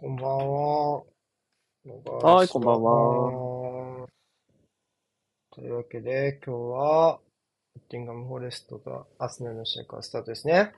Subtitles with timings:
[0.00, 1.02] こんばんは。
[2.22, 4.02] はいこんばんは。
[4.02, 4.08] は。
[5.50, 7.20] というわけで、今日は、
[7.74, 10.72] ノッティンガム・フォレストとアスナルの試合からスタートですね。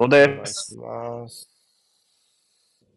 [0.00, 0.74] そうお願いです。
[0.74, 1.48] します。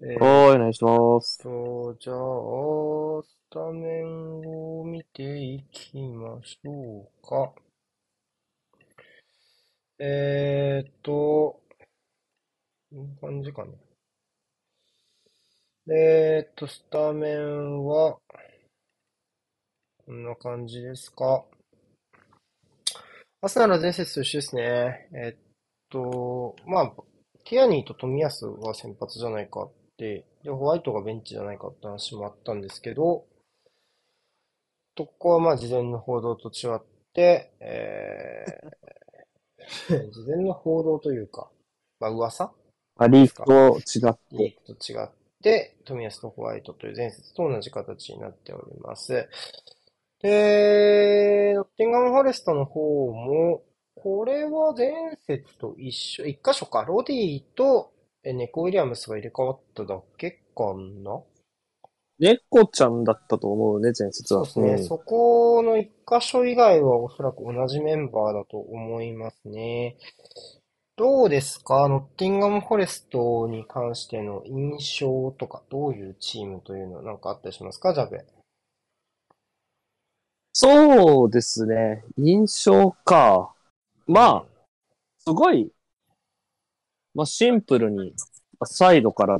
[0.02, 1.38] えーお願いします。
[1.44, 7.54] と、じゃあ、スタメンを見ていきましょうか。
[10.00, 11.62] えーっと、
[12.90, 13.89] こんな感じかな。
[15.92, 18.20] えーっと、スタメンは、
[20.06, 21.44] こんな感じですか。
[23.42, 25.10] アスナルは前節と一緒ですね。
[25.16, 25.40] えっ
[25.90, 26.94] と、まあ、
[27.44, 33.26] ティアニーと冨安は先発じゃないかって、で、ホワイトがベンチじゃないかって話もあったんですけど、
[34.94, 36.80] とここはまあ事前の報道と違っ
[37.14, 41.50] て、えー、 事前の報道というか、
[42.00, 42.54] まあ噂？
[42.98, 44.38] あ、リークと違って。
[44.38, 45.10] リークと違っ
[45.42, 49.28] て、富安とホワイトという前節と同じ形になっております。
[50.22, 53.64] で、ノッティンガム・フォレストの方も、
[53.96, 54.92] これは前
[55.28, 57.92] 節と一緒、一箇所か、ロディと
[58.24, 61.22] えネコ・ウィリアムスが入れ替わっただけかな？
[62.20, 64.46] 猫ちゃんだったと思うね、前節は。
[64.46, 64.88] そうですね。
[64.88, 69.96] そこの一箇所以外はおそらく同じメンバーだと思いますね。
[71.00, 71.88] どうですか？
[71.88, 77.94] ノッティンガム・フォレストに関しての印象とか、どういうチームというのは何かあったりしますか？
[77.94, 78.26] ジャベ。
[80.52, 82.04] そうですね。
[82.18, 83.56] 印象か。
[84.08, 84.46] まあ、
[85.20, 85.72] すごい、
[87.16, 88.14] まあ、シンプルに、
[88.66, 89.40] サイドから、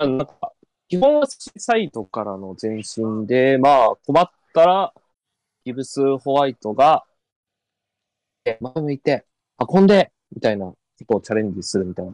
[0.00, 0.52] なんか、
[0.86, 4.92] 基本はサイドからの前進で、まあ、困ったら、
[5.64, 7.06] ギブス・ホワイトが、
[8.44, 9.24] え前向いて、
[9.68, 10.76] 運んで、みたいなこ
[11.08, 12.12] とをチャレンジするみたいな。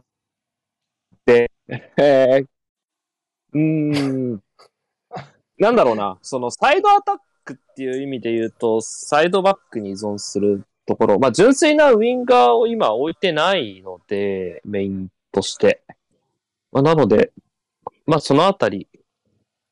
[1.24, 1.50] で、
[1.96, 2.46] えー、
[3.52, 3.58] うー
[4.34, 4.42] ん、
[5.58, 15.82] なんだろうな、そのサイドアタックっていう意味で言うと、サイドバックに依存するところ、まあ純粋なウィンガーを今置いてないので、メインとして。
[16.72, 17.32] まあ、なので、
[18.06, 18.88] まあそのあたり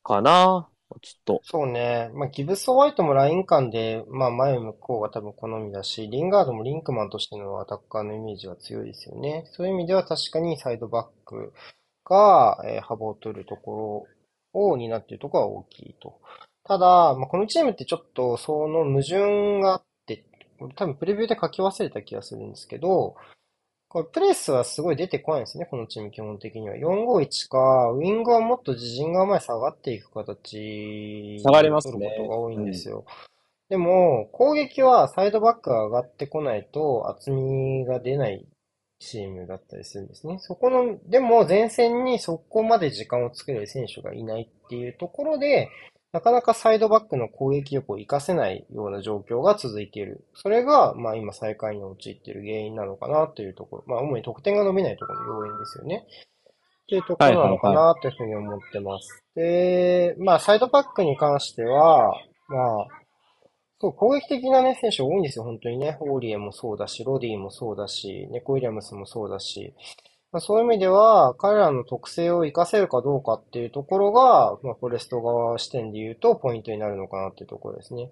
[0.03, 0.69] かな、
[1.01, 1.45] ちょっと。
[1.47, 2.11] そうね。
[2.15, 9.45] まあ、ギブス・ホワイトもライン間で、まあ、前向こうが多分好みだし、リンガードもリンクマンとしてのアタッカーのイメージが強いですよね。
[9.53, 11.53] そういう意味では確かにサイドバック
[12.05, 14.07] が、えー幅を取るとこ
[14.55, 16.21] ろを担っているところは大きいと。
[16.65, 20.25] ただ、まあ、このチームってちょっとその矛盾があって、
[20.77, 23.17] 多分プレビューで書き忘れた気がするんですけど、
[23.95, 26.75] これプレスはすごい出てこないんですね、このチーム基本的には。
[26.75, 33.05] 451か、ウィングはもっと自陣が前下がっていく形下がりますね取ることが多いんですよ。
[33.69, 38.45] でも、攻撃はサイドバックが上がってこないと厚みが出ない
[38.99, 40.39] チームだったりするんですね。
[40.41, 45.71] そこの、でも前線にそこまで時間を作れる選手がいないっていうところで、
[46.15, 50.25] なかなかサイドバックの攻撃力を活かせないような状況が続いている。
[50.33, 53.85] それが、まあ今最下位に陥っている原因なのかなというところ。
[53.89, 56.07] まあ主に得点が伸びないところの要因ですよね。
[56.07, 59.25] っていうところなのかなというふうに思ってます。
[59.35, 62.15] で、まあサイドバックに関しては、
[62.47, 62.87] まあ、
[63.81, 65.97] そう、攻撃的なね、選手多いんですよ、本当にね。
[65.99, 69.75] オーリエもそうだし、ロディもそうだし、ネコ・ウィリアムスもそうだし、
[70.35, 78.11] まあ、そういう意味では、彼らの特性を活かせるかどうかっていうところが、まあ、フォレスト側視点で言うと、ポイントになるのかなっていうところですね。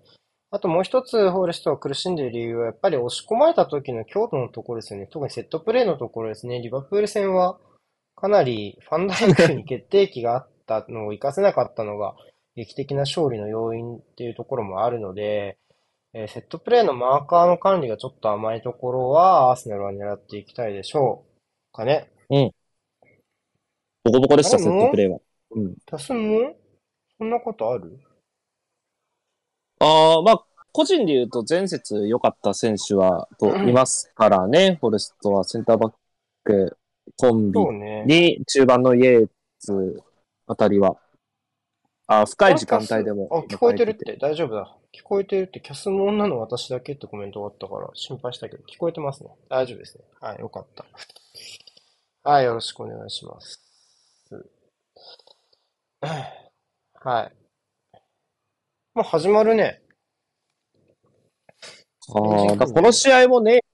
[0.53, 5.09] あともう一つ、フォレストが苦しんでいる理由は、やっぱり押し込まれた時の強度のところですよね。
[5.09, 6.61] 特にセットプレーのところですね。
[6.63, 7.59] リバプール戦は、
[8.15, 12.15] かなりファンダイクに決定機があったのを活かせなかったのが、
[12.55, 15.59] 劇的な勝利の要因っていうところもあるので、
[16.15, 21.33] えーセットプレーのマーカーの管理がちょっと甘いところは、アーセナルは狙っていきたいでしょう
[21.73, 22.12] かね。
[24.05, 25.19] ボコボコでした、セットプレーは。
[25.51, 25.75] うん。
[25.91, 26.55] 足すの
[27.19, 28.01] そんなことある？
[29.81, 34.79] ああ、まあ、個人で言うと前節良かった選手は、と、いますからね。
[34.81, 35.93] フォレストはセンターバッ
[36.43, 36.79] ク、
[37.19, 37.61] コンビ。
[38.07, 39.29] に、中盤のイエー
[39.59, 40.03] ツ
[40.47, 40.97] あたりは、
[42.07, 43.29] あ深い時間帯でも。
[43.31, 44.17] あ、聞こえてるって。
[44.17, 44.75] 大丈夫だ。
[44.93, 45.61] 聞こえてるって。
[45.61, 49.31] キャスも女の私だけってコメントがあったから心配したけど、聞こえてますね。
[49.49, 50.05] 大丈夫ですね。
[50.21, 50.85] はい、よかった。
[52.25, 53.61] はい、よろしくお願いします。
[56.01, 57.33] はい。
[58.95, 59.83] もう始まるね。
[62.15, 63.65] ああ、この試合もね、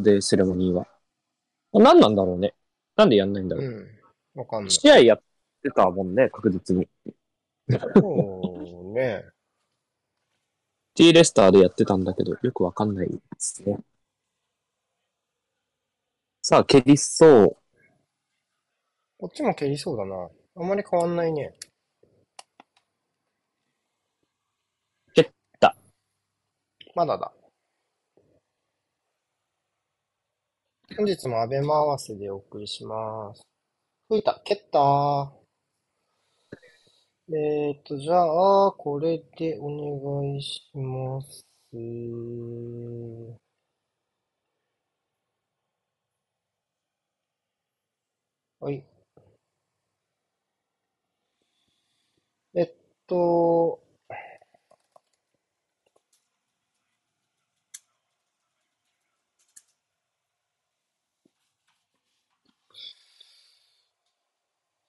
[0.00, 0.88] で、セレモニーは。
[1.72, 2.54] 何なんだろうね。
[2.96, 3.66] なんでやんないんだろう。
[3.66, 4.40] うん。
[4.40, 4.70] わかんない。
[4.70, 5.22] 試合やっ
[5.62, 6.88] てたもんね、確実に。
[7.94, 9.24] そうね。
[10.96, 13.78] T レスターでやってたんだけど、よくわかんないですね。
[16.46, 17.56] さあ、蹴りそう。
[19.16, 20.28] こっちも蹴りそうだな。
[20.56, 21.54] あんまり変わんないね。
[25.14, 25.74] 蹴った。
[26.94, 27.32] まだだ。
[30.98, 33.40] 本日もアベマ合わせでお送りします。
[34.10, 34.42] 吹いた。
[34.44, 37.34] 蹴ったー。
[37.34, 41.46] えーと、じゃあ、これでお願いします。
[48.64, 48.84] はい。
[52.54, 52.72] えっ
[53.06, 53.80] と、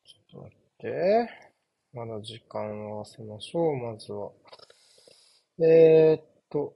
[0.04, 1.30] ちょっと待って。
[1.94, 4.32] まだ時間を合わせましょう、まずは。
[5.60, 6.74] えーっと、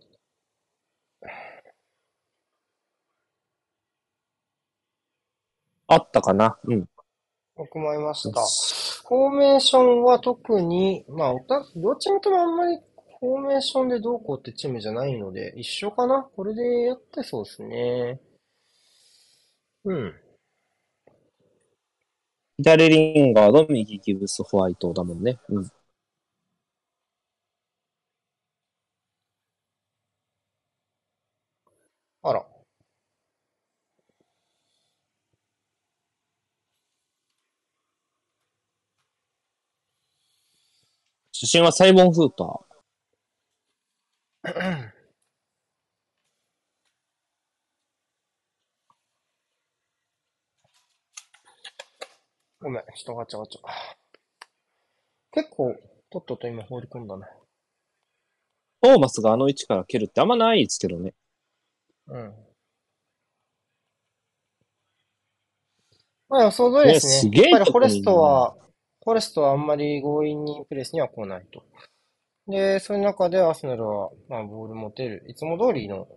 [5.90, 6.58] あったかな？
[6.64, 6.88] うん。
[7.56, 8.42] 僕もいました。
[9.08, 12.78] フォーメーションは特に、まあ、おた、両チームともあんまり
[13.20, 16.24] フォーメーションでどうこうってチームじゃないので、一緒かな？
[16.24, 18.22] これでやってそうですね。
[19.84, 20.14] うん。
[22.58, 25.40] 左リンガード、右ギブス、ホワイトだもんね。
[25.50, 25.70] うん。
[32.22, 32.46] あら。
[41.42, 44.92] 主審はサイボン・フーパー。
[52.60, 53.62] ごめん、人ガチャガチャ。
[55.32, 55.78] 結構、
[56.10, 57.26] とっとと今放り込んだな。
[58.82, 61.14] トーマスがあの位置から蹴るってあんまないですけどね。
[62.08, 62.34] うん。
[66.28, 67.14] まあ予想通りですね。
[67.14, 68.58] ねすげえやっぱりフォレストは、
[69.04, 71.64] フォレストはあんまり強引にプレスには来ないと。
[72.48, 75.24] で、そういう中でアーセナルは、まあボール持てる。
[75.28, 76.08] いつも通りの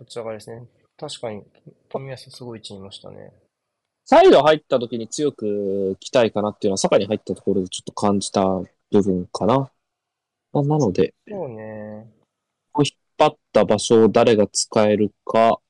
[0.00, 0.66] 立ち上がりですね。
[0.96, 1.42] 確かに、
[1.88, 3.32] 富安すごい位置にいましたね。
[4.04, 8.44] サイド入った時に強く来たいかなっていうのは、坂に入ったところでちょっと感じた
[8.90, 9.70] 部分かな。
[10.52, 12.10] まあなので、そうね。
[12.78, 15.60] 引っ張った場所を誰が使えるか。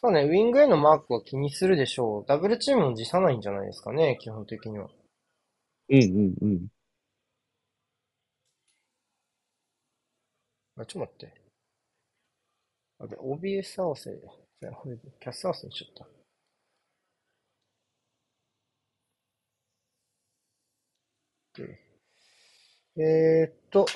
[0.00, 2.24] そうね、ウィングへのマークは気にするでしょう。
[2.26, 4.88] ダブルチームも辞さないんじゃないですかね、基本的には。
[5.88, 6.68] うんうんうん。
[10.76, 11.40] あ、ちょっと待って。
[12.98, 14.10] あれ、OBS 合わせ。
[14.60, 16.08] じゃあ、これ、キャス合わせにしちゃった。
[21.58, 21.94] で
[22.96, 23.86] えーっと、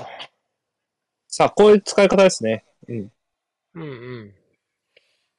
[1.29, 2.64] さあ、こういう使い方ですね。
[2.88, 3.12] うん。
[3.75, 3.87] うんう
[4.25, 4.35] ん。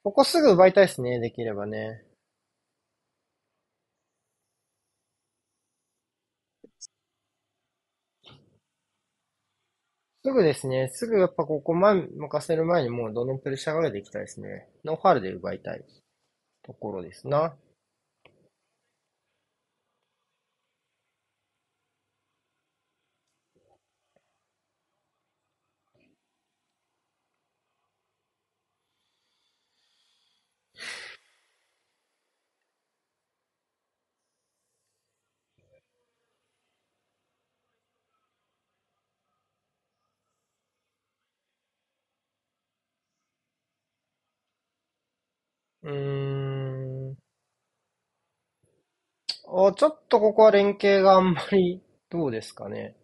[0.04, 2.04] ここすぐ奪いたいですね、できればね。
[10.22, 14.68] すぐですね、すぐやっぱここ前、任せる前にもうどのプレッシャーができたいですね。
[14.84, 15.82] ノーファールで奪いたい
[16.62, 17.56] ところですな。
[49.62, 52.96] お、ちょっとここは連携があんまり、 どうですかね。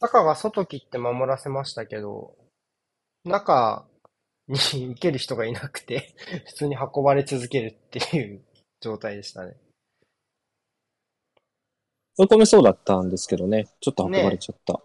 [0.00, 2.36] サカが外切って守らせましたけど、
[3.24, 3.88] 中
[4.48, 4.58] に
[4.88, 6.14] 行ける人がいなくて、
[6.46, 8.44] 普通に運ばれ続けるっていう
[8.80, 9.56] 状態でしたね。
[12.18, 13.66] 追い込めそうだったんですけどね。
[13.80, 14.82] ちょっと運ばれちゃった。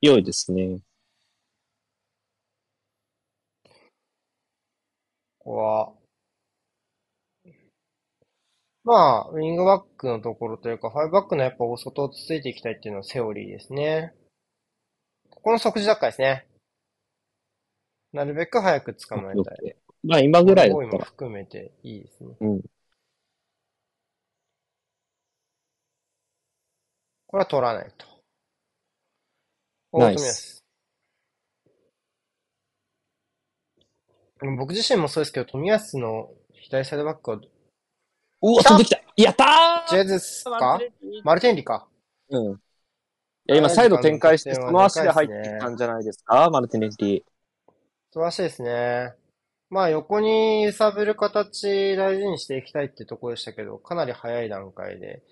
[0.00, 0.80] 良いですね。
[5.44, 5.92] ここは、
[8.84, 14.14] まあ、ウィングバックのところというか、ファイブバックのやっぱ大外をつついていきたいっていうのはセオリーですね。
[15.30, 16.46] ここの即時奪回ですね。
[18.12, 19.76] なるべく早く捕まえたい。
[20.04, 21.04] まあ今ぐらいだったら。
[21.04, 22.36] 含めていいですね。
[22.40, 22.62] うん。
[27.26, 28.06] これは取らないと。
[29.98, 30.62] ナイス富安。
[34.31, 37.40] でも僕自身もそうですけど、富安の左サイドバックは、う
[38.56, 40.80] わ、飛んできたやったジェズスーか？
[41.22, 41.86] マルテンリか。
[42.30, 42.52] うん。
[42.52, 42.56] い
[43.46, 46.50] や、今、サイド展開して、その足で入ってきたんじゃないですか？
[46.50, 47.24] マルティネッリ。
[48.12, 49.14] 素晴らしいですね。
[49.70, 55.22] まあ横に揺さぶる形大事にしていきたいってところでしたけど、かなり早い段階で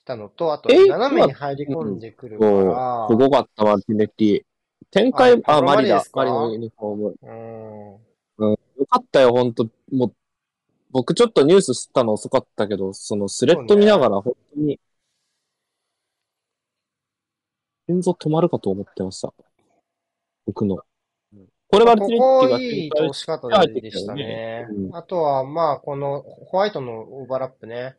[0.00, 0.86] 来たのと、あとえ？
[0.86, 4.44] 斜めに入り込んでくるかそう、ら、すごかった、マルティネッリ。
[4.90, 6.10] 展開、あ、あマリだマリです。
[6.10, 6.20] か？
[6.20, 7.14] マリのユニフォーム。
[7.22, 8.07] うん。
[8.78, 9.68] よかったよ、ほんと。
[9.90, 10.14] もう、
[10.90, 14.80] 僕ちょっとニュース知ったの遅かったけど、そのスレッド見ながら、本当に、
[17.88, 19.32] 心臓止まるかと思ってました。
[20.46, 20.78] 僕の。
[21.70, 24.88] これはここいい通し方でしたねう。
[24.88, 27.96] んあとは、まあ、このホワイトのオーバーラップね。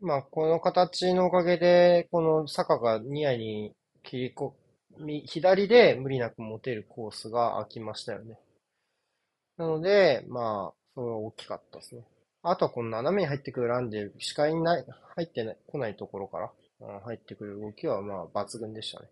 [0.00, 4.56] まあ、この形のおかげで、この坂がニアに切りこ、
[4.98, 8.38] み左で無理なく持てるコースが空きましたよね。
[9.56, 12.02] なので、まあ、それは大きかったですね。
[12.42, 14.84] あとはこの斜めに入ってくるランで、視界にない、
[15.16, 19.08] 入ってない、来ないところから、うん入ってくる動きは、まあ、抜群でしたね。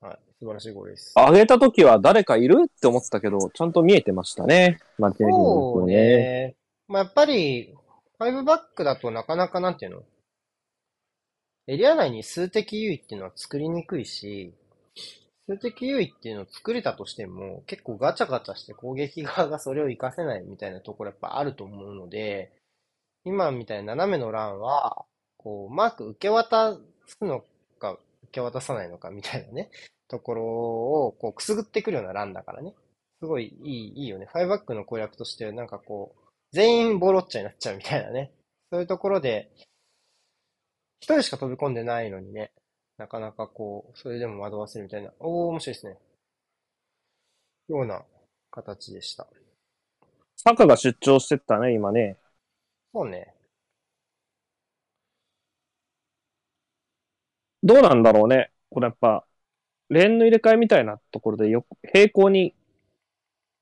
[0.00, 0.18] はい。
[0.38, 1.14] 素晴らしいゴールです。
[1.16, 4.78] 上げた時は誰かいるって思ってたけど、ちゃんと見えてましたね。
[4.98, 6.54] マルテリのそうね。
[6.88, 7.74] まあ、やっぱり、
[8.18, 10.02] 5バックだとなかなかなんていうの？
[11.66, 14.54] エリア内に数的優位っていうのは作りにくいし、
[15.56, 22.52] 数的優位っていうのを作れたとしても、結構ガチャガチャして攻撃側がそれを活かせないみたいなところやっぱあると思うので、
[23.24, 25.04] 今みたいな斜めの欄は、
[25.36, 26.76] こう、マーク受け渡
[27.06, 27.44] すの
[27.78, 29.70] か、受け渡さないのかみたいなね、
[30.08, 32.74] ところを、こう、くすぐってくるような欄だからね。
[33.20, 34.26] すごいいい、いいよね。
[34.26, 38.32] ファイバックの攻略として、なんかこう、全員ボロッチャになっちゃうみたいなね。
[38.72, 39.50] そういうところで、
[41.00, 42.52] 一人しか飛び込んでないのにね、
[43.00, 45.96] なかなかこう、それでも惑わせるみたいな、おー、面白いですね。
[47.66, 48.02] ような
[48.50, 49.26] 形でした。
[50.36, 52.18] サカが出張してったね、今ね。
[52.92, 53.34] そうね。
[57.62, 58.50] どうなんだろうね。
[58.68, 59.24] これやっぱ、
[59.88, 61.64] レーンの入れ替えみたいなところでよ、
[61.94, 62.54] 平行に、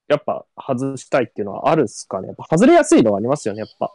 [0.09, 2.27] やっぱ外したいっていうのはあるっすかね。
[2.27, 3.95] やっぱ外れやすいのはありますよね、やっぱ。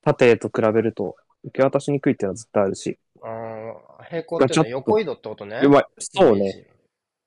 [0.00, 2.98] 縦と比べると、受け渡しにくいっていうのは絶対あるし。
[3.22, 5.60] あー平行っていうのは横移動ってことね。
[5.62, 5.84] うまい。
[5.98, 6.66] そうね。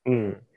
[0.06, 0.48] うん。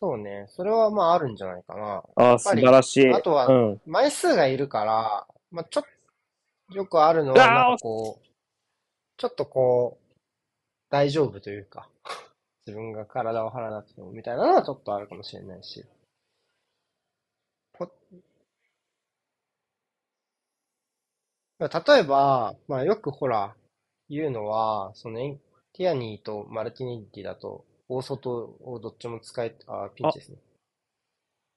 [0.00, 0.46] そうね。
[0.48, 2.04] それはまああるんじゃないかな。
[2.16, 3.12] ああ、素晴らしい。
[3.12, 3.80] あとはうん。
[3.86, 5.84] 枚数がいるから、まあちょっ
[6.70, 8.26] と、よくあるのは、なんかこう、
[9.16, 10.08] ちょっとこう、
[10.90, 11.88] 大丈夫というか、
[12.66, 15.84] 自分が体を張らなくてもみたいなのはちょっとあるかもしれないし。
[17.72, 17.90] こ
[21.58, 21.68] 例
[21.98, 23.56] えば、まあよくほら、
[24.08, 25.40] 言うのは、そのエン、
[25.72, 30.38] ティアニーとマルティネッリだと、大外をどっちも使え、あ、ピンチですね。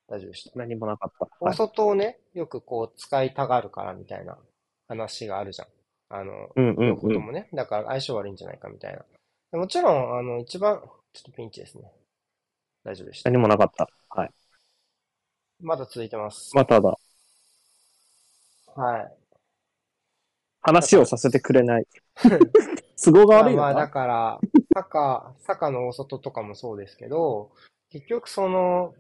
[0.08, 0.60] 大丈夫でした。
[0.60, 1.28] 何もなかった。
[1.40, 4.38] 大外をね、よくこう使いたがるからみたいな
[4.88, 5.68] 話があるじゃん。
[6.10, 6.88] あの、うんうんうん。
[6.90, 7.48] 両方ともね。
[7.54, 9.06] だから相性悪いんじゃないかみたいな。
[9.52, 10.82] でもちろん、あの、一番、
[11.14, 11.92] ちょっとピンチですね。
[12.84, 13.30] 大丈夫でした。
[13.30, 13.88] 何もなかった。
[14.10, 14.32] はい。
[15.62, 16.56] まだ続いてます。
[16.56, 16.98] まあ、ただ、
[18.76, 19.14] はい。
[20.62, 21.88] 話をさせてくれない。
[23.04, 24.40] 都合が悪いのまあまあ、だかから、
[24.74, 27.52] 坂、坂の大外とかもそうですけど、
[27.90, 28.94] 結局その、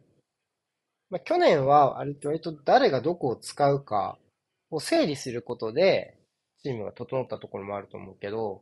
[1.09, 4.17] まあ、去年は割と割と誰がどこを使うか
[4.69, 6.17] を整理することで、
[6.63, 8.61] チームが整ったところもあると思うけど、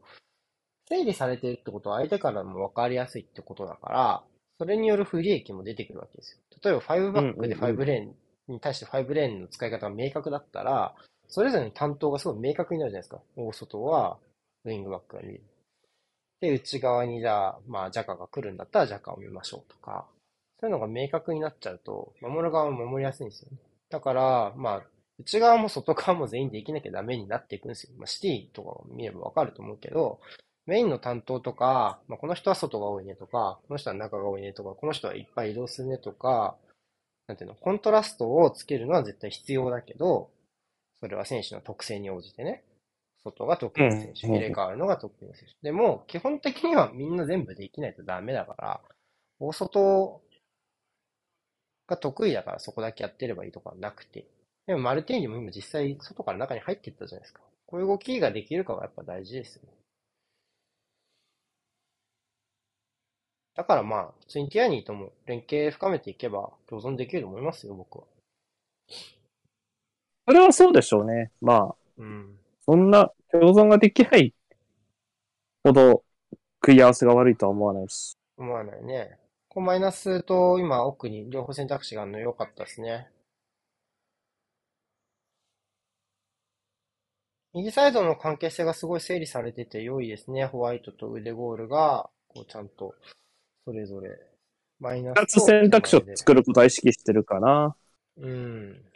[0.88, 4.24] 整理されてるってことは相手からも分かりやすいってことだから、
[4.58, 6.40] それによる不利益も出てくるわけですよ。
[6.64, 10.96] 例えば5バックでうんうんうん5レーンに対して5レーンの使い方が明確だったら、
[11.28, 13.22] それぞれの担当がすごい明確になるじゃないですか。
[13.36, 14.18] 大外は
[14.66, 15.42] ウィングバックが見る。
[16.42, 20.06] で、内側にじゃあ、まあ、ジャカが来るんだったらジャカを見ましょうとか、
[20.60, 23.58] そういうのが明確になっちゃうと、守る側も守りやすいんですよね。
[23.90, 24.84] だから、まあ、
[25.20, 27.92] 内側も外側も全員できなきゃダメになっていくんですよ。
[27.98, 30.20] まあ、シティとかを見ればわかると思うけど、
[30.66, 36.56] メインの担当とか、まあ、この人は外が多いねとか、この人は中が多いねとか、この人はいっぱい移動するねとか、
[37.28, 40.30] なんていうの、コントラストをつけるのは絶対必要だけど、
[41.00, 42.64] それは選手の特性に応じてね、
[43.24, 45.56] 外が得意な選手、うん入れ替わるのが得意な選手。
[45.62, 48.82] でも、基本的にはみんな全部できないとダメだから、
[49.40, 50.22] 大外
[51.88, 54.26] が得意だからそこだけやってればいいとかはなくて。
[54.68, 57.42] でもマルティーニも今実際外から中に入っていったじゃないですか。
[57.66, 59.70] こういう動きができるかがやっぱ大事ですよね。
[63.56, 68.06] だからまあ、普通にティアニーとも連携深めていけば共存できると思いますよ、僕は。
[70.28, 71.32] それはそうでしょうね。
[71.42, 72.40] まあ、うん。
[72.70, 74.32] そんな共存ができない
[75.64, 76.04] ほど
[76.62, 78.16] 食い合わせが悪いとは思わないし。
[78.38, 79.18] 思わないね。
[79.48, 83.10] こうマイナスと今奥に両方選択肢があるの良かったですね。
[87.56, 90.46] 右サイドの関係性がすごい整理されてて良いですね。
[90.46, 92.94] ホワイトと腕ゴールが、こうちゃんと、
[93.66, 94.12] それぞれ、
[94.80, 97.76] マイナス二つ選択肢を作ることは意識してるかな。
[98.18, 98.89] うん。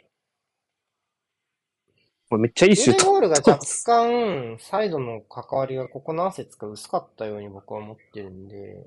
[2.34, 3.12] これめっちゃいいシュート。
[3.12, 8.84] ゴールが若干、サイドの関わりがここ何節か薄かったように僕は思ってるんで、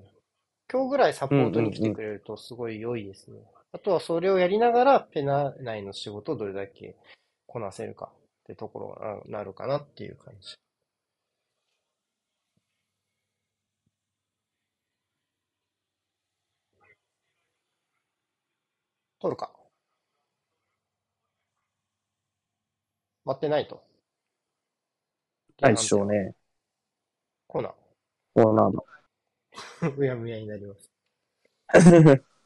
[0.69, 3.39] 今日ぐらいサポートに来てくれるとすごい良いですね。
[3.71, 6.97] あとはそれをやりながら、ペナ内の仕事をどれだけ
[7.45, 10.57] こなせるかってところがなるかなっていう感じ。
[19.19, 19.56] 取るか。
[23.27, 23.83] 割ってないと。
[25.61, 26.33] ないでしょうね。
[27.47, 27.73] コーナ
[28.35, 28.85] そ うなの。
[29.81, 29.95] ー。
[29.97, 30.91] むやむやになります。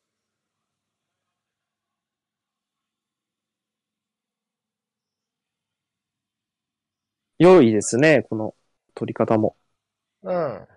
[7.40, 8.56] 良いですね、この
[8.96, 9.58] 取り方も。
[10.24, 10.68] うん。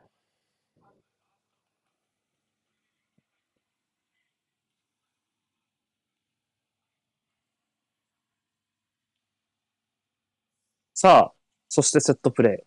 [10.95, 11.35] さあ、
[11.69, 12.65] そしてセットプレ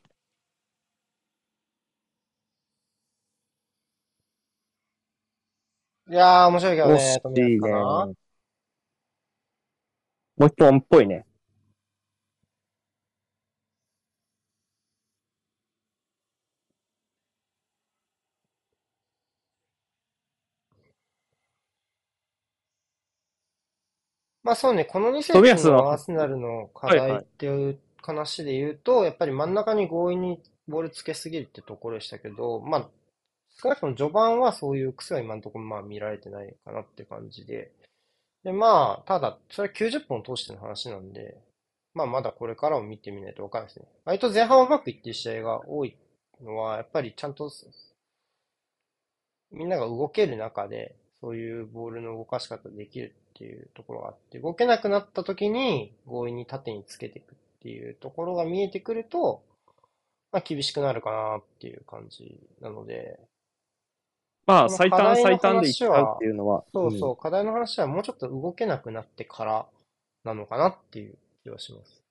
[6.09, 6.83] いやー、面白いけー。
[6.83, 7.87] どね惜し、富いね。
[10.37, 11.27] もう一本っぽいね。
[24.43, 32.89] まあそうね、この2冨安は節のアーセナルの課題っていう話で言うと、やっぱり真ん中に強引にボールつけすぎるってところでしたけど、まあ、
[33.61, 37.71] 少なくとも序盤はそういう癖は今のところまあ見られてないかなって感じで。
[38.43, 41.37] で、まあ、ただ、それは90分通しての話なんで、
[41.93, 43.87] まあまだこれからを見てみないとわかんないですね。
[44.05, 45.97] 割と前半うまくいってる試合が多い
[46.43, 47.49] のは、やっぱりちゃんと
[49.51, 59.43] みんなが動ける中で、そういうボールの動かし方できるっていうところがあって、動けなくなった時に強引に縦につけていくていうところが見えてくると、
[60.31, 63.19] まあ厳しくなるかなっていう感じなので、
[64.47, 66.63] まあ、最短最短でいっちゃうっていうのは。
[66.71, 69.65] そうそう、課題の話はもうちょっと動けなくなってから
[70.23, 72.01] なのかなっていう気はします。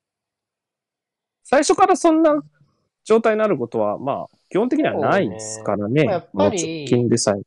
[1.44, 2.42] 最初からそんな
[3.04, 6.04] 状態になることは、まあ、基本的にはないですからね。
[6.04, 7.40] まあやっぱり直近でさえ。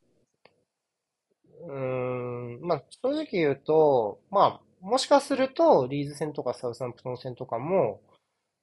[1.66, 8.00] うーん、まあ正直言うと、まあもしかするとリーズ戦とかサウサンプトン戦とかも、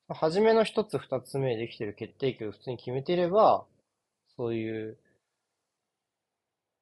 [0.09, 3.65] 初めの一つ二つ目できてる決定機を普通に決めていれば、
[4.37, 4.97] そういう、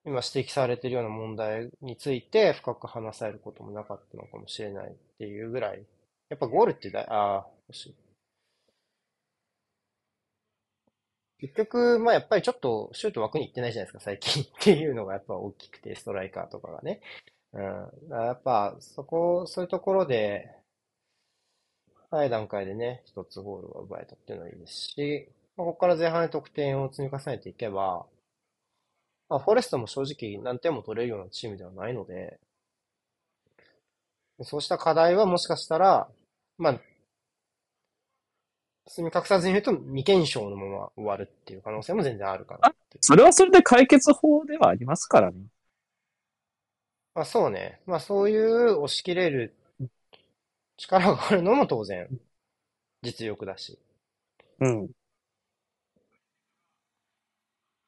[0.05, 5.85] 今指摘されているような問題について深く話されることもなかったのかもしれないっていうぐらい、
[6.29, 7.95] やっぱゴールってだ、ああ、欲しい。
[11.39, 17.01] 結局、まあやっぱりちょっとシュート枠に行ってないじゃないですか、最近っていうのがやっぱ大きくて、ストライカーとかがね。
[17.55, 18.11] うん。
[18.11, 20.51] やっぱ、そこ、そういうところで、
[22.11, 28.05] 早い段階でね、一つゴールが奪えたっていうのはいいですし、まあ、ここから前半で得点を積み重ねていけば、
[29.29, 32.39] まあ、フォレストも正直何点も取れるようなチームではないので、
[34.41, 36.09] そうした課題はもしかしたら、
[36.57, 36.79] まあ、
[38.85, 42.73] 包み隠さずに言うと未検証のまま終わるっていう可能性も全然あるかな。
[43.01, 45.37] それはそれで解決法ではありますからね。
[47.15, 47.81] まあそうね。
[47.87, 49.55] まあそういう押し切れる
[50.77, 52.09] 力があるのも当然
[53.03, 53.79] 実力だし。
[54.59, 54.89] うん。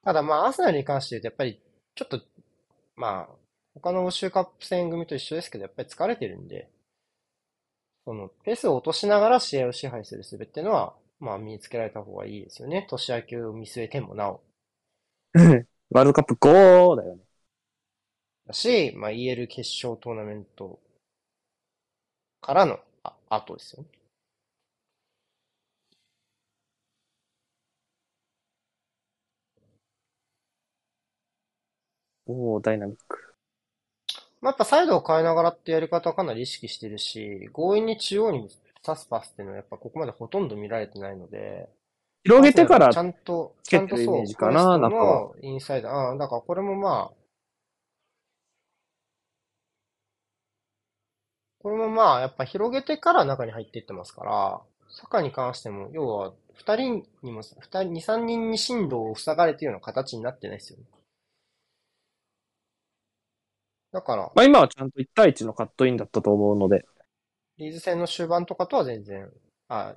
[0.03, 1.59] ただまあアーセナルに関して言うとやっぱり
[1.93, 2.19] ちょっと
[2.95, 3.35] まあ
[3.75, 6.69] 他の欧州カップ戦組と一緒ですけどやっぱり疲れてるんで、
[8.05, 12.87] そのペースを落としながら試合を支配する術っていうのはまあ身につけられた方がいいですよね。
[12.89, 14.41] 年明けを見据えてもなお。
[15.91, 17.26] ワールドカップ5だよね。
[18.47, 20.79] だし、まあ EL 決勝トーナメント
[22.41, 23.89] からのあ後ですよね。
[32.25, 33.35] おおダイナミック。
[34.41, 38.49] まあ、やっぱサイドを変えながらってやり方はかなり意識してるし、強引に中央に
[38.83, 41.69] 刺すパスっていうのはやっぱここまでほとんど見られてないので、
[42.23, 47.16] 広げてからちゃんと、ちゃんとそう、メージかなフォレストなんかのインサイド、ああ、だからこれもまあ、
[51.67, 60.85] これもまあ、やっぱ広げてから中に入っていってますから、サカに関しても、要は、二人にも、二人、二、三人に進路を塞がれてるような形になってないですよね。
[63.91, 66.85] だから、まあ今はちゃんと1対1のカットインだったと思うので、
[67.57, 69.29] リーズ戦の終盤とかとは全然、
[69.67, 69.93] あ、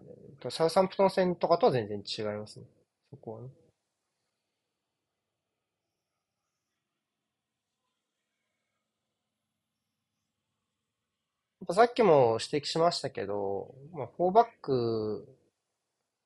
[0.49, 2.67] サウサンプトン戦とかとは全然違いますね。
[3.13, 3.49] そこはね。
[11.71, 15.27] ぱさっきも指摘しましたけど、まあ、4バック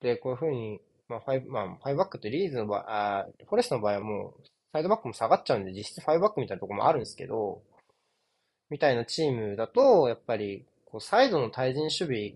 [0.01, 7.63] でこういうふうに、まあ、5、まあ、5バックってリーズの場合、あ、フォレストの場合はもう、サイドバックも下がっちゃうんで、実質5バックみたいなところもあるんですけど、
[8.71, 12.35] みたいなチームだと、やっぱり、こう、サイドの対人守備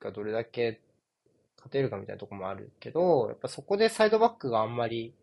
[0.00, 0.80] がどれだけ
[1.56, 5.14] 勝てるかみたいなところもあるけど、やっぱそこでサイドバックがあんまり、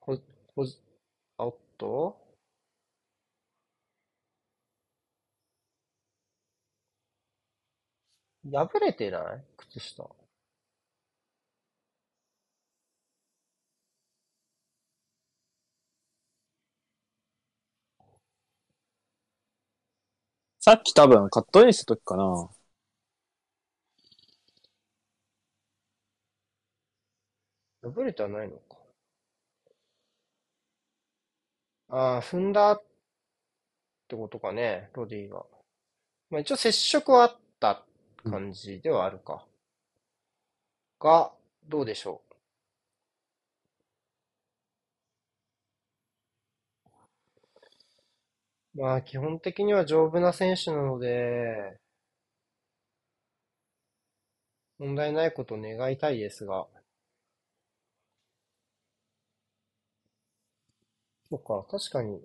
[0.00, 0.16] ほ、
[0.56, 0.64] ほ、
[1.38, 2.27] あおっと？
[8.50, 10.08] 破れてない靴下。
[20.60, 22.50] さっき多分カットインした時かな。
[27.82, 28.76] 破れてはないのか。
[31.90, 32.82] ああ、踏んだっ
[34.08, 35.44] てことかね、ロディが。
[36.30, 37.86] まあ一応接触はあった
[38.28, 39.46] 感じではあるか。
[41.00, 41.32] が、
[41.68, 42.22] どうでしょ
[48.74, 48.80] う？
[48.80, 51.78] まあ基本的には丈夫な選手なので、
[54.80, 56.66] 問題ないことを願いたいですが。
[61.30, 62.20] そうか、確かに、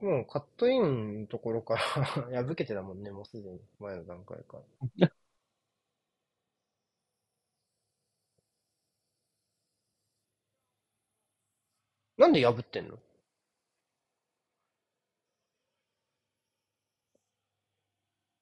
[0.00, 1.82] もうカットインのところから
[2.44, 4.58] 破けてたもんね、もうすでに、前の段階か
[4.98, 5.14] ら。
[12.24, 12.94] なんで破ってんの？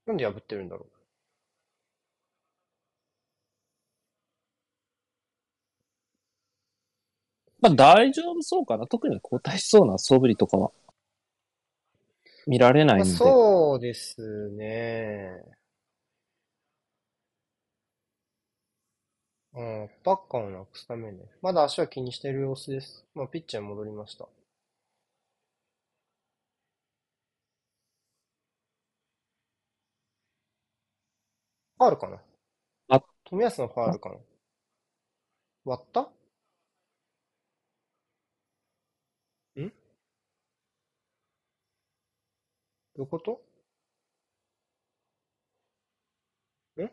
[0.07, 0.87] なんで破ってるんだろ
[7.61, 8.87] まあ大丈夫そうかな？
[8.87, 10.71] 特に交代しそうな素振りとかは
[12.47, 12.99] 見られなう。
[12.99, 13.19] まあ、いので。
[13.19, 15.43] そうですね。
[19.55, 21.25] うん、バッカーをなくすためね。
[21.41, 23.07] まだ足は気にしている様子です。
[23.15, 24.29] まあ、ピッチャーに戻りました。
[31.77, 32.19] ファールかな？
[32.89, 34.17] あ、冨安のファールかな？
[35.65, 36.03] 割った？
[36.03, 36.13] ん？
[39.55, 39.63] ど
[42.97, 43.43] ういうこと
[46.77, 46.89] ん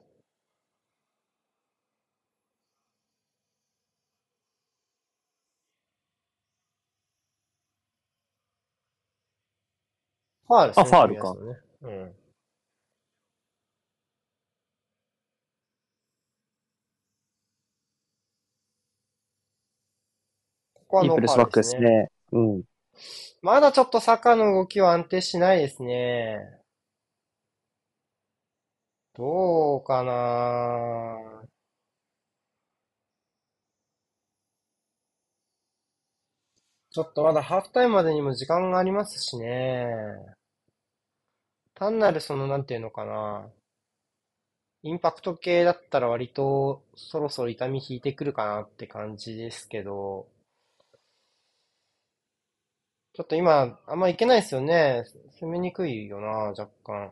[10.50, 11.36] ファールですあ、ね、ファールか。
[11.36, 11.40] ね。
[11.84, 12.16] うん。
[20.74, 21.82] ここはノーファールプレスバックですね。
[21.82, 22.10] ですね。
[22.32, 22.64] うん。
[23.44, 26.60] まだちょっとサカの動きは安定しないですね。
[29.14, 31.44] どうかな
[36.92, 40.39] ちょっとまだハーフタイムまでにも時間がありますしね。
[41.80, 43.50] 単なるその、なんていうのかな。
[44.84, 50.28] インパクト系だったら割とそろそろ痛み引いてくるかなって感じですけど、
[53.14, 55.04] ちょっと今、あんまいけないですよね。
[55.40, 57.12] 攻めにくいよな、若干。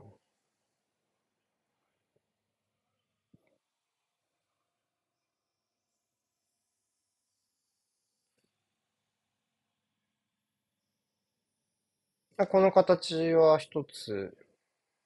[12.50, 14.36] この形は一つ、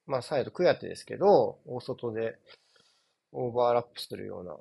[0.06, 2.38] まあサイドクヤテですけど、大外で
[3.32, 4.56] オーバーラップするような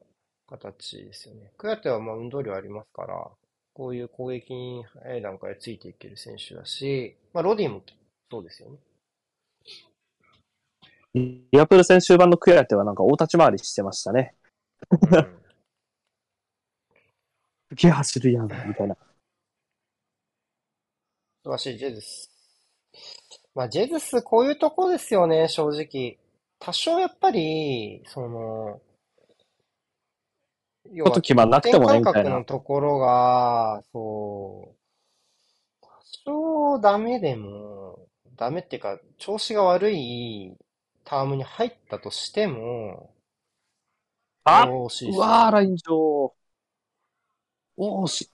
[0.47, 1.51] 形ですよね。
[1.57, 3.29] クヤテはまあ運動量ありますから、
[3.73, 7.81] こういう攻撃に早い段階でついていける選手だし、まあロディも
[8.29, 8.77] そうですよね。
[11.13, 14.35] リアプール戦終盤のクヤテはなんか大立ち回りしてましたね。
[14.91, 15.41] うん。
[17.69, 18.95] すげえ走るやん、みたいな。
[18.95, 18.99] 素
[21.43, 22.30] 晴らしい、ジェズス。
[23.53, 26.17] まあ、ジェズス、こういうとこですよね、正直。
[26.59, 28.81] 多少やっぱり、その、
[30.85, 32.39] ちょっと決まんなくてもね、感覚みたいな。
[32.39, 34.75] のところが、そう、
[35.81, 35.87] 多
[36.25, 40.55] 少ダメでも、ダメっていうか、調子が悪い
[41.03, 43.13] タームに入ったとしても、
[44.43, 44.65] あ。
[44.65, 44.83] う
[45.17, 46.33] わー、ライン上。
[47.77, 48.31] おーし。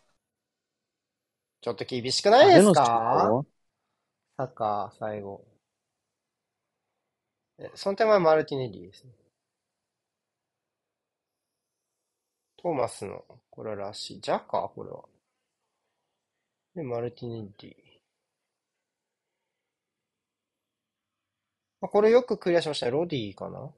[1.62, 3.27] ちょっと厳しくないですか？
[3.30, 3.57] ト
[4.38, 5.43] サッカー、最後。
[7.58, 9.12] え、その手前マルティネリですね。
[12.56, 14.21] トーマスの、これらしい。
[14.21, 15.06] ジャカこれは。
[16.76, 17.76] で、マルティネリ。
[21.82, 22.91] まあ、これよくクリアしましたね。
[22.91, 23.71] ロディかな？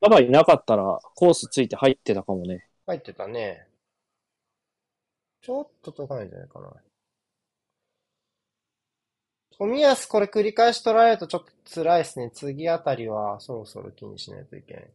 [0.00, 2.68] ババいなかったらコースついて入ってたかもね。
[2.86, 3.68] 入ってたね。
[5.40, 6.72] ちょっと届かないんじゃないかな。
[9.60, 12.30] 富安これ繰り返し取られるとちょっと辛いですね。
[12.32, 14.90] 次あたりはそろそろ気にしないといけない。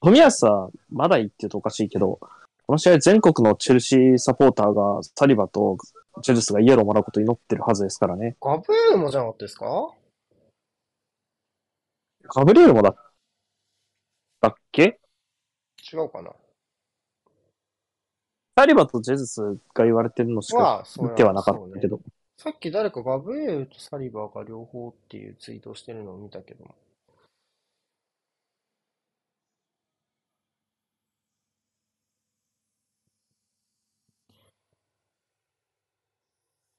[0.00, 2.20] 富安はまだいいって言うとおかしいけど、
[2.66, 5.78] この試合全国のチェルシーサポーターがサリバと
[6.22, 8.36] ジェズスがイエローをもらうことを祈ってるはずですからね。
[8.40, 9.94] ガブエルもじゃなかったですか？
[12.34, 12.94] ガブリエルもだっ
[14.40, 15.00] たっけ？
[15.92, 16.30] 違うかな
[18.56, 19.40] サリバとジェズス
[19.74, 22.02] が言われてるのしか見てはなかったけど、ね。
[22.36, 26.74] さっき誰かガブエルとサリバが両方っていうツイートをしてるのを見たけども。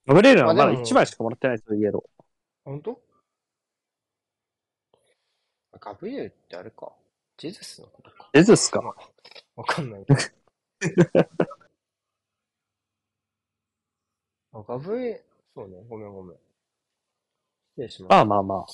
[0.06, 2.24] ガブレールはまだ1枚しかもらってないですよ、イエロー。
[2.66, 3.02] 本当？
[5.80, 6.92] ガブリエルってあれか。
[7.40, 8.30] ジェズスのことか。
[8.34, 8.82] ジェズスか？
[9.56, 10.20] わかんないけど。
[14.52, 15.26] あ、ガブリエル、
[15.56, 15.82] そうね。
[15.88, 16.38] ごめんごめん。
[16.38, 18.18] 失礼しました。
[18.18, 18.66] ああ、まあまあ。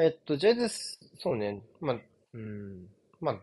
[0.00, 1.60] えっと、ジェズス、そうね。
[1.80, 2.00] まあ、
[2.34, 2.88] うん。
[3.20, 3.40] まあ、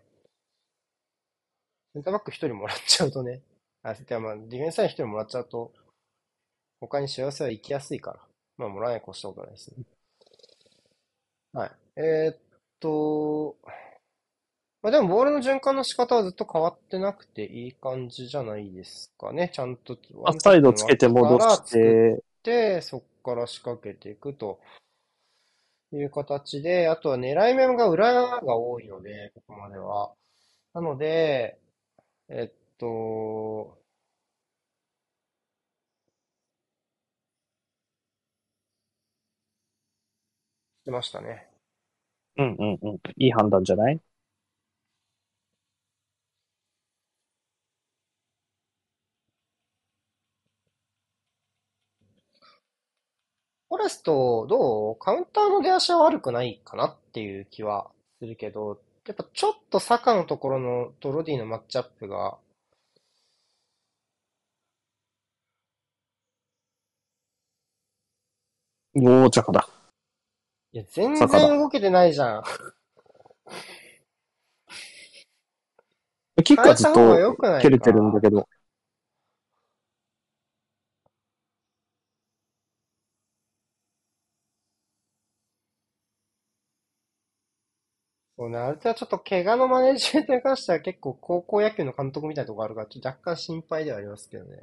[1.93, 3.41] センターバック一人もらっちゃうとね。
[3.83, 5.73] あ、でもまあ、ディフェンスライン一人もらっちゃうと、
[6.79, 8.25] 他に幸せは行きやすいから。
[8.55, 9.83] まあ、もらえない越したことないですね。
[11.51, 11.71] はい。
[11.97, 12.37] えー、っ
[12.79, 13.57] と、
[14.81, 19.51] まあでもボールの循環の仕方はずっと変わってなくていい感じじゃないですかね。
[19.53, 19.95] ちゃんと。
[20.25, 22.23] アサイドつけて戻して。
[22.43, 24.59] で、そこから仕掛けていくと
[25.93, 30.13] いう形で、あとは狙い目が裏が多いので、ここまでは。
[30.73, 31.59] なので、
[32.29, 33.77] えっと、
[40.81, 41.47] してましたね。
[42.37, 42.99] うんうんうん。
[43.17, 43.99] いい判断じゃない？
[53.71, 62.37] フォレスト、どうカウンターの出足は悪くないかなっていう気はするけど、やっぱちょっと坂のところのドロディのマッチアップが、
[68.93, 69.65] おー、ちゃかだ。
[70.73, 72.43] いや、全然動けてないじゃん。
[76.43, 78.49] キックはずっと蹴れてるんだけど。
[88.41, 94.57] そうね、あれはちょっと怪我のマネジメントに関しては結構高校野球の監督みたいなところあるから、ちょっと若干心配ではありますけどね。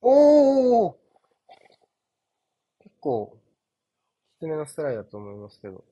[0.00, 0.10] お
[0.84, 0.98] お
[2.80, 3.41] 結構、
[4.42, 5.84] きめのストライだと思いますけど。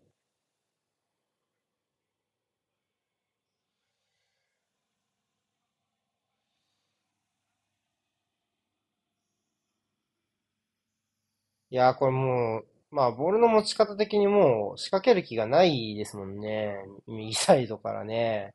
[11.70, 16.76] いやー、これもう、まあ、ボールの持ち方的にもう仕掛ける気がないですもんね。
[17.06, 18.54] 右サイドからね。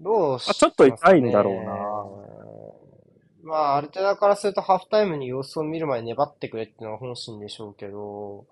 [0.00, 2.41] どうし、ね、ちょっと痛いんだろうな。
[3.42, 8.46] まあ、アルテナからするとハーフタイムに様子を見る前に粘ってくれっていうのは本心でしょうけど、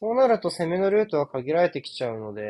[0.00, 2.42] そうなると攻めのルートは限られてきちゃうので、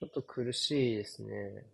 [0.00, 1.64] ちょっと苦しいですね。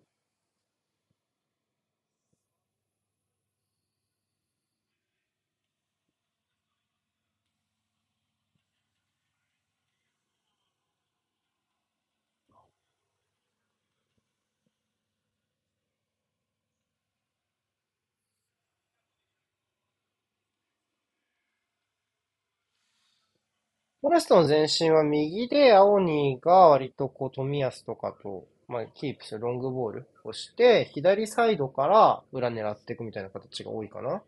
[24.09, 34.23] フォレストの前進は右で青ニが割とこう富安とかと、まあ、キープするロングボールをして、左サイドから裏狙っていくみたいな形が多いかな。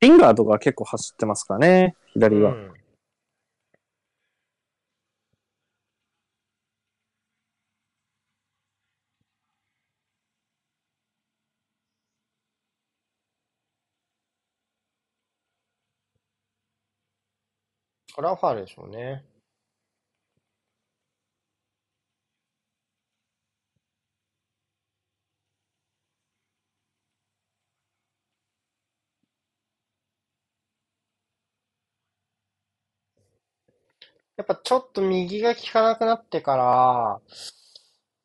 [0.00, 2.50] フィンガーとか結構走ってますかね、左は。
[2.50, 2.72] うん
[18.20, 19.24] それはファルでしょうね。
[34.36, 37.20] やっぱちょっと右が効かなくなってから、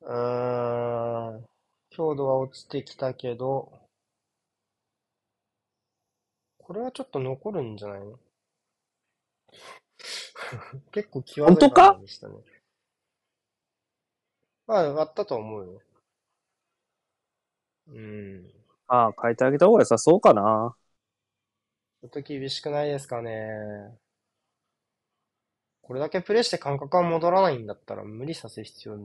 [0.00, 1.46] うーん、
[1.90, 3.70] 強度は落ちてきたけど、
[6.58, 8.18] これはちょっと残るんじゃないの？
[10.92, 12.34] 結構際どい本当かでしたね。
[14.66, 15.80] まあ、上がったと思うよ。
[17.88, 18.44] うん。
[18.88, 20.76] ああ、変えてあげた方が良さそうかな。
[22.00, 23.96] ちょっと厳しくないですかね。
[25.82, 28.96] これだけプレイして感覚が戻らないんだったら無理させる必要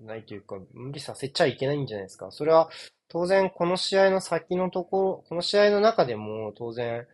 [0.00, 2.30] ないというか、無理させちゃいけないんじゃないですか。
[2.30, 2.70] それは
[3.08, 7.06] 当然この試合の先のところ、この試合の中でも当然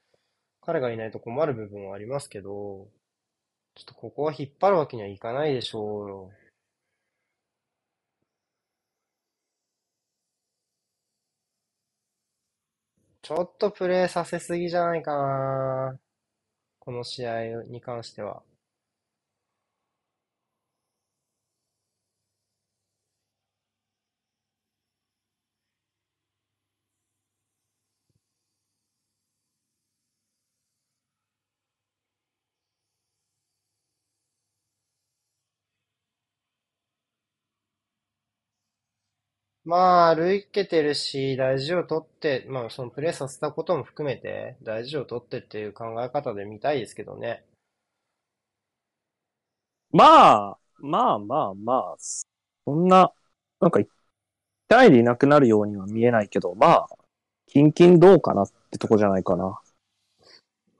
[0.61, 2.87] 彼がいないと困る部分はありますけど、
[3.77, 6.33] ちょっとここは引っ張るわけにはいかないでしょうよ。
[13.23, 15.99] ちょっとプレイさせすぎじゃないかな。
[16.79, 18.43] この試合に関しては。
[39.66, 47.44] まあ、歩いけてるし、大事を取って、まあ、そのプレーさせたことも含めて、大事を取ってっていう考え方で見たいですけどね。
[49.90, 53.12] まあ、まあまあまあ、そんな、
[53.61, 53.88] なんか、一
[54.68, 56.88] 体でいなくなるようには見えないけど、まあ、
[57.48, 59.61] キンキンどうかなってとこじゃないかな。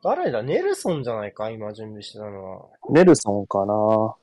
[0.01, 0.44] 誰だ？
[0.44, 1.51] ネルソンじゃないか？
[1.51, 2.66] 今準備してたのは。
[2.90, 4.14] ネルソンかな。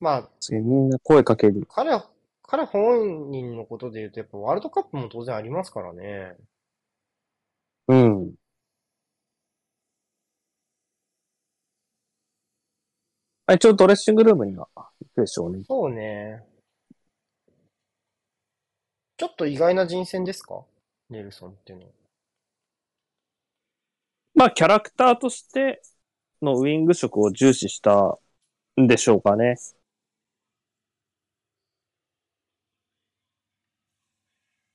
[0.00, 1.66] まあ、次みんな声かける。
[1.68, 1.90] 彼、
[2.42, 6.36] 彼本人のことで言うと、やっぱワールドカップも当然ありますからね。
[7.86, 8.34] うん。
[13.46, 15.64] あ一応ドレッシングルームには行くでしょうね。
[15.66, 16.44] そうね。
[19.18, 20.62] ちょっと意外な人選ですか？
[21.10, 21.90] ネルソンっていうのは。
[24.34, 25.82] まあ、キャラクターとして
[26.40, 28.18] のウィング色を重視した
[28.80, 29.56] んでしょうかね。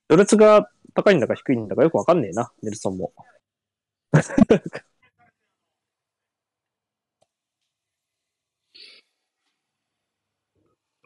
[0.07, 3.13] 序列が高いんだか低いんだかよくわかんねえな、ネルソンも。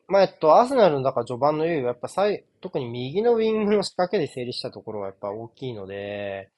[0.07, 6.49] まあ、えっと、アーセナルのだから序盤の優位はやっぱ最、特に右のウィングの仕掛けで整理したところがやっぱ大きいので、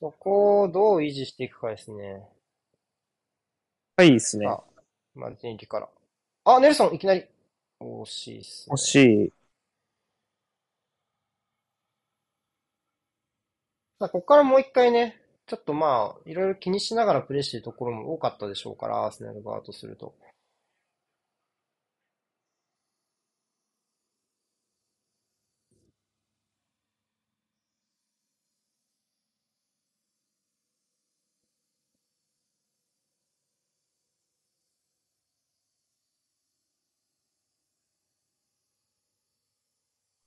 [0.00, 2.22] そこをどう維持していくかですね。
[3.96, 4.46] はい、いいですね。
[4.46, 4.62] あ、
[5.14, 5.88] マルティネリから。
[6.44, 7.24] あ、ネルソンいきなり。
[7.80, 8.78] 惜しいっすね欲。
[8.78, 9.28] しい。
[9.28, 9.34] さあ、
[13.98, 20.14] あここからもう一回ね、ちょっとまあ、いろいろ気にしながらプレイしているところも多かったでしょうから、アーセナル側とすると。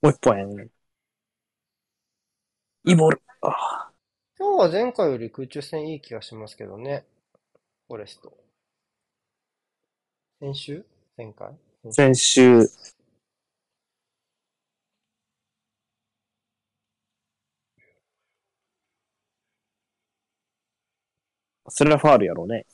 [0.01, 0.69] もう一本やね。
[2.85, 3.21] いいボール。
[3.41, 3.91] あ
[4.39, 7.05] 今日は前回より空中戦いい気がしますけどね。
[7.87, 8.33] フォレスト。
[10.39, 10.85] 先週？
[11.17, 11.55] 前回？
[11.91, 12.67] 先週。
[21.69, 22.65] それはファールやろうね。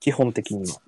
[0.00, 0.80] 基本的には。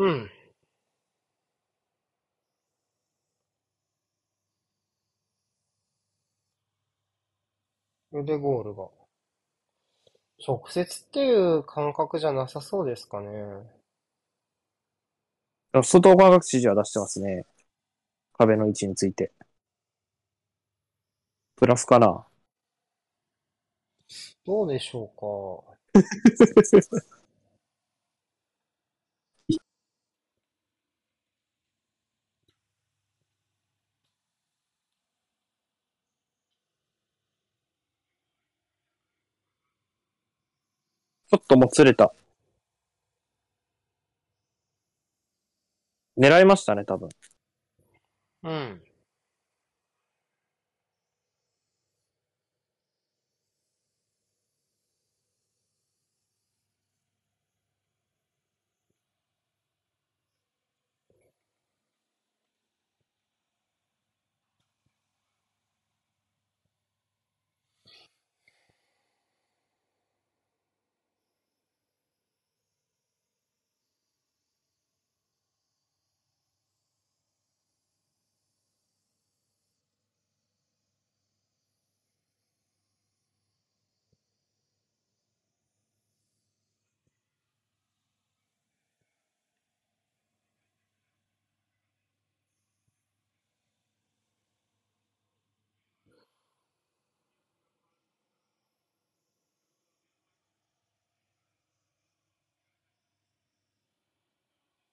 [0.00, 0.30] うん。
[8.12, 8.88] 腕ゴールが。
[10.46, 13.28] 直接っていう感覚じゃなさそうですかね。
[15.82, 17.44] 外側が指示は出してますね。
[18.32, 19.32] 壁の位置について。
[21.56, 22.26] プラスかな。
[24.46, 26.00] どうでしょうか。
[41.30, 42.12] ちょっともつれた。
[46.18, 47.08] 狙いましたね、多分。
[48.42, 48.82] うん。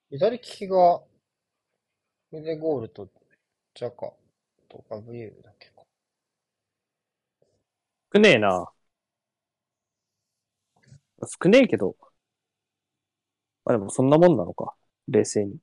[0.09, 1.01] 左利きが、
[2.31, 3.09] 腕ゴールと
[3.75, 4.13] ジャカ
[4.69, 5.83] とガブリエルだっけか。
[8.13, 8.71] 少ねえな。
[11.41, 11.97] 少ねえけど。
[13.65, 14.75] まあでもそんなもんなのか。
[15.09, 15.57] 冷静に。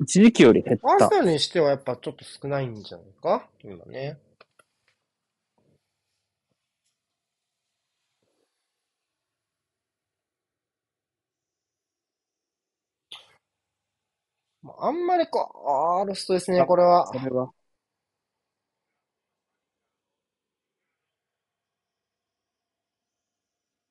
[0.00, 1.16] 一時期より減ったアーセ。
[1.18, 3.48] ナルにしてはやっぱちょっと少ないんじゃないか？
[3.62, 4.18] 今ね。
[14.55, 17.06] まああんまりこう、あールストですね、あこれは。
[17.06, 17.52] それは。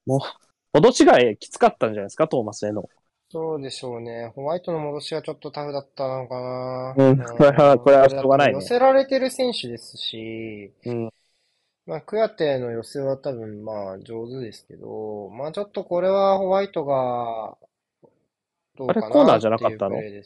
[0.06, 0.20] もう、
[0.74, 2.90] 戻しがきつかったんじゃないですか、トーマスへの。
[3.30, 4.32] そうでしょうね。
[4.36, 6.94] ホワイトの戻しがちょっとタフだったのかな。
[6.98, 11.10] うんこれはこれはしょうがないね寄せられてる選手ですし、うん。
[11.86, 17.58] まあ、クヤテの寄せは多分まあ上手ですけど、まあちょっとこれはホワイトが、
[18.78, 19.96] どうかなあれコーナーじゃなかったの？
[20.02, 20.22] ね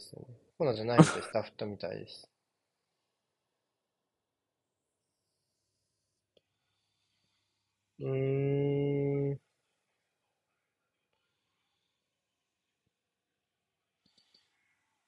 [0.58, 1.20] コーナーじゃないです。
[1.22, 2.28] スタッフトみたいです。
[8.00, 9.40] うーん。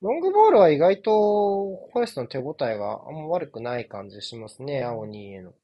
[0.03, 1.11] ロングボールは意外と
[1.93, 5.55] フォレストの手応えがあんま悪くない感じしますね、青にへの。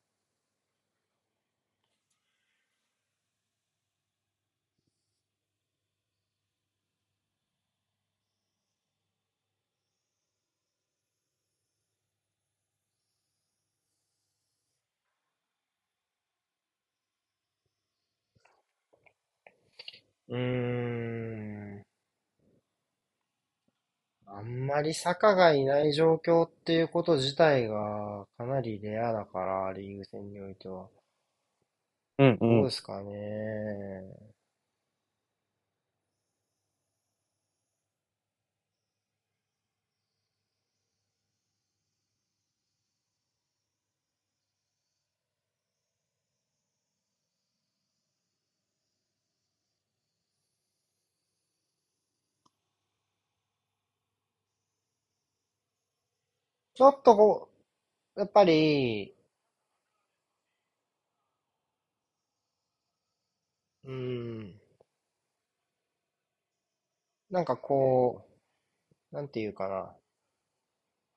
[20.29, 20.39] うー
[21.81, 21.85] ん。
[24.27, 30.89] あんまり坂がいない状況っていうこと自体がかなりレアだから、リーグ戦においては。
[32.19, 32.59] うんうん。
[32.59, 34.38] どうですかね。
[56.79, 57.51] ちょっとこ
[58.17, 59.15] う、やっぱり、
[63.85, 64.61] うーん、
[67.31, 68.27] なんかこ
[69.13, 69.97] う、なんていうかな。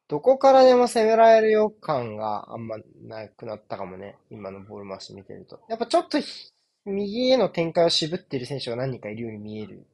[0.08, 4.16] どこからでも攻められるよ感があんまなくなったかもね。
[4.30, 5.60] 今のボール回し見てると。
[5.70, 6.52] やっぱちょっとひ
[6.86, 9.86] 右への展開を渋ってる選手が何人かいるように見える。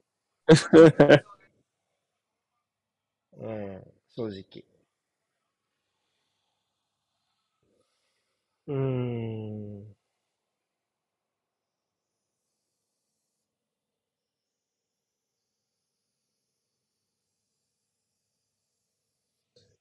[3.37, 4.65] うん、正直。
[8.67, 9.97] うーん。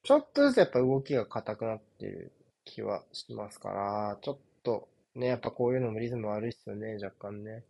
[0.03, 2.33] ちょっとずつやっぱ動きが硬くなってる
[2.65, 7.63] 気はしますから、ちょっとね、やっぱこういうのもリズム悪いっすよね、若干ね。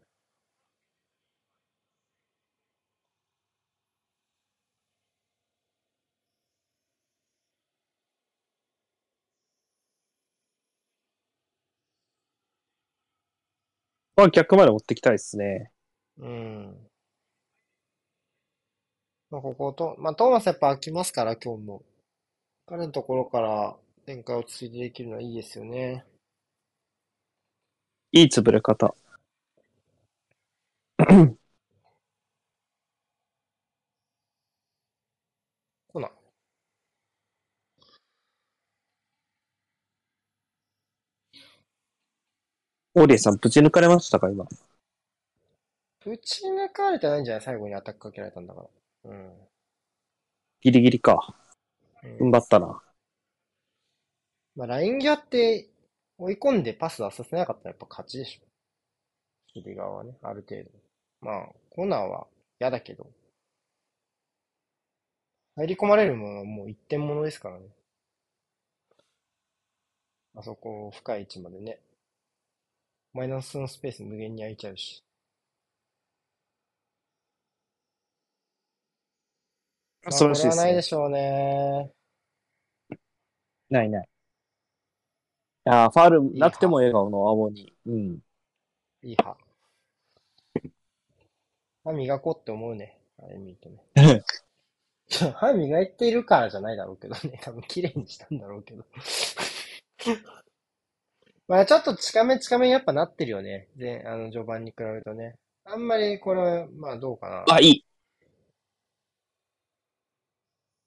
[14.16, 15.70] まあ逆まで持ってきたいですね。
[16.18, 16.88] うん。
[19.30, 21.82] まあ、ここと、まあ、トーマスやっぱ飽きますから、今日も。
[22.66, 26.04] 彼のところから展開落ち着いてできるのはいいですよね。
[28.12, 28.94] いい潰れ方。
[35.92, 36.10] ほな。
[42.98, 44.46] オーリエさんぶち抜かれましたか、今？
[46.06, 47.44] 打ち抜かれてないんじゃない？
[47.44, 48.62] 最後にアタックかけられたんだか
[49.04, 49.10] ら。
[49.10, 49.32] うん。
[50.62, 51.36] ギリギリか。
[52.02, 52.80] うん踏ん張ったな。
[54.54, 55.68] まあ、ライン際って
[56.16, 58.46] 追い込んでパス出させなかったらやっぱ勝ちでしょ。
[59.54, 60.70] 守備側はね、ある程度。
[61.20, 62.26] まあ、コーナーは
[62.58, 63.06] 嫌だけど、
[65.56, 67.66] 入り込まれるものはもう一点物ですからね。
[70.36, 71.78] あそこ深い位置までね。
[73.16, 75.02] マイナスのスペース無限に空いちゃうし。
[80.02, 80.82] まあ素晴らしいですねこれはないで。
[80.82, 81.92] しょうね。
[83.70, 84.08] ないない。
[85.64, 87.72] ああ、ファールなくても笑顔の青に。
[87.86, 88.18] うん。
[89.02, 89.38] いい派。
[91.84, 92.98] 歯磨こうって思うね。
[93.18, 94.22] あれ見るとね。
[95.36, 97.40] 歯磨いているからじゃないだろうけどね。
[97.42, 98.84] 多分綺麗にしたんだろうけど。
[101.48, 103.68] まあちょっと近め近めにやっぱなってるよね。
[103.76, 105.36] で、あの序盤に比べるとね。
[105.64, 107.44] あんまりこれ、まあどうかな。
[107.48, 107.86] あ、いい。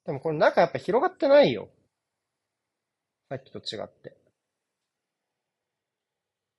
[0.06, 1.70] でもこれ中やっぱ広がってないよ。
[3.30, 4.10] さっきと違って。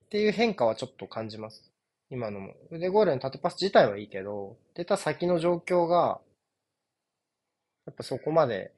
[0.04, 1.70] っていう変化はちょっと感じます。
[2.10, 2.54] 今のも。
[2.70, 6.20] 腕ゴールの縦パス自体はいいけど、出た先の状況が、
[7.84, 8.72] やっぱそこまで、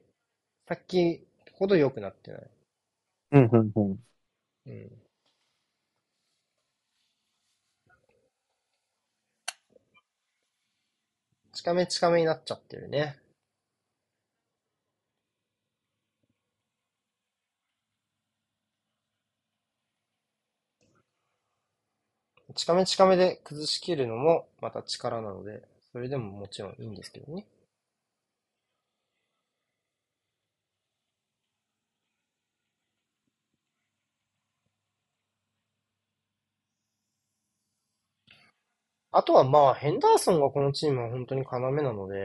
[0.67, 2.51] さっきほど良くなってない。
[3.31, 4.03] うん、うん、うん。
[4.65, 5.02] うん。
[11.53, 13.17] 近め近めになっちゃってるね。
[22.55, 27.45] 近め近めで崩しきるのもまた力なので、それでももちろんいいんですけどね。
[39.13, 42.17] あとはまあ、ヘンダーソンがこのチームは本当に要なので、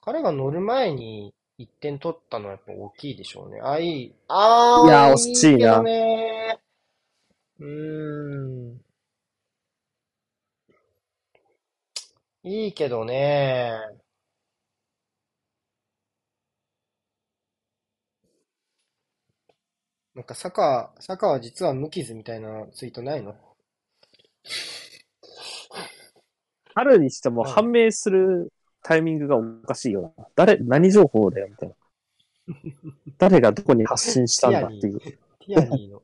[0.00, 3.60] 彼が乗る前に1点取ったのはやっぱ大きいでしょうね。
[3.62, 4.14] あ、いい。
[4.28, 6.58] あー、いや惜しいなね
[7.60, 7.66] うー
[8.74, 8.80] ん。
[12.42, 13.72] いいけどね
[20.14, 23.34] なんか、サカ、サカは実は無傷みたいなツイートないの？
[26.80, 28.50] 春にしても判明する
[28.82, 30.26] タイミングがおかしいよな。
[30.34, 31.74] 誰、何情報だよ、みたいな。
[33.18, 35.00] 誰がどこに発信したんだっていう。
[35.00, 36.02] ティアニーの。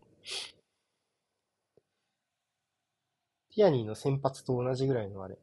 [3.55, 5.39] ティアニーの先発と同じぐらいのあれ。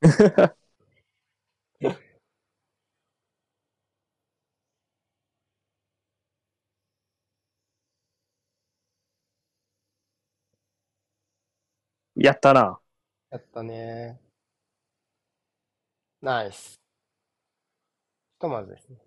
[12.16, 12.80] やったな。
[13.30, 14.18] やったね。
[16.22, 16.78] ナイス。
[18.34, 18.98] ひとまずですね。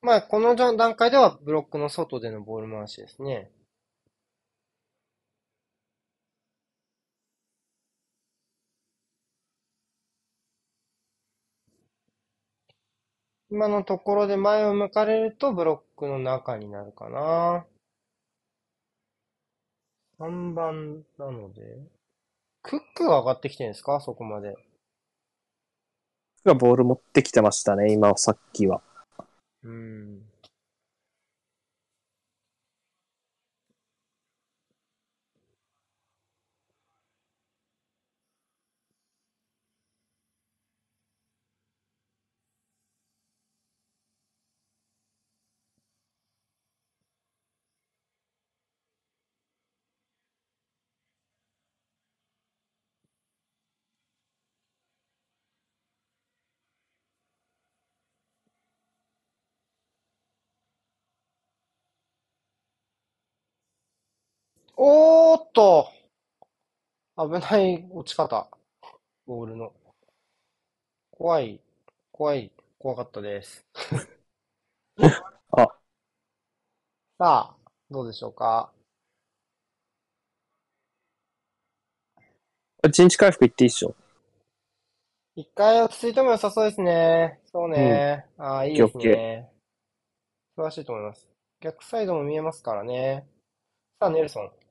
[0.00, 3.50] まあ、この段階ではブロックの外でのボール回しですね。
[13.56, 17.64] 今のところで前を向かれるとブロックの中になるかな。
[20.18, 21.62] 3番なので。
[22.62, 23.98] クックが上がってきてるんですか？
[24.02, 24.56] そこまで。
[26.44, 28.82] がボール持ってきてましたね、今、さっきは。
[29.64, 30.20] うん。
[64.88, 65.90] おーっと
[67.16, 68.48] 危ない落ち方。
[69.26, 69.72] ボールの。
[71.10, 71.60] 怖い、
[72.12, 73.66] 怖い、怖かったです。
[75.50, 75.66] あ、
[77.18, 77.56] さあ、
[77.90, 78.72] どうでしょうか？
[82.88, 83.92] 陣地回復いっていいっしょ。
[85.34, 87.40] 一回落ち着いても良さそうですね。
[87.46, 88.24] そうね。
[88.38, 89.50] ああ、いいですね。
[90.54, 91.28] 素晴らしいと思います。
[91.58, 93.26] 逆サイドも見えますからね。
[93.98, 94.65] さあ、ネルソン。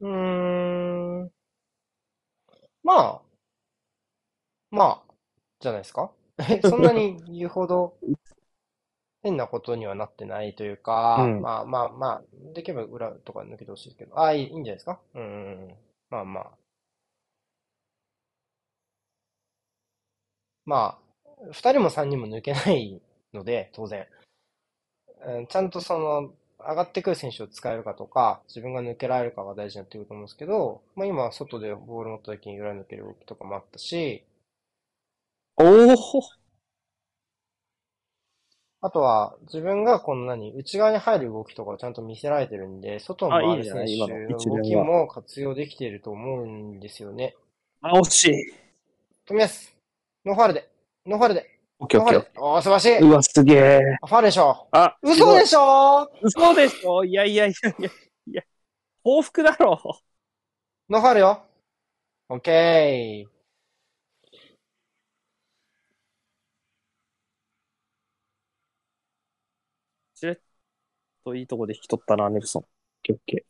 [0.00, 1.30] うーん。
[2.82, 3.22] まあ、
[4.70, 5.14] まあ、
[5.60, 6.10] じゃないですか？
[6.38, 7.94] えそんなに言うほど
[9.22, 12.22] 変なことにはなってないというか、うんまあまあまあ、
[12.54, 14.98] できれば裏とか抜けてほしいですけど、ああ、いいいいんじゃないですか？
[15.14, 15.28] うんうん
[15.64, 15.74] うん。
[16.08, 16.50] まあまあ。
[20.64, 20.98] ま
[21.42, 23.02] あ、二人も三人も抜けない
[23.34, 24.06] ので、当然。
[25.26, 26.34] うんちゃんとその、
[26.68, 34.24] 上がってくる選手を使えるかとか、自分が抜けられるかが大事になってくると思うんですけど、まあ今は外でボール持った時に裏抜ける動きとかもあったし、
[35.56, 35.96] おお
[38.82, 47.36] あとは自分がこの何、内側に入る動きとかをちゃんと見せられてるんで、外をあい回る選手の動きも活用できていると思うんですよね。
[47.82, 48.54] あ、惜しい。
[49.26, 49.74] 富安、
[50.24, 50.70] ノーファールで、
[51.04, 52.26] ノーファールで、オッケーオッケー。
[52.36, 52.98] おー、素晴らしい。
[52.98, 53.80] うわ、すげえ。
[54.02, 56.10] あファでしょあ、嘘でしょ？
[56.20, 57.06] 嘘でしょ？
[57.06, 57.90] いやいやいやいや
[58.26, 58.42] いや。
[59.02, 59.80] 報復だろ。
[60.90, 61.42] ノーファールよ。
[62.28, 63.30] オッケー。
[70.14, 70.36] しれっ
[71.24, 72.62] といいとこで引き取ったな、ネルソン。
[72.62, 72.66] オッ
[73.02, 73.46] ケーオッケ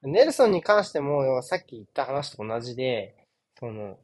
[0.00, 3.14] ネルソンに関しても、さっき言った話と同じで、
[3.58, 3.98] その、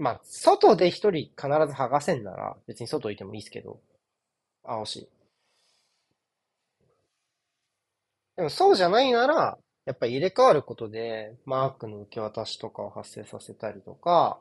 [0.00, 3.80] まあ、外で一人必ず剥がせんなら、別に外いてもいいですけど、
[4.64, 5.08] あ、惜しい。
[8.36, 14.40] でもそうじゃないなら、やっぱり入れ替わることで、マークの受け渡しとかを発生させたりとか、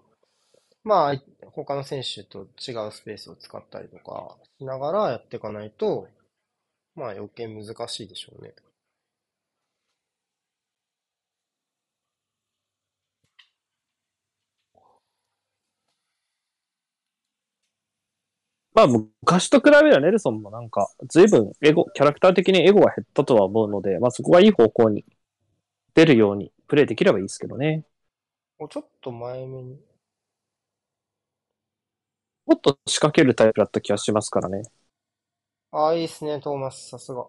[0.84, 6.08] まあ、他の選手と違うスペースを使ったりとかしながらやっていかないと、
[6.96, 8.54] まあ余計難しいでしょうね。
[18.80, 25.06] まあ、昔と比べればネルソンもなんか、随分エゴ、キャラクター的にエゴが減ったとは思うので、まあそこがいい方向に
[25.94, 27.84] 出るようにプレイできればいいですけどね。
[28.58, 29.82] もうちょっと前目に。
[32.46, 34.62] もっと仕掛けるタイプだった気がしますからね。
[35.72, 37.28] ああ、いいですね、トーマス、さすが。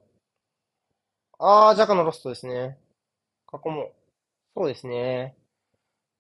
[1.39, 2.79] ああ、ジャカのロストですね。
[3.47, 3.93] 過去も。
[4.57, 5.35] そうですね。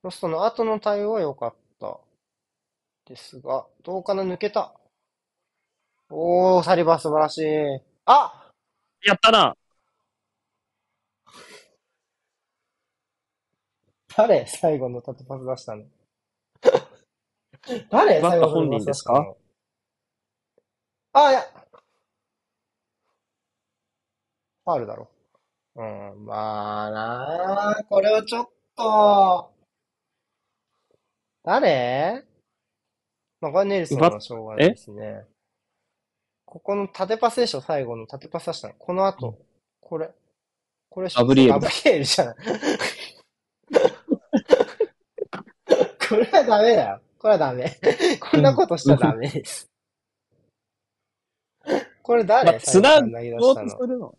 [0.03, 2.01] ロストの後の対応は良かった。
[3.07, 4.80] ですが、どうかな、抜けた。
[6.13, 7.45] おー、サリバー素晴らしい。
[8.07, 8.53] あ
[9.07, 9.55] やったな
[14.17, 15.85] 誰最後の縦パス出したの？
[17.91, 19.35] 誰バッ本人ですか？
[21.13, 21.43] あ、いや。
[24.65, 25.09] ファールだろ。
[25.77, 29.53] うん、まあなあ、これはちょっと。
[31.45, 32.25] 誰？
[33.41, 35.25] まあ、これネルソンはしょうがないですね。
[36.51, 38.75] ここの縦パスでしょ、最後の縦パス出したの。
[38.77, 39.39] この後。
[39.81, 40.11] これ。
[40.89, 42.37] これ、ガブリエルブリエルじゃない。
[46.09, 47.01] これはダメだよ。
[47.19, 47.79] これはダメ。
[48.19, 49.71] こんなことしたらダメです。
[52.03, 52.51] これ誰？
[52.51, 54.19] まあ、つなごうしたのとするの。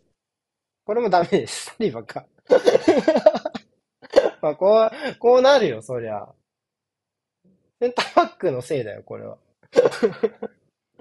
[0.86, 1.66] これもダメです。
[1.66, 2.26] サリバか。
[4.42, 6.30] まあ、こう、こうなるよ、そりゃ。
[7.82, 9.38] センターバックのせいだよ、これは。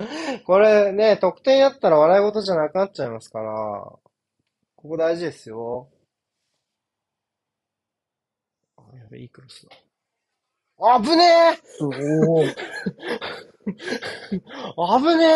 [0.47, 4.01] これね、得点やったら笑い事じゃなくなっちゃいますから、こ
[4.77, 5.89] こ大事ですよ。
[8.77, 9.77] あ、やべ、いいクロスだ。
[10.83, 12.55] あぶねえおー
[14.95, 15.31] あぶねえ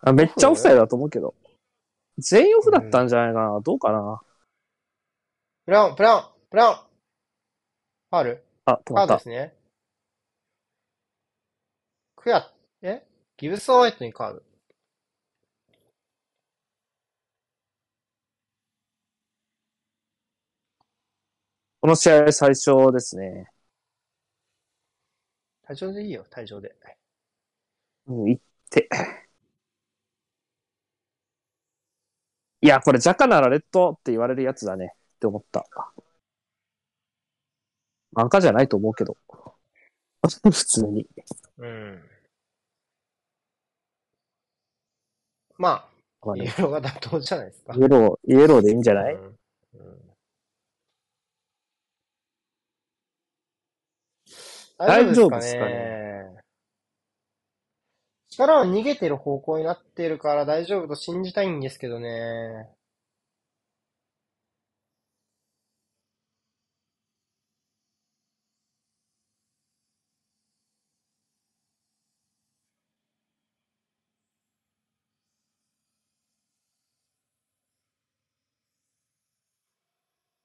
[0.00, 1.34] あめっちゃオフサイドだと思うけど。
[2.18, 3.60] 全員オフだったんじゃないかな。
[3.60, 4.20] どうかな。
[5.64, 8.44] プラン、プラン、プランファール？
[8.64, 9.14] あ、止カまった。
[9.14, 9.63] ードですね。
[12.24, 12.50] クヤ、
[12.80, 13.02] え？
[13.36, 14.42] ギブスホワイトにカード。
[21.82, 23.50] この試合最初ですね。
[25.68, 26.74] 退場でいいよ、退場で。
[28.06, 28.88] うん、行って。
[32.62, 35.66] いや、これジャカならレッドって言われるやつだねって思った。
[38.16, 39.14] 漫画じゃないと思うけど。
[40.42, 41.06] 普通に。
[41.58, 42.13] うん。
[45.56, 45.88] ま
[46.22, 47.74] あ、イエローが妥当じゃないですか。
[47.74, 49.34] イエロー、イエローでいいんじゃない、うんうん
[54.76, 56.34] 大丈夫ですかね。
[58.30, 62.68] 力は逃げてる方向になってるから大丈夫と信じたいんですけどね。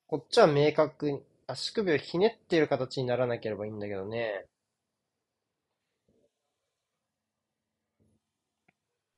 [0.10, 4.48] こっちは明確に、足首をひねっている形にならなければいいんだけどね。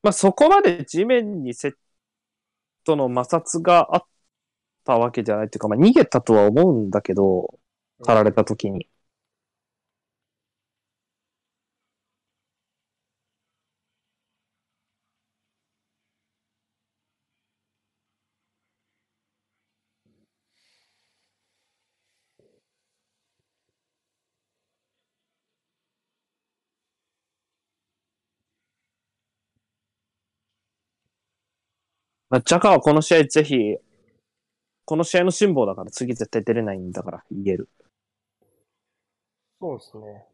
[0.04, 1.74] まあそこまで地面にセッ
[2.84, 4.04] トの摩擦があっ
[4.86, 7.58] たわけじゃないっていうか、まあ逃げたとは思うんだけど、
[8.04, 8.91] 刈られた時に。
[32.32, 33.76] まあ、ジャカはこの試合ぜひ、
[34.86, 37.70] この試合の辛抱だから次絶対出れないんだから言える。
[39.60, 40.31] そうですね。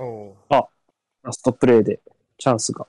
[0.00, 0.36] おう。
[1.24, 2.00] ラストプレイで
[2.38, 2.86] チャンスが。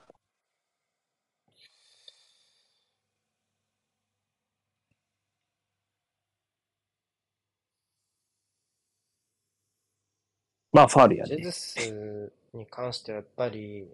[10.72, 11.36] まあ、ファールやね。
[11.36, 13.88] ジェズスに関してはやっぱり、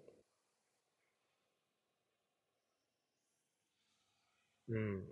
[4.69, 5.05] うん。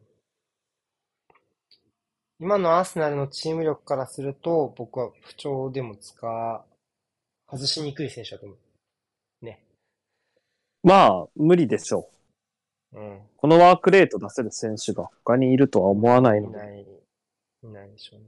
[2.39, 6.65] 今のアーセナルのチーム力からすると、僕は不調でも使、
[7.55, 8.59] 外しにくい選手だと思う。
[9.45, 9.63] ね。
[10.83, 12.09] まあ、無理でしょ
[12.93, 12.99] う。
[12.99, 13.21] うん。
[13.37, 16.59] このワークレート出せる選手が他にいるとは思わないので。
[16.59, 16.87] いない、
[17.65, 18.27] いないでしょうね。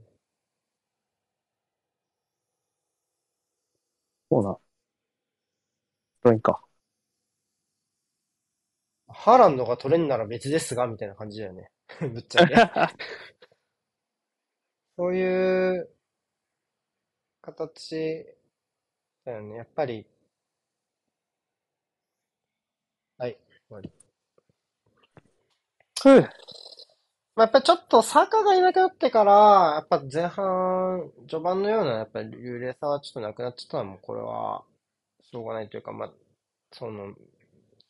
[4.29, 4.57] そうな。
[6.23, 6.61] どうにか。
[9.09, 11.69] ハーランドが取れんなら別ですが、みたいな感じだよね。
[11.99, 12.55] ぶっちゃけ。
[14.97, 15.89] そういう
[17.41, 18.36] 形
[19.27, 19.57] だよね。
[19.57, 20.07] やっぱり、
[23.17, 23.37] はい、
[23.69, 23.91] 終わり。
[26.01, 26.29] ふう
[27.35, 29.33] まあ、やっぱりちょっとサーカーがいなくなってから、
[29.75, 34.63] やっぱ前半、序盤のような、やっぱり流麗さはちょっとなくなっちゃったのも、これは、
[35.21, 36.13] しょうがないというか、まあ、
[36.71, 37.13] その、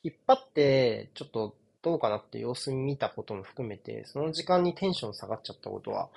[0.04, 6.10] 引っ張って、ちょっとどうかなって様子見たことも含めて、その時間にテンション下がっちゃったことは、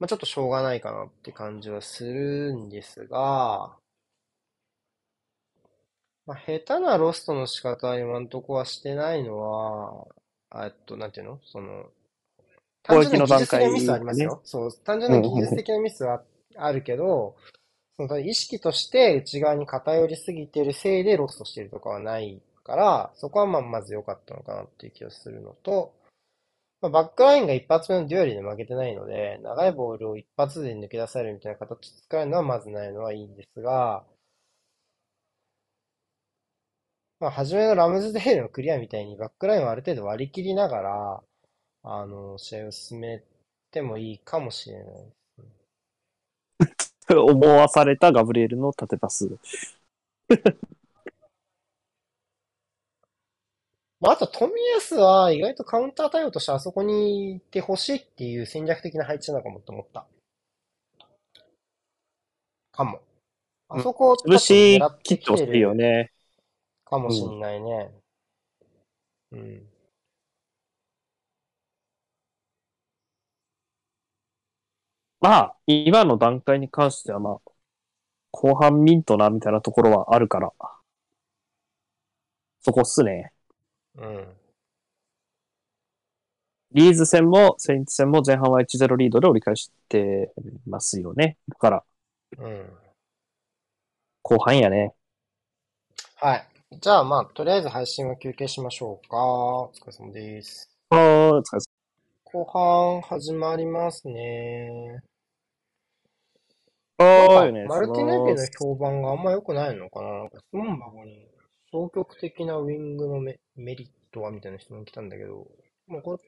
[0.00, 3.76] まあ、ちょっとしょうがないかなって感じはするんですが、
[6.26, 10.06] まあ、下手なロストの仕方は今んとこはしてないのは、
[10.50, 11.40] あえっと、なんていうの？
[11.44, 11.84] その、
[12.82, 14.40] 単純な技術的なミスはありますよ。
[14.44, 16.22] そう、単純な技術的なミスは
[16.56, 17.36] あるけど、
[17.96, 25.94] その意識として内側に偏りすぎてるせいでロストしてるとかはないから、そこはまあまず良かったのかなっていう気がするのと、
[26.82, 34.04] まあ、バックラインが一発目のデュエルで負けてないので、長いボールを一発で抜け出されるみたいな形で使えるのはまずないのはいいんですが、
[37.18, 41.22] まあ、初めのラムズデールのクリアみたいにバックラインをある程度割り切りながら、
[41.82, 43.22] あの、試合を進め
[43.70, 45.42] てもいいかもしれないです
[47.08, 47.16] ね。
[47.16, 49.30] 思わされたガブリエルの縦パス。
[54.00, 60.06] まあ、あと、冨安は意外とカウンター対応としてあそこにいてほしいっていう戦略的な配置なのかもと思った。
[62.72, 63.00] かも。
[63.68, 66.12] あそこをちょっと潰し切っててほしいよね。
[66.86, 67.90] かもしんないね。
[69.32, 69.68] うん。
[75.20, 77.40] まあ、今の段階に関してはまあ、
[78.30, 80.52] 後半ミントなみたいなところはあるから。
[82.60, 83.32] そこっすね。
[83.96, 84.36] うん。
[86.72, 90.32] リーズ戦もセインツ戦も前半は1-0リードで折り返して
[90.66, 91.38] ますよね。
[91.48, 91.84] だから、
[92.38, 92.70] うん。
[94.22, 94.94] 後半やね。
[96.16, 96.55] はい。
[96.72, 99.16] じゃあ、まあ、とりあえず配信は休憩しましょうか。
[99.16, 100.68] お疲れ様です。
[100.90, 101.62] あーお疲れ様
[102.24, 105.00] 後半始まりますね。
[106.98, 107.62] あなんーよね。
[107.68, 111.28] かマルティネそベの評判があんま良くないのかななんか質問箱に
[111.70, 115.46] 消極的なウィングのメ、メリットはみたいな質問来たんだけど、
[115.86, 116.18] もうこ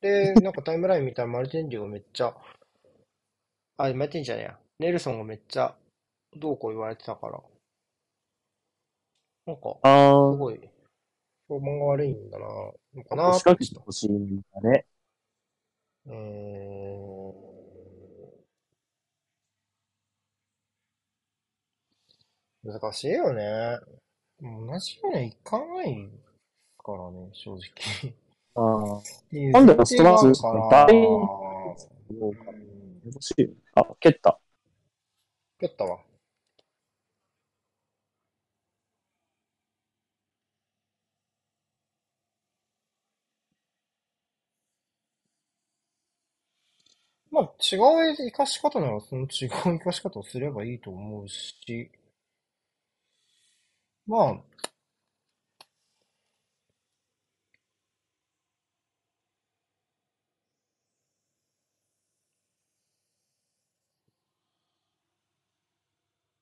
[0.00, 2.34] れ、なんかタイムライン見たらマルティンリオめっちゃ、
[3.76, 4.58] あ、マルティンじゃねえや。
[4.78, 5.74] ネルソンがめっちゃ、
[6.34, 7.40] どうこう言われてたから。
[9.44, 10.60] なんか、すごい、
[11.48, 12.46] 評判が悪いんだな、
[12.94, 14.86] のかな仕掛けてほしいんだね。
[16.06, 17.12] うーん。
[22.64, 23.78] 難しいよね。
[24.40, 26.10] 同じようにはいかない
[26.78, 28.14] からね、正直。
[28.54, 29.02] ああ。
[29.32, 30.88] なんで前提があるストラから
[31.76, 33.50] スどうかうん欲しい。
[33.74, 34.38] あ、蹴った。
[35.58, 35.98] 蹴ったわ。
[47.32, 47.78] まあ、違
[48.12, 51.90] う生かし方なら、その違う生かし方をすればいいと思うし、
[54.06, 54.42] ま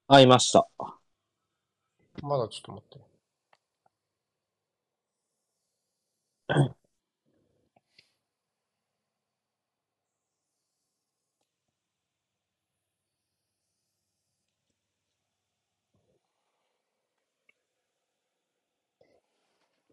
[0.08, 0.68] あ、あ、いました。
[2.22, 3.00] まだちょっと待って。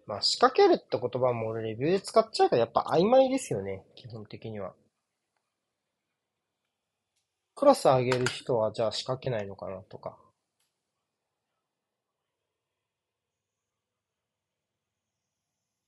[0.08, 4.72] まあ、仕掛けるって言葉も俺レビューで使っちゃうからやっぱ曖昧ですよね、基本的には。
[7.56, 10.16] クロス上げる人はじゃあ仕掛けないのかなとか。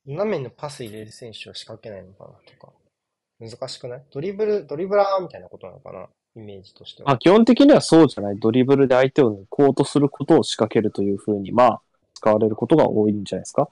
[0.05, 2.73] 斜めのパス入れる選手は仕掛けないのかなとか。
[3.39, 4.03] 難しくない？
[4.11, 6.07] ドリブル、ドリブラーみたいなことなのかな？
[6.35, 7.11] イメージとしては。
[7.11, 8.39] あ、基本的にはそうじゃない？
[8.39, 11.81] ドリブルで相手を抜こうとすることを仕掛けるというふうに、まあ、
[12.15, 13.69] 使われることが多いんじゃないですか？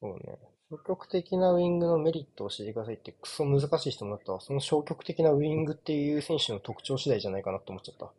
[0.00, 0.38] そうね。
[0.70, 4.40] 消極的なウイングのメリットを知りくださいってクソ難しい人もだったわ。
[4.40, 8.12] その消極的なウイングっていう選手の特徴次第じゃないかなって思っちゃった。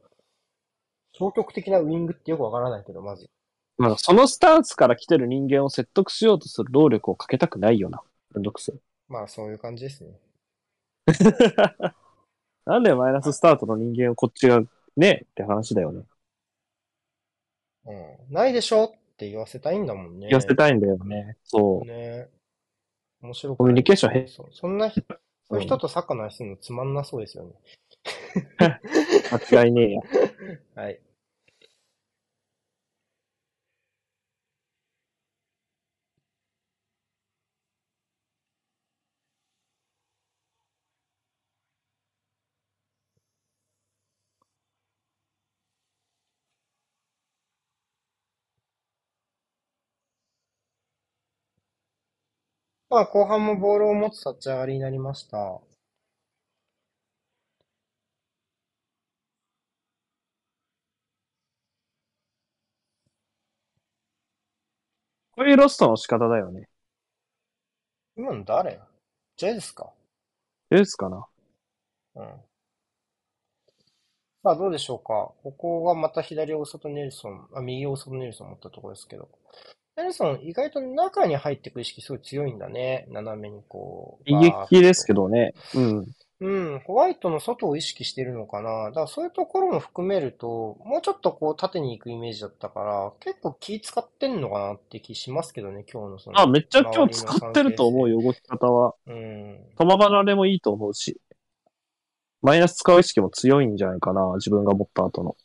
[1.14, 3.30] 消極的なウイングってよくわからないけど、まず。
[3.78, 8.02] まあ、そのスタンスから来てる人間を説得しようとする労力をかけたくないよな。
[8.34, 8.80] めんどくせえ。
[9.08, 10.20] まあそういう感じですね。
[12.66, 14.62] なんでマイナススタートの人間をこっちが
[14.96, 16.04] ねって話だよね。
[17.86, 18.34] うん。
[18.34, 18.99] ないでしょ？
[19.20, 20.28] って言わせたいんだもんね。
[20.30, 21.36] 言わせたいんだよね。
[21.44, 21.86] そう。
[21.86, 22.30] ね。
[23.22, 25.02] 面白くコミュニケーションへそうそんな人、
[25.50, 27.52] そういう人とサッカーの話するのつまんなそうですよね。
[29.52, 30.02] 間違いねえや。
[30.82, 31.02] はい。
[52.90, 55.38] まあ、後半もボールを持つ立ち上がりになりました。
[55.38, 55.64] こ
[65.46, 66.68] ういうロストの仕方だよね。
[68.18, 68.80] 今の誰？
[69.38, 69.94] ジェズですか？
[70.70, 71.28] ですかな。
[72.16, 72.26] うん。
[74.44, 75.32] さあ、どうでしょうか。
[75.44, 79.30] ここがまた左大外ネルソン、あ、右大外ネルソン持ったところですけど。
[80.00, 83.06] ネルソン、意外と中に入っていく意識すごい強いんだね。
[83.10, 84.30] 斜めにこう。
[84.30, 84.40] 悲
[84.70, 85.54] 劇ですけどね。
[85.76, 86.08] うん。
[86.42, 88.86] うん、ホワイトの外を意識してるのかな。
[88.86, 96.40] だからそういうところも含めると、もうちょっとこう縦に行くイメージだったから、結構気使ってんのかなって気しますけどね、今日のその。
[96.40, 98.96] あ、めっちゃ今日使ってると思うよ、動き方は。
[99.08, 99.60] うん。
[99.78, 101.20] 玉離れもいいと思うし。
[102.42, 105.36] マイナス使う意識も強いんじゃないかな、自分が持った後の。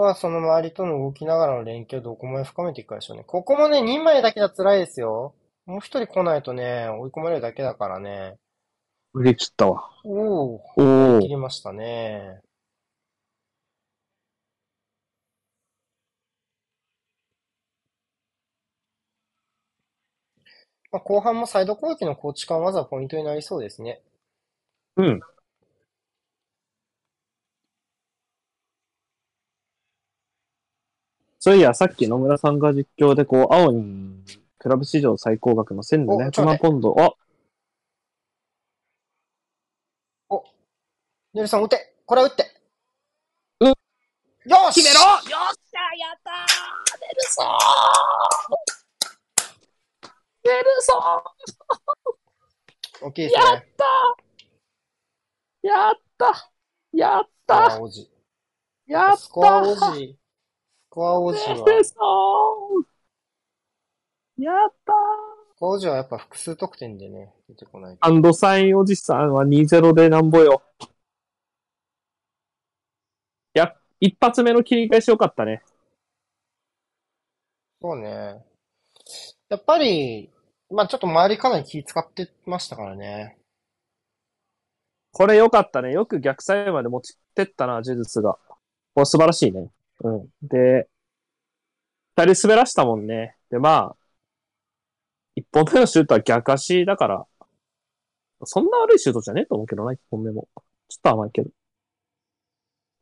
[0.00, 3.24] あとはその周りとの動きながらの連携をどこまで深めていくかでしょうね。
[3.26, 5.34] ここもね、2枚だけじゃ辛いですよ。
[5.66, 8.38] もう一人来ないとね、追い込まれるだけだからね。
[9.12, 9.90] 振り切ったわ。
[10.04, 10.10] お
[10.54, 11.28] お、おお切。
[11.28, 12.40] りましたね。
[20.92, 24.00] まあ、後半もサイド攻撃の構築はまずはポイントになりそうですね。
[24.96, 25.20] うん。
[31.42, 34.22] そういや、さっき野村さんが実況で、こう、青に、
[34.58, 36.94] クラブ史上最高額の1700万ポンド。
[37.00, 37.14] あ、
[41.32, 41.96] ネルソン打て。
[42.04, 42.44] これは打って。
[43.60, 43.68] うん。
[43.68, 43.74] よ
[44.70, 44.82] し。
[44.82, 45.00] 決めろ。
[45.00, 46.34] よっしゃやったー。
[47.00, 47.46] ネルソン
[50.44, 50.92] ネルソ
[53.06, 53.40] 大きいですね。
[53.40, 53.44] ン
[55.62, 56.50] やった
[56.92, 57.80] やっスコアた。
[58.86, 60.19] やっスコア王た子。
[60.90, 62.84] スコア王子は、
[64.36, 64.92] やった
[65.60, 68.04] 工事はやっぱ複数得点でね、出てこないと。
[68.04, 70.62] アンドサインおじさんは2-0でなんぼよ。
[70.80, 70.86] い
[73.54, 75.62] や、一発目の切り返し良かったね。
[77.80, 78.44] そうね。
[79.48, 80.28] やっぱり、
[80.72, 83.38] まあちょっと周りかなり気使ってましたからね。
[85.12, 85.92] これ良かったね。
[85.92, 88.40] よく逆サイまで持ちってったな、呪術が。
[88.94, 89.70] これ素晴らしいね。
[90.00, 90.28] うん。
[90.42, 90.88] で、
[92.16, 93.36] 二人滑らしたもんね。
[93.50, 93.96] で、まあ、
[95.34, 97.26] 一本目のシュートは逆足だから、
[98.44, 100.48] そんな悪いシュートじゃねえと思うけどな、一本目も。
[100.88, 101.50] ちょっと甘いけど。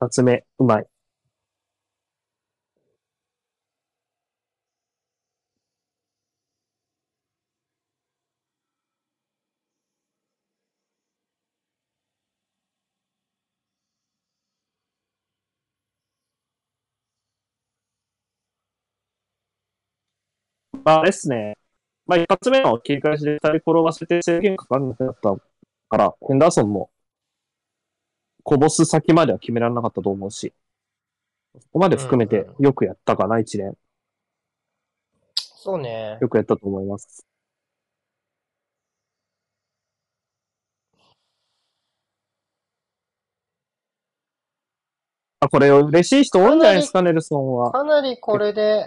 [0.01, 0.87] 二つ目、うまい。
[20.89, 21.59] まあ、あれっすね。
[22.07, 25.37] まあ、一発目の切り返しで二人転がせて制限かかんなくなった
[25.91, 26.89] から、ヘンダーソンも、
[28.43, 30.55] こぼす先までは決められなかったと思うし、
[31.61, 33.75] そこまで含めてうんよくやったかな、一連。
[35.35, 36.17] そうね。
[36.23, 37.27] よくやったと思います。
[45.41, 47.73] あ、これ嬉しい人多いんじゃないですか、ネルソンは。
[47.73, 48.87] かなりこれで、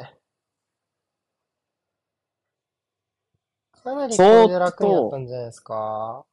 [3.84, 6.26] かなりこれで楽になったんじゃないですか。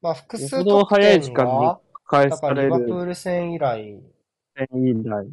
[0.00, 4.02] まあ複数よほど得早い時間に点が、返だからリされるバプール戦以来、
[4.72, 5.28] 以来。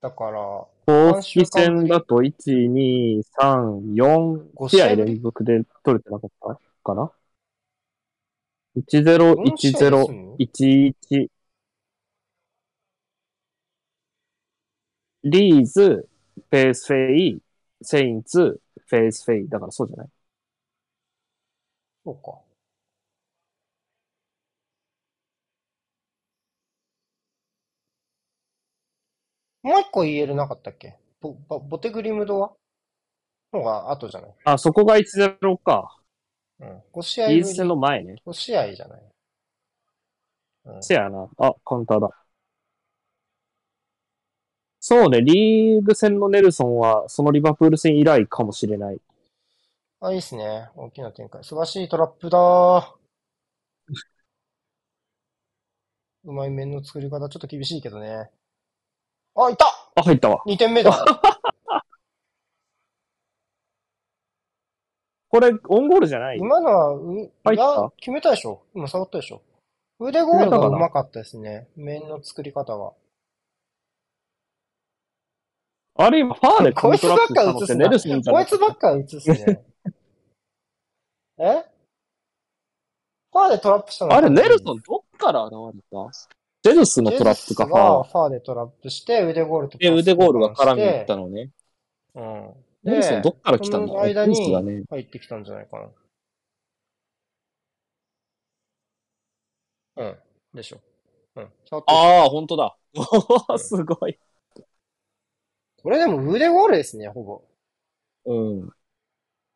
[0.00, 7.12] だから、公式戦だと1、2、3、4 5試合連続で取れてなかったかな
[8.76, 11.30] ?10、4試合で10済、む11。
[15.24, 17.42] リーズ、フェイスフェイ、
[17.82, 19.48] セインツ、フェイスフェイ。
[19.48, 20.08] だからそうじゃない？
[22.06, 22.38] そうか。
[29.64, 30.96] もう一個 EL なかったっけ？
[31.20, 32.52] ボボボデグリムトは？
[33.52, 34.34] のが後じゃない？
[34.44, 35.98] あ、そこが1-0か。
[36.60, 36.82] うん。
[36.92, 38.14] 5試合ぶりリーズ戦の前ね。
[38.24, 39.02] 5試合じゃない？
[40.66, 40.82] うん。
[40.84, 41.28] せやな。
[41.38, 42.10] あ、カウンターだ。
[44.78, 49.00] そうね、リーグ戦のネルソンは、そのリバプール戦以来かもしれない。
[50.00, 50.68] あ、いいっすね。
[50.76, 51.42] 大きな展開。
[51.42, 52.96] 素晴らしいトラップだー。
[56.24, 58.30] うまい面の作り方、ちょっと厳しいけどね。
[59.34, 60.42] あ、いたあ、入ったわ。
[60.46, 60.92] !2 点目だ。
[65.28, 66.38] これ、オンゴールじゃない？
[66.38, 67.62] 今のは、う、い入った？
[67.64, 68.62] や、決めたでしょ？
[68.74, 69.42] 今触ったでしょ？
[69.98, 71.68] 腕ゴールがうまかったですね。
[71.76, 72.92] 面の作り方が。
[75.98, 79.64] あれ今、ファーでこいつばっかコントラックしたのってネルソンじゃこないつばっか映すね。
[81.38, 81.64] え？
[83.32, 86.10] ファーでトラップしたのあれ、ネルソンンどっから現れた？
[86.62, 87.78] ジェズスのトラップか、ファー。
[87.78, 91.50] がファーでトラップして、腕ゴールとで、腕ゴールが絡みに行ったのね。
[92.14, 92.54] うん。
[92.82, 93.88] ネルソンどっから来たんだ？
[93.88, 95.88] その間にね入ってきたんじゃないかな。
[99.96, 100.16] うん。
[100.54, 100.80] でしょ。
[101.36, 101.50] うん。
[101.86, 102.76] ああ、本当だ。
[102.96, 103.02] お
[103.54, 104.18] ーすごい。
[105.82, 107.42] これでも腕ゴールですね、ほぼ。
[108.24, 108.70] うん。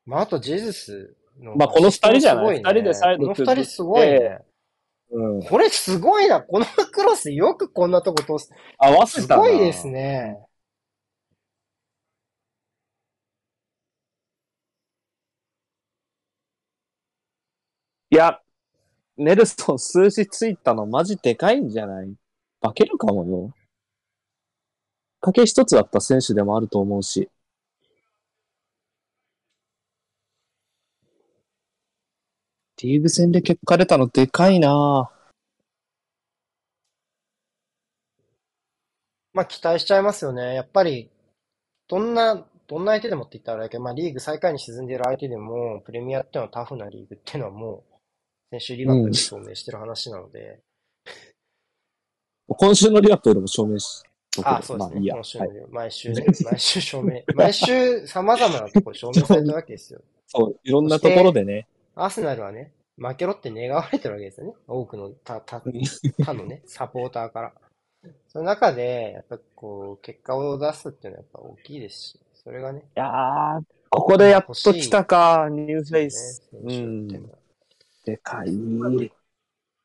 [0.07, 1.57] まあ、あとジェズスの。
[1.57, 2.57] まあこの二人じゃない？
[2.59, 4.39] すごね二人でサイドこの二人すごいね。
[5.11, 5.43] うん。
[5.43, 6.41] これすごいな。
[6.41, 8.53] このクロスよくこんなとこ通す。
[8.79, 9.43] 合わせすたな。
[9.43, 10.39] ごいですね。
[18.13, 18.41] いや、
[19.17, 22.13] ネルソン数字ついたのマジでかいんじゃない？
[22.61, 23.53] 化けるかもよ。
[25.23, 27.29] 賭け一つだった選手でもあると思うし。
[32.83, 35.11] リーグ戦で結果出たのでかいな
[39.33, 40.55] まあ期待しちゃいますよね。
[40.55, 41.11] やっぱり、
[41.89, 47.95] どんな、どんな相手でもって言ったらあれだけど、まあリーグ最下位に沈んでいる相手でも、プレミアっていうのはタフなリーグっていうのはもう、
[48.51, 50.61] 先週リバプールで証明してる話なので、
[52.49, 54.95] 今週のリバプールも証明しとくあ、そうですね。
[54.95, 55.15] まあいいや。
[55.15, 55.53] 今週はい。
[55.53, 60.01] の毎週ね、毎週証明、毎週様々なところ証明されたわけですよ。
[60.27, 61.67] そう、いろんなところでね。
[62.01, 64.55] アーセナルはね、負けろって願われてるわけですよね。
[64.67, 65.61] 多くの、た、た、
[66.25, 67.53] 他のね、サポーターから。
[68.29, 76.49] その中で、やっぱこう、結果を出すっていうのはやっぱ大きいですし、それがね、いやー、ここでやっと来たか、ニューフェイね、ス。
[76.51, 77.39] 選手っていうのは
[78.07, 79.13] でかい。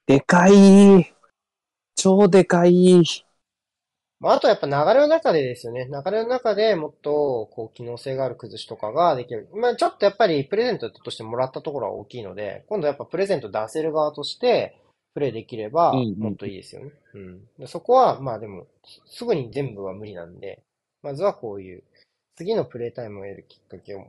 [0.08, 1.14] でかい。
[1.96, 3.25] 超でかい。
[4.20, 5.86] まあ、あとやっぱ流れの中でですよね。
[5.86, 9.50] 流れの中でもっと、こう、機能性がある崩しとかができる。
[9.54, 14.80] まあ、ちょっとやっぱりプレゼントとしてもらったところは大きいので、今度やっぱプレゼント出せる側として、
[15.14, 16.92] プレイできれば、うんうんもっといいですよね。
[17.14, 17.40] うん。
[17.58, 18.68] でそこは、まあでも、
[19.06, 20.62] すぐに全部は無理なんで、
[21.04, 21.84] まずはこういう、
[22.36, 24.00] 次のプレイタイムを得るきっかけを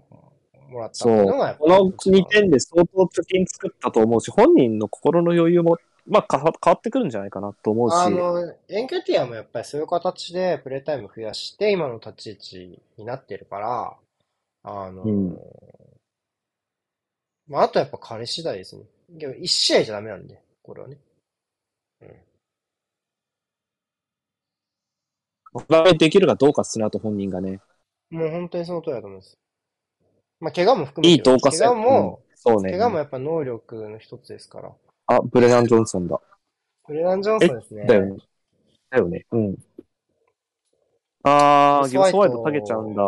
[0.68, 5.76] もらったってそいううのがこの2点で相当貯金作ったと思うし、本人の心の余裕も、
[6.08, 7.94] まあ、か変わってくるんじゃないかなと思うし。
[7.94, 13.96] あの、エンケティアもやっぱりそういう形でプレイタイム増やして、今の立ち位置になってるから、
[14.62, 15.38] あの、うん
[17.48, 18.82] まあ、あとやっぱ彼次第ですね。
[19.10, 20.98] でも一試合じゃダメなんで、これはね。
[25.52, 27.60] お互いできるかどうかっすね、あと本人がね。
[28.10, 29.38] もう本当にその通りだと思います。
[30.38, 31.60] まあ、怪我も含めていい同化性。
[31.60, 32.70] 怪我も、うんそうね。
[32.70, 34.72] 怪我もやっぱ能力の一つですから。
[35.06, 36.20] あ、ブレナン・ジョンソンだ。
[36.86, 37.86] ブレナン・ジョンソンですね。
[37.86, 38.16] だよね。
[38.90, 39.26] だよね。
[39.30, 39.56] うん。
[41.22, 43.02] あー、ギギブスホワイトブスホワイト下げちゃうんだ。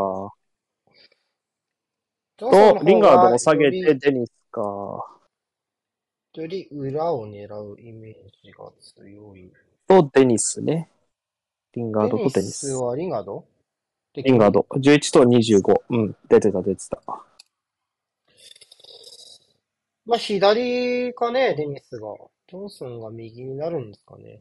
[2.36, 4.62] と、リンガードも下げて、デニスか。
[6.34, 9.52] より裏を狙うイメージが強い。
[9.88, 10.88] と、デニスね。
[11.74, 12.68] リンガードとデデニス。
[12.68, 13.44] ニスはリンガード？
[14.14, 14.66] リンガード。
[14.70, 15.82] 11と25。
[15.90, 16.16] うん。
[16.28, 16.97] 出てた、出てた。
[20.08, 22.14] まあ、左かね、デニスが。
[22.48, 24.40] ジョンソンが右になるんですかね。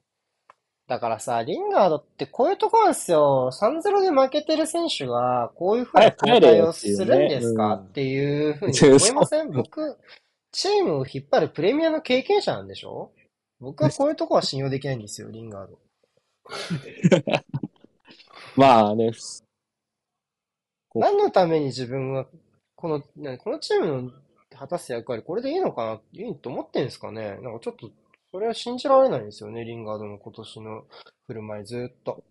[0.88, 3.49] だからさ、リンガードってこういうとこなんですよ。
[3.51, 7.74] 3-0で負けてる選手が、こういうふうな交代をするんですか？
[7.74, 9.51] うんっていうふうに思いません？
[9.51, 9.97] 僕、
[10.53, 13.11] チームを引っ張るプレミアの経験者なんでしょ？
[13.59, 15.80] 僕はこういうとこは信用できないんですよ、リンガード。
[18.55, 19.11] まあね。
[20.88, 22.26] こ何のために自分が、
[22.78, 24.11] この、何このチームの
[24.58, 27.38] 果たす役割、これでいいのかな、いいと思ってんですかね？
[27.41, 27.89] なんかちょっと、
[28.32, 30.86] それは信じられないんですよね、リンガードの今年の
[31.28, 32.24] 振る舞いずっと。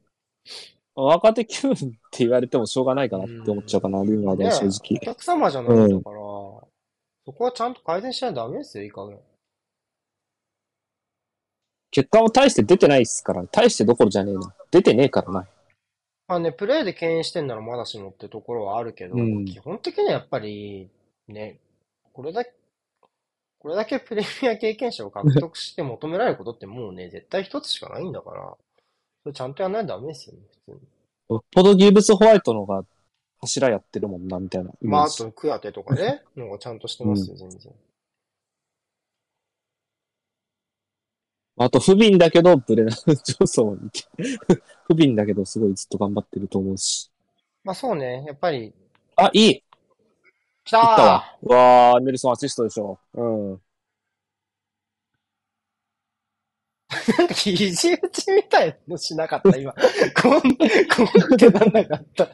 [0.95, 4.99] 若手気分って言われてもしょうがないかなって思っちゃうかな、リンガードは正お直。
[5.01, 6.68] 客様じゃないんだから、そ
[7.27, 9.18] こはちゃんと改善しないとダメですよ、いい加減。
[11.91, 14.55] 結果も大して出てないっすから、大してどころじゃねえな。
[14.70, 15.47] 出てねえからな。
[16.29, 20.91] まあね、プレーで敬遠してんならまだしもってところはあるけど、うん基本的にはやっぱり、
[21.29, 21.59] ね、
[22.16, 22.54] これだけ、
[23.58, 28.56] これだけプレミア経験者を獲得して求められることってもうね、 絶対一つしかないんだから、
[29.22, 30.88] それちゃんとやらないとダメですよね、普通に。
[31.28, 32.86] よっぽどギブスホワイトのが
[33.38, 35.08] 柱やってるもんな、みたいなまあ、あ。
[35.10, 37.74] と、クアテとかね、 のがちゃんとしてますよ、全然。
[41.58, 43.76] あと、不憫だけど、ブレナー・ジョンソンは
[44.84, 47.10] 不憫だけど、すごいずっと頑張ってると思うし。
[47.62, 48.72] まあそうね、やっぱり、
[49.16, 49.65] あ、いい
[50.66, 51.54] 来たいったわー。
[51.54, 52.98] わー、ネルソンアシストでしょ。
[53.14, 53.50] うん。
[57.18, 59.72] なんか肘打ちみたいのしなかった、今。
[60.20, 60.51] こん、 こん
[61.34, 62.28] ってなんなかった。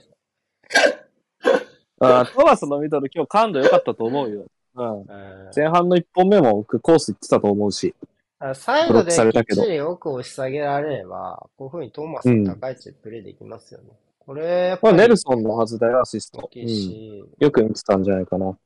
[2.01, 4.47] あトーマスのミドル今日感度良かったと思うよ。
[4.75, 5.07] うん。
[5.55, 7.95] 前半の1本目もコース行ってたと思うし。
[8.39, 13.91] あサイドできっちり奥を押し下げられれば、こういう風にトーマスの高い位置でプレーできますよね。
[14.25, 16.49] これ、やっぱりネルソンのはずだよ、アシスト。
[16.55, 16.69] うん。
[16.69, 18.57] し、よく見てたんじゃないかな。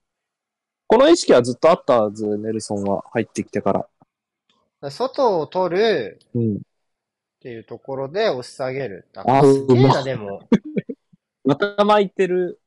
[0.87, 3.73] この意識はずっとあったはず、ネルソンは入ってきてか
[4.83, 4.91] ら。
[4.91, 6.57] 外を取るうん。
[6.57, 6.59] っ
[7.41, 9.09] ていうところで押し下げる。
[9.15, 10.41] ああすげえな、でも。
[11.45, 12.61] また巻いてる。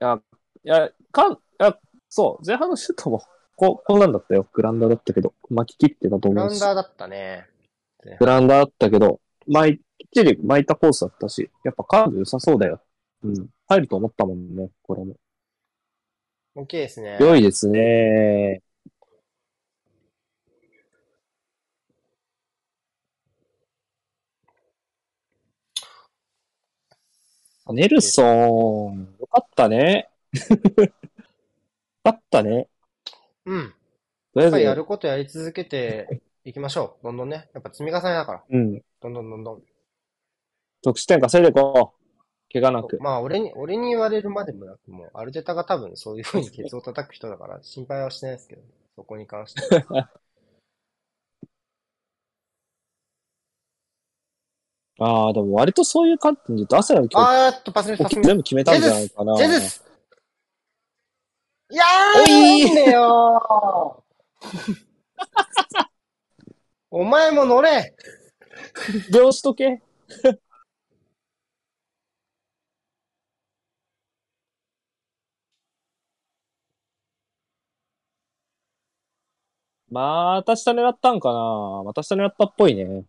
[0.00, 0.20] いや、
[0.64, 1.78] いや、かん、いや、
[2.10, 3.22] そう、前半のシュートも、
[3.56, 4.46] こ、こんなんだったよ。
[4.52, 6.54] グランダーだったけど、巻き切ってたとグラ思うし。
[6.54, 7.48] ウンダーだったね。
[8.18, 12.80] グランダーだったけど、巻い、きっちり巻いたコースだったし、やっぱ感度良さそうだよ。
[13.22, 13.48] うん。
[13.68, 15.16] 入ると思ったもんね、これも。
[16.54, 17.18] 大きいですね。
[17.20, 18.62] 良いですね。
[27.72, 30.08] ネルソン、よかったね。
[30.32, 30.88] よ
[32.02, 32.66] かったね。
[33.44, 33.74] うん。
[34.32, 37.04] とりあえず、やることやり続けていきましょう。
[37.04, 37.50] どんどんね。
[37.52, 38.44] やっぱ積み重ねだから。
[38.48, 38.82] うん。
[39.00, 39.62] どんどんどんどん。
[40.82, 41.98] 得失点稼いでいこう。
[42.52, 42.98] 怪我なく。
[43.00, 48.62] まあ、俺に、俺に言われるまでもなく、もう、アルテタが多分そういう風にケツを叩く人だから、 心配はしてないですけど、
[48.96, 50.10] そこに関しては。
[55.00, 58.20] ああ、でも割とそういう観点で言うと、アセラの今日あーっと、パスミス、パス。
[58.20, 59.36] 全部決めたんじゃないかな。
[59.36, 59.84] ジェズス
[61.70, 64.02] いやーなんでよー
[66.90, 67.94] お前も乗れ
[69.12, 69.82] 両しとけ。
[79.90, 83.04] また下狙ったんかなまた下狙ったっぽいね。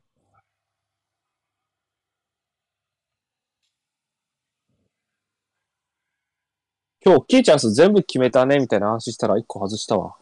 [7.02, 10.16] 今日大きいチャンス全部決めたね、みたいな話したら一個外したわ。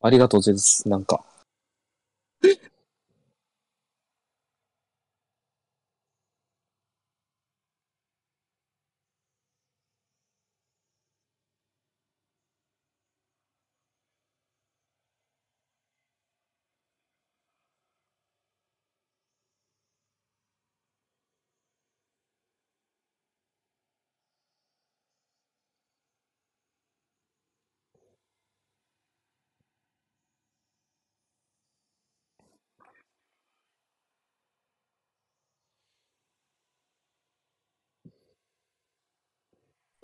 [0.00, 0.88] ありがとう、ぜェ。
[0.88, 1.24] なんか。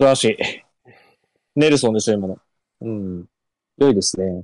[0.01, 0.37] 素晴らしい。
[1.55, 2.39] ネルソンでしょ、今の。
[2.81, 3.25] うん。
[3.77, 4.43] 良いですね。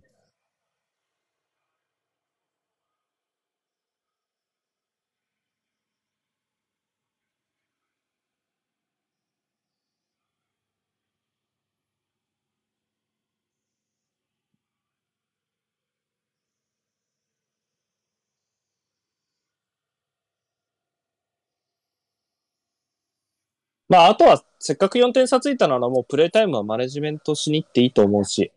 [23.89, 28.51] まあ、あとは、せっかく4点差ついたなら、もうプレイタイムはマネジメントしに行っていいと思うし、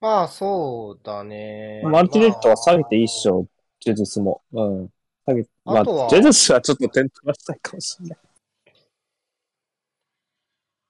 [0.00, 1.82] まあ、そうだね。
[1.84, 3.46] マルティネットは下げていいっしょ、
[3.80, 4.42] ジェズスも。
[4.52, 4.88] うん。
[5.26, 8.18] 下げ、まああとは、ジェズスはちょっと点取らせたいかもしれない。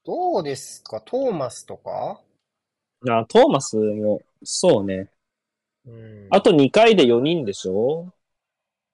[0.05, 1.01] どうですか？
[1.01, 2.21] トーマスとか？
[3.09, 5.09] あ、トーマスも、そうね。
[5.87, 6.27] うん。
[6.31, 8.13] あと2回で4人でしょ？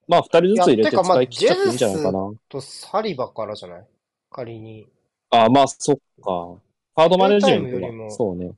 [0.07, 2.31] まあ、2人ずつ入れて使い切っちゃっていいんじゃないかな。
[2.49, 3.85] と、サリバからじゃない？
[4.31, 4.87] 仮に。
[5.29, 6.55] あ、まあ、そっか。
[6.95, 8.51] カードマネジメントもそうね。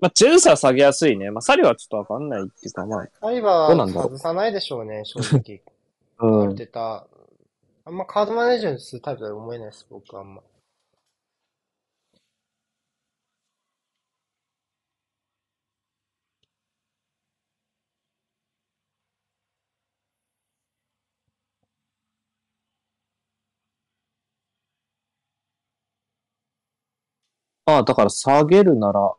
[0.00, 1.30] まあ、ジェズスは下げやすいね。
[1.32, 5.60] まあ、サリはちょっとわかんないっていうか、まあ、サリバは外さないでしょうね、正直。
[6.20, 6.42] うん。
[6.42, 7.06] アルテタ。
[7.84, 10.42] あんまカードマネジメントするタイプだと思えないです、僕はあんま。
[27.68, 29.14] ああ、だから下げるなら、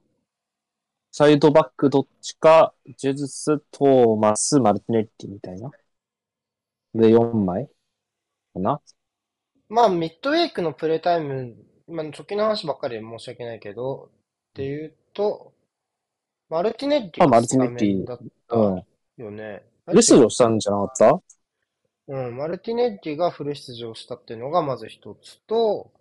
[1.11, 5.69] サイドバックどっちか、ジェズス、トーマス、マルティネッティみたいな。
[6.93, 7.69] で、4枚
[8.53, 8.81] かな
[9.69, 11.55] まあ、ミッドウェイクのプレイタイム、
[11.87, 14.09] まあ、直近の話ばっかりで申し訳ないけど、
[14.51, 15.53] っていうと、
[16.49, 18.85] マルティネッティあマがルティネッティスタメンだったうん。
[19.17, 19.65] よね。
[19.91, 21.21] レスをしたんじゃなかった？
[22.09, 25.98] うん、マルティネッティがフル出場したっていうのがまず一つと、あ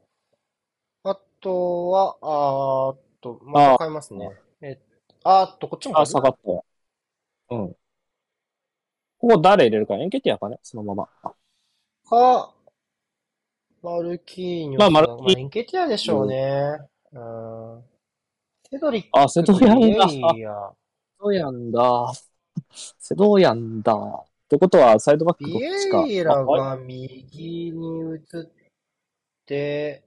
[1.41, 4.31] とは、あーっと、また変えますね。
[4.61, 4.79] え、
[5.25, 6.63] あーっと、こっちも変えあ、る下がったわ。
[7.51, 7.77] うん。
[9.21, 10.61] ここ誰入れるかエンケティアかね？
[10.63, 11.09] そのまま。
[12.09, 12.55] か、
[13.83, 16.79] マルキーニョスまあマルキーまあ、エンケティアでしょうね。
[17.13, 17.85] うん。
[18.71, 20.09] セドリックあ、セドヤンだ。
[20.09, 20.21] セ
[21.21, 22.13] ドヤンだ。
[22.99, 23.95] セドヤンだ。
[23.95, 26.03] ってことは、サイドバックどっビちか。
[26.03, 28.21] エイラああが右に移っ
[29.47, 30.05] て、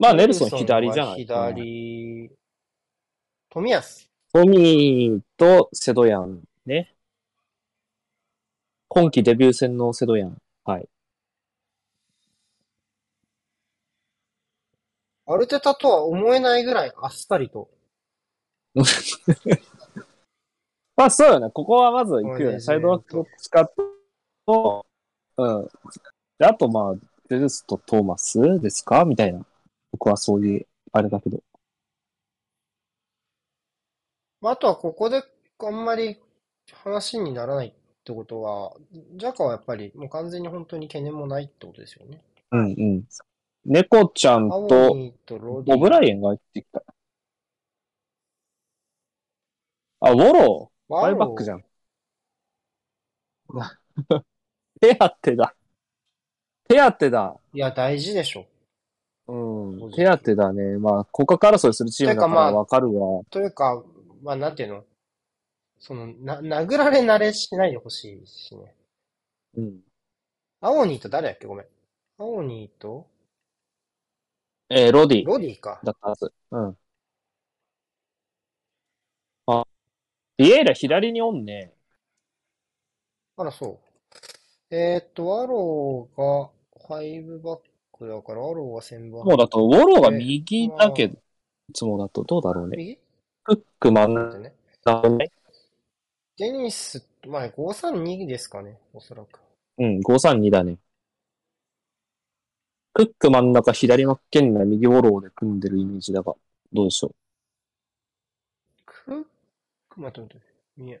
[0.00, 1.26] まあ、ネルソン左じゃない？
[1.26, 2.30] 左、
[3.50, 4.08] 富安。
[4.32, 6.94] トミーとセドヤンね。
[8.88, 10.38] 今季デビュー戦のセドヤン。
[10.64, 10.88] はい。
[15.26, 17.68] アルテタとは思えないぐらいあっさりと。
[20.96, 21.50] まあ、そうよね。
[21.50, 22.60] ここはまず行くよね。
[22.60, 23.70] サイドバックどっちか
[24.46, 24.86] と、
[25.36, 25.68] うん。
[26.38, 26.94] で、あと、まあ、
[27.28, 29.04] デルスとトーマスですか？
[29.04, 29.44] みたいな。
[29.92, 31.42] 僕はそういう、あれだけど。
[34.40, 35.22] まああとはここで
[35.58, 36.18] あんまり
[36.72, 37.72] 話にならないっ
[38.04, 38.74] てことは、
[39.16, 42.22] ジャカはやっぱりもう完全に本当に懸念もないってことですよね。
[42.52, 43.04] うんうん。
[43.64, 44.96] 猫ちゃんと。
[45.66, 46.82] オブライエンが入ってきた。
[50.00, 50.94] あ、ウォロー。
[50.94, 51.64] ワイバックじゃん。
[54.80, 55.54] 手当てだ。
[56.68, 57.36] 手当てだ。
[57.52, 58.46] いや、大事でしょ。
[59.32, 59.92] うん。
[59.92, 60.76] 手当てだね。
[60.78, 63.22] まあ、骨格争いするチームだからわかるわ。
[63.30, 63.82] というか、
[64.22, 64.84] まあなんていうの？
[65.78, 68.74] その、な、殴られ慣れしないでほしいしね。
[69.56, 69.80] うん。
[70.60, 71.46] アオニーと誰だっけ？
[71.46, 71.66] ごめん。
[72.18, 73.06] アオニーと？
[74.68, 75.80] えーロディロディか。
[75.82, 76.32] だったはず。
[76.50, 76.76] うん。
[79.46, 79.64] あ、
[80.36, 81.72] ビエイラ左におんね。
[83.36, 83.78] あら、そう。
[84.70, 86.50] えーっと、ワローが
[86.90, 87.60] 5バッ
[88.00, 91.18] クだから、ワローが1000バッもうだと、ウォローが右だけど、
[91.68, 92.76] いつもだとどうだろうね。
[92.76, 92.98] 右？
[93.44, 94.14] フック真ん。
[94.84, 95.30] 中ね。
[96.38, 99.40] デニス、まあ532ですかね、おそらく。
[99.78, 100.78] うん、532だね。
[102.94, 106.34] クック真ん中、左マッケンナー、右ウォローで組んでるイメージだが、
[106.72, 107.10] どうでしょう？
[108.86, 109.24] クッ
[109.90, 110.46] ク、待って待って、
[110.76, 111.00] 見えな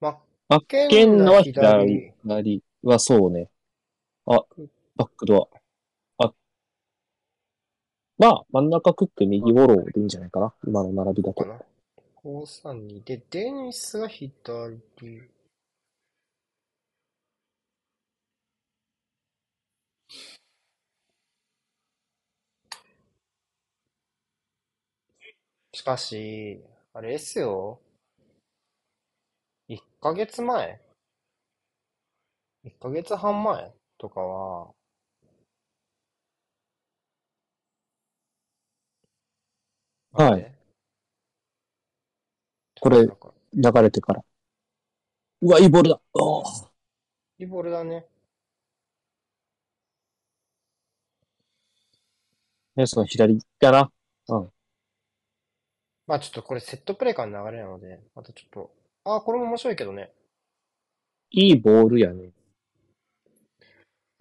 [0.00, 3.48] マッケケンナーは左、左はそうね。
[4.26, 4.42] あ、
[4.96, 5.48] バックド
[6.18, 6.26] ア。
[6.26, 6.34] あ、
[8.18, 10.54] まあ、真ん中クック、右ウォローでいいんじゃないかな。
[10.66, 11.42] 今の並びだと。
[11.42, 11.60] かな。
[12.24, 14.80] 532で、デニスが左。
[25.72, 27.80] しかし、あれですよ。
[29.68, 30.80] 1ヶ月前
[32.64, 34.73] ?1 ヶ月半前とかは、
[40.14, 40.54] はい
[42.80, 44.22] これ流れてから。
[45.40, 46.00] うわ、いいボールだ。
[46.12, 46.68] おー
[47.38, 48.06] いいボールだね。
[52.76, 53.90] ね、その左かな。
[56.06, 58.70] まあちょっとこれセットプレーからの流れなので、またちょっと、
[59.04, 60.12] ああ、これも面白いけどね。
[61.30, 62.30] いいボールやね。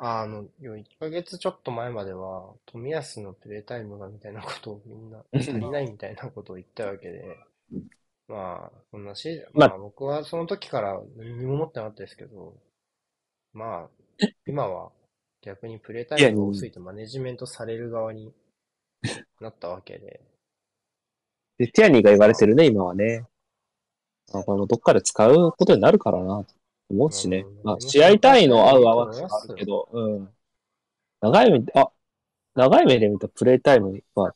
[0.06, 7.38] あの、よ1ヶ月ちょっと前までは、富安のプレータイムがみたいなことをみんな、足りないみたいなことを言ったわけで、
[8.28, 9.70] まあ、そんなし、まあ。
[9.70, 12.54] まあ僕はその時から何にも思ってなかったですけど、
[13.54, 13.90] まあ、
[14.46, 14.92] 今は
[15.42, 18.34] 逆にプレータイムが多すぎてマネジメントされる側に
[19.40, 20.22] なったわけで、
[21.58, 23.26] で、ティアニーが言われてるね、今はね。
[24.34, 26.54] あこのどっかで使うことになるからな、と
[26.90, 27.64] 思うしねうん。
[27.64, 30.30] まあ、試合単位の合う合わないはあるけど、うん。
[31.22, 31.88] 長い目で、あ、
[32.56, 34.34] 長い目で見たプレイタイムは、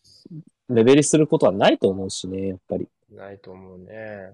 [0.67, 2.87] 目減りすることはないと思うしね、やっぱり。
[3.11, 4.33] ないと思うね。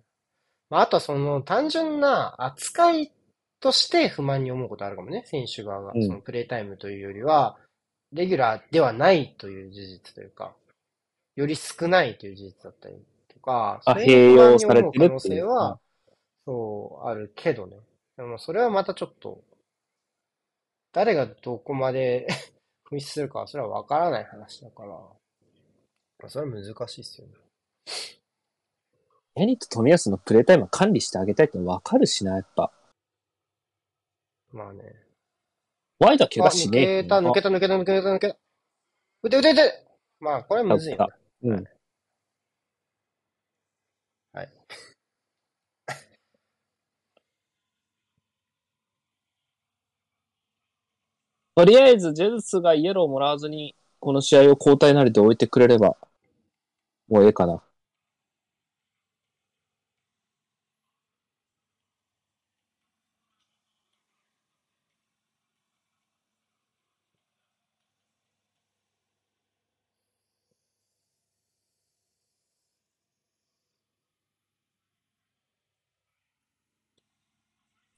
[0.69, 3.11] まあ、あとはその単純な扱い
[3.59, 5.91] として不満に思うことあるかもね、選手側が。
[5.93, 7.57] うんそのプレータイムというよりは、
[8.11, 10.53] レギュラーではないという事実というか、
[11.35, 12.95] より少ないという事実だったり
[13.33, 15.19] とか、あ、そ併用満にされ思う可能。
[15.19, 15.79] 性は、
[16.45, 17.77] そう、あるけどね。
[18.17, 19.43] でもそれはまたちょっと、
[20.91, 22.27] 誰がどこまで
[22.89, 25.09] 紛失するかはそれは分からない話だから、ま
[26.25, 27.33] あそれは難しいっすよね。
[29.35, 32.71] ヤニと富安のプレイタイムは管理してあげたいってのわかるしな、やっぱ。
[34.51, 34.93] まあね。
[35.97, 38.37] ワイドは怪あ、我しねえ抜けた、抜けた、抜けた、抜けた、抜けた。
[39.23, 39.87] 打て打て打て
[40.19, 41.07] まあ、これはむずいな。
[41.41, 41.67] うん。
[44.33, 44.49] はい。
[51.55, 55.97] とりあえず、ジェズスがイエローをもらわずに、この試合を交代なりで置いてくれれば、
[57.07, 57.63] もうええかな。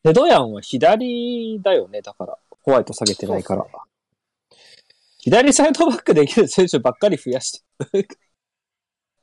[0.04, 2.38] テドヤンは左だよね、だから。
[2.66, 3.68] ホワイト下げてないから。
[5.20, 7.64] 左サイドバックできる選手ばっかり増やして。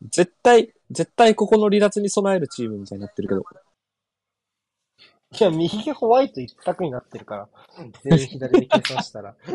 [0.02, 3.44] 絶対、絶対ここの離脱に備えるチームみたいになってるけど。
[5.32, 7.48] いや、右ホワイト一択になってるから。
[8.02, 9.36] 全員左で計算したら。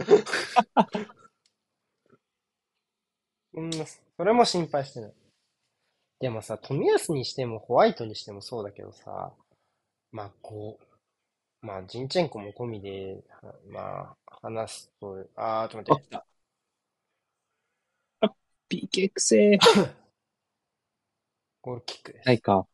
[3.53, 5.13] うん、それも心配してない。
[6.19, 9.33] でもさ、富安にしてもホワイトにしてもそうだけどさ、
[10.11, 10.86] まあ、こう、
[11.61, 16.23] まあ、ジンチェンコも込みで、はまあ、話すと、あー、ちょっと待って。
[18.21, 18.33] あ、
[18.69, 19.59] PK くせー。
[21.61, 22.25] ゴールキックです。
[22.25, 22.67] ないか。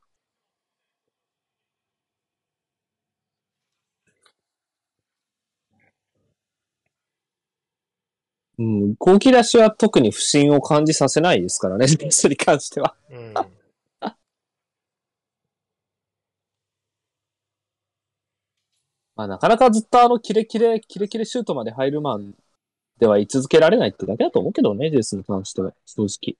[8.60, 12.96] うん、後期出しは特に不審を感じさせないですからね、ベストに関しては。
[13.10, 13.63] うん。
[19.16, 22.34] まあ、なかなかずっとあのキレキレ、キレキレシュートまで入るマン
[23.00, 26.36] では居続けられないってだけだと思うけどね、ジェスに関しては、正直。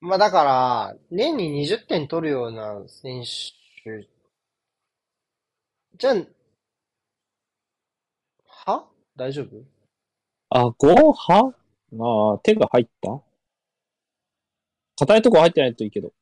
[0.00, 4.08] まあだから、年に20点取るような選手、
[5.98, 6.14] じゃあ、
[8.72, 8.88] は？
[9.14, 9.62] 大丈夫？
[10.48, 11.54] あ、5は？
[11.92, 13.20] まあ、手が入った？
[14.96, 16.12] 硬いとこ入ってないといいけど。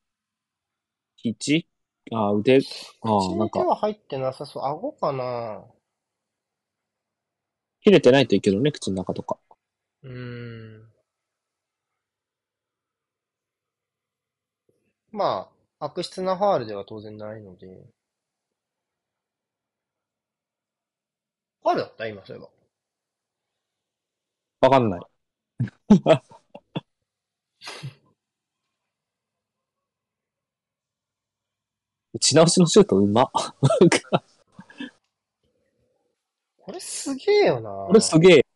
[1.25, 1.65] 1?
[2.13, 4.65] あ、腕、あ口なんか、に手は入ってなさそう。
[4.65, 5.65] 顎かな？
[7.81, 9.39] 切れてないといいけどね、口の中とか。
[10.03, 10.89] うーん。
[15.11, 17.67] まあ、悪質なファールでは当然ないので。
[21.63, 22.07] ファールだった？
[22.07, 22.49] 今、そういえば。
[24.61, 25.01] わかんない。
[32.19, 33.31] 打ち直しのシュートうま。
[36.59, 37.71] これすげえよな。
[37.87, 38.47] これすげえ。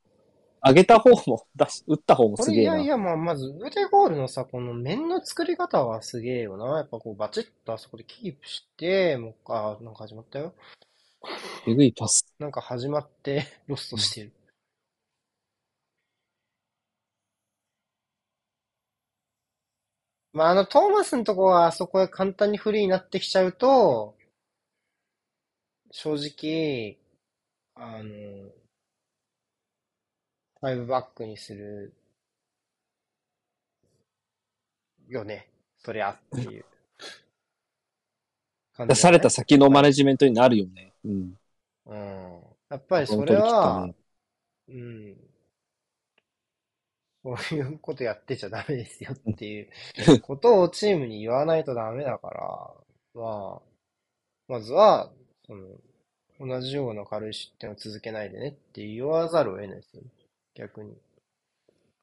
[0.64, 2.74] 上げた方も、出し、打った方もこすげえな。
[2.74, 6.78] れいやいや、まあ、まず腕ゴールのさ、この面の作り方がすげえよな。
[6.78, 10.54] やっぱこうバチッとあそこでキープして、もう、あ、なんか始まったよ。
[11.68, 12.26] えぐいパス。
[12.40, 14.32] なんか始まって、ロストしてる。
[20.34, 24.14] まあ、あの、トーマスのとこはあそこへ簡単にフリーになってきちゃうと、
[25.92, 26.98] 正直、
[27.76, 28.52] あの、
[30.60, 31.92] ファイブバックにする
[35.08, 35.48] よね。
[35.78, 36.64] そりゃっていう
[38.74, 40.92] 感じね出された先のマネジメントになるよね。
[41.04, 41.34] うん。
[41.86, 42.42] うん。
[42.70, 43.94] やっぱりそれはね、
[44.68, 45.31] うん。
[47.22, 49.68] そういうことやってちゃダメですよっていう
[50.20, 53.62] ことをチームに言わないとダメだから、まあ、
[54.48, 55.10] まずは、
[55.46, 55.66] その、
[56.40, 60.02] 同じような軽い失点を続けないでねって言わざるを得ないですよ。
[60.54, 60.96] 逆に。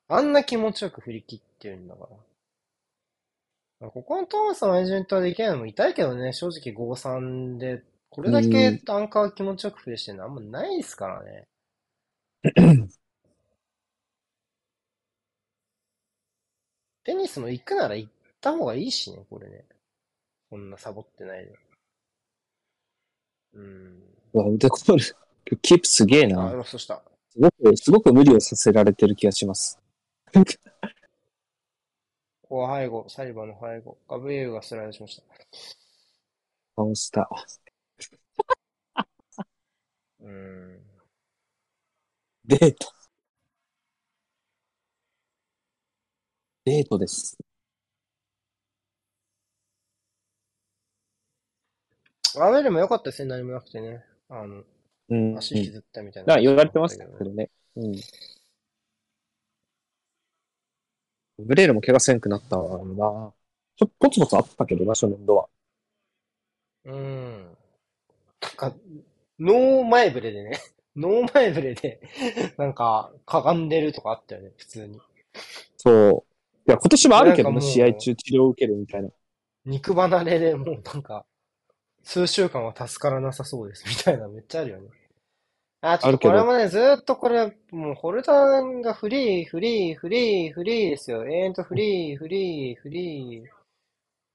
[0.08, 2.08] あんな気持ちよく振り切ってるんだか
[3.82, 3.90] ら。
[3.90, 11.48] ここのトーマスのトはできないのも痛いけどね、正直5-3で、これだけアンカー気持ちよくプレイしてるのあんまないですからね。
[17.10, 19.66] テニスも行くなら行った方がいいしね、これね。
[20.48, 21.60] こんなサボってないで。
[23.56, 24.04] うん。
[24.32, 26.54] うわ、腕コール、キープすげえあ、な。
[26.54, 27.02] ロストした。
[27.32, 29.80] すごく、すごく無理をさせられてる気がします。
[32.44, 33.98] ここは背後、サリバンの背後。
[34.08, 35.24] ガブリエルがスライドしました。
[36.76, 37.28] 倒した。
[40.22, 40.80] うん。
[42.46, 42.99] デート。
[46.70, 47.36] デートです。
[52.40, 54.06] アベルも良かったですね、何もなくてね。
[54.30, 54.64] あの、
[55.10, 55.36] うん。
[55.36, 56.28] 足引きずったみたいな。
[56.28, 57.50] だから言われてましたけどね。
[57.76, 57.96] うん。
[61.40, 63.34] ブレールも怪我せんくなったわな。
[63.76, 65.50] ちょ、ポツポツあったけどな、初年度は。
[66.86, 67.58] うん。
[68.42, 68.76] なんか、
[69.40, 70.60] ノー前触れでね。
[70.96, 72.00] ノー前触れで、
[72.58, 75.02] なんか、かがんでるとかあったよね、普通に。
[75.78, 76.29] そう。
[76.70, 79.10] いや、今年もあるけどね、試合中治療を受けるみたいな。
[79.66, 81.26] 肉離れでもうなんか、
[82.04, 84.90] 数週間は助からなさそうです、みたいなめっちゃあるよね。
[85.82, 91.26] あ、ちょっとこれもね、ずーっとこれ、もうホルダーがフリー、フリー、フリー、フリーですよ。
[91.26, 93.44] 永遠とフリー、フリー、フリー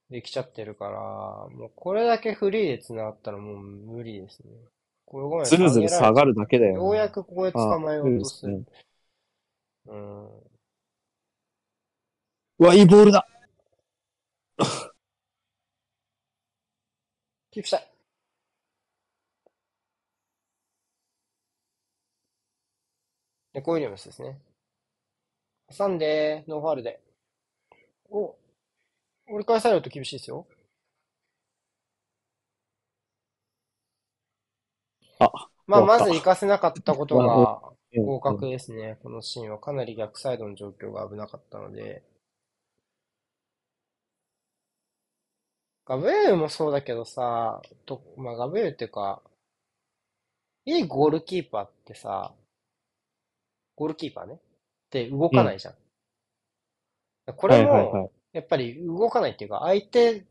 [0.09, 0.91] できちゃってるから、
[1.55, 4.51] もうこれだけフリーで繋がったらもう無理ですね。
[5.05, 6.77] これごめんずるずる下がるだけだよ、ね。
[6.77, 8.53] ようやくここで捕まえようとする。
[8.53, 8.85] あいいです
[9.87, 10.54] うん。
[12.59, 13.25] うわ、いいボールだ。
[17.51, 17.91] キープしたい。
[23.55, 24.39] ネコウィリアムスですね。
[25.77, 26.99] 挟んで、ノーファールで。
[28.09, 28.35] お、
[29.27, 30.47] 折り返されると厳しいですよ。
[35.19, 35.29] あ、
[35.67, 37.61] まあ、まず行かせなかったことが
[37.93, 38.97] うん合格ですね。
[39.03, 42.03] このシーンはかなり逆サイドの状況が危なかったので。
[45.85, 49.21] ガブエルもそうだけどさ、と、まあ、ガブエルっていうか、
[50.65, 52.33] いいゴールキーパーってさ、
[53.75, 54.33] ゴールキーパーね。
[54.33, 54.37] っ
[54.89, 55.75] て動かないじゃん。
[57.35, 60.25] これはいはいはもい、やっぱり動かないっていうか、相手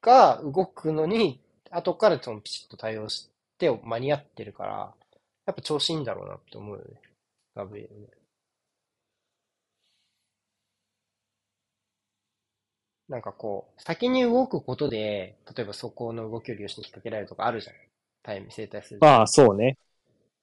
[0.00, 1.40] が動くのに、
[1.70, 4.94] 後からそのピシッと対応して間に合ってるから、
[5.46, 7.00] やっぱ調子いいんだろうなって思うよね。
[7.54, 8.21] ガブリエルね。
[13.12, 17.76] なんかこう、先に動くことで、例えばそこの動きを利用して引っ掛けられるとかあるじゃん。
[18.22, 19.00] タイム、生体する。
[19.00, 19.76] まあ、そうね。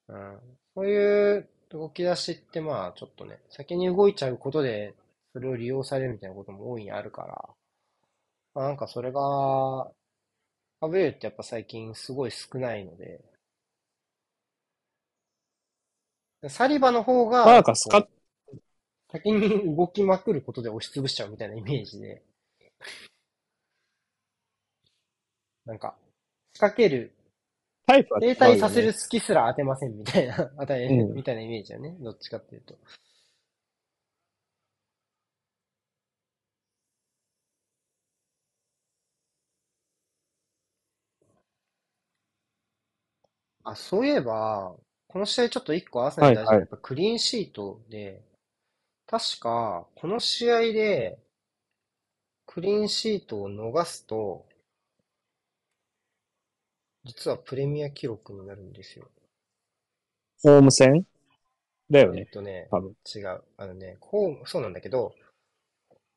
[0.08, 0.40] うん。
[0.76, 4.94] そういう動き出しってまあちょっとね、先に動いちゃうことで、
[5.34, 7.50] それを利用されるみたいなことも大いにあるから、
[8.54, 9.20] まあ、なんかそれが、
[10.80, 13.20] ガブリエルってやっぱ最近すごい少ないので、
[16.50, 17.74] サリバの方が、まあなんか
[19.12, 22.22] 先に動きまくることで押しつぶしちゃうみたいなイメージで、
[25.66, 25.96] なんか、
[26.54, 27.14] 仕掛ける、
[27.86, 31.96] タイプは、停滞させる隙すら当てませんみたいな、当たり、うん、みたいなイメージだね。
[32.00, 32.76] どっちかっていうと。
[43.64, 44.76] あ、そういえば、
[45.08, 48.24] この試合ちょっと一個合わせないと大事なのが、い、クリーンシートで、
[49.08, 51.20] 確か、この試合で、
[52.52, 54.44] クリーンシートを逃すと、
[57.04, 59.08] 実はプレミア記録になるんですよ。
[60.42, 61.06] ホーム戦？
[61.92, 62.94] だよえっね、とね、多分。
[63.06, 63.44] 違う。
[63.56, 65.14] あのね、ホーム、そうなんだけど、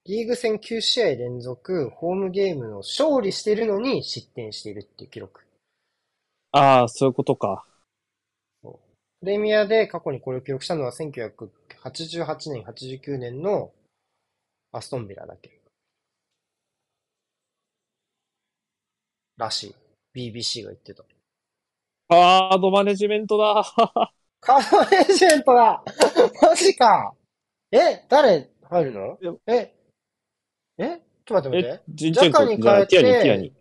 [0.07, 5.43] リーグ戦9試合連続、ホームゲームの勝利してるのに失点しているっていう記録。
[6.53, 7.67] ああ、そういうことか。
[9.21, 13.71] プレミアで過去にこれを記録したのは1988年、89年の
[14.73, 15.62] アストンビラだけ。
[19.43, 19.75] らし
[20.15, 20.31] い。
[20.31, 21.05] BBC が言ってた。
[22.09, 23.65] カードマネジメントだ。
[24.41, 25.83] カードマネジメントだ
[26.41, 27.15] マジか
[27.73, 28.51] え誰？
[28.63, 29.19] 入るの？
[29.47, 29.75] え？
[30.79, 31.01] え？
[31.25, 33.53] ちょっと待って待っえて。、ジンチェンコに変えてィアニ、ティアニ。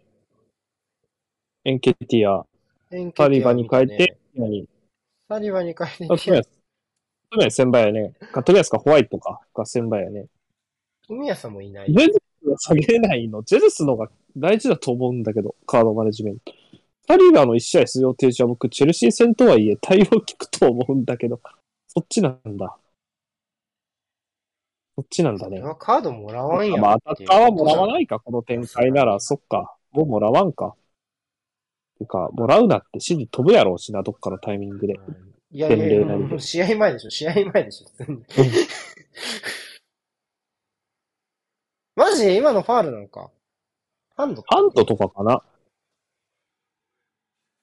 [1.63, 2.45] エンケティア、
[2.91, 4.67] エンケティアサリバに変えて、ティアニ。
[5.29, 6.49] サリバに変えてあ、とりあえず、
[7.29, 8.13] とりあえず先輩やね。
[8.31, 10.27] かとりあえずかホワイトか、が先輩やね。
[11.07, 11.93] 富谷さんもいないジ。
[11.93, 12.19] ェズスが
[12.57, 16.53] 下げれないのジェズスのが大事だと思うんだけど、カードマネジメント。
[17.07, 21.39] サリバの1試合出場停止は僕、チェルシー戦とはいえ対応効くと思うんだけど、
[21.88, 22.77] そっちなんだ。
[24.95, 25.61] そっちなんだね。
[25.80, 27.91] カードもらわんやんまあ、アタッカーはもらわい。
[27.93, 29.76] ないか、この展開なら、そっか。
[29.91, 30.76] もうもらわんか。
[31.99, 34.99] てか、もらうなって指示飛ぶやろうしな、どっかのタイミングで。
[35.51, 37.88] いやいやいや、試合前でしょ、試合前でしょ、
[42.11, 43.29] マジ今のファールなのか
[44.17, 45.41] ハンドハンドとかかな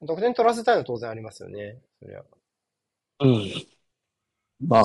[0.06, 1.76] 得点取らせたいのは当然ありますよね。
[2.00, 2.22] そりゃ。
[3.20, 3.52] うん。
[4.66, 4.84] まあ、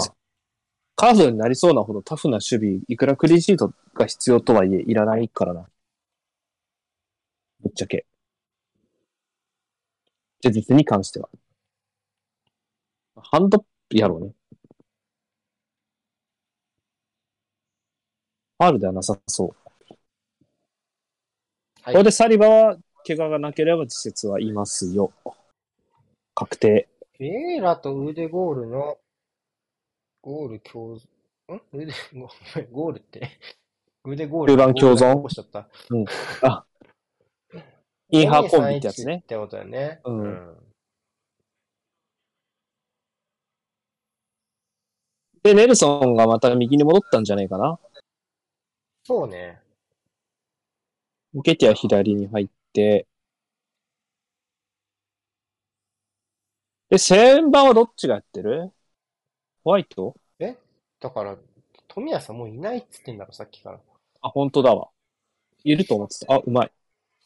[0.95, 5.69] カードになりそうなほどタフな守備、いくらクリーンシートが必要とはいえ、いらないからな。
[7.61, 8.05] ぶっちゃけ。
[10.41, 11.29] 事実に関しては。
[13.15, 14.31] ハンドやろうね。
[18.59, 19.47] ファールではなさそう。
[21.81, 25.11] はいこれでサリバは怪我がなければ次節はいますよ。
[26.33, 26.87] 確定。
[27.17, 28.97] フィエーラとウーデゴールの、
[30.21, 30.97] ゴール共、ん？
[30.97, 33.37] ウーデ、ごめんゴールって？
[34.05, 34.53] ウーデゴール。
[34.53, 35.29] 中盤共存？
[35.29, 35.67] しちゃった。
[36.47, 36.65] あ、
[38.09, 39.25] インハーコンビってやつ2-3-1ねっ。
[39.25, 39.99] てことだよね。
[40.05, 40.55] うん
[45.43, 47.77] で、ネルソンがまた右に戻ったんじゃないかな。
[49.03, 49.59] そうね。
[51.43, 53.07] ケティア左に入って。
[56.89, 58.71] で、先番はどっちがやってる？
[59.63, 60.15] ホワイト？
[61.03, 61.35] だから、
[61.89, 63.79] 富谷さんもういないっつってんだろ、さっきから。
[64.21, 64.87] あ、本当だわ。
[65.65, 66.33] いると思ってた。
[66.33, 66.71] あ、うまい。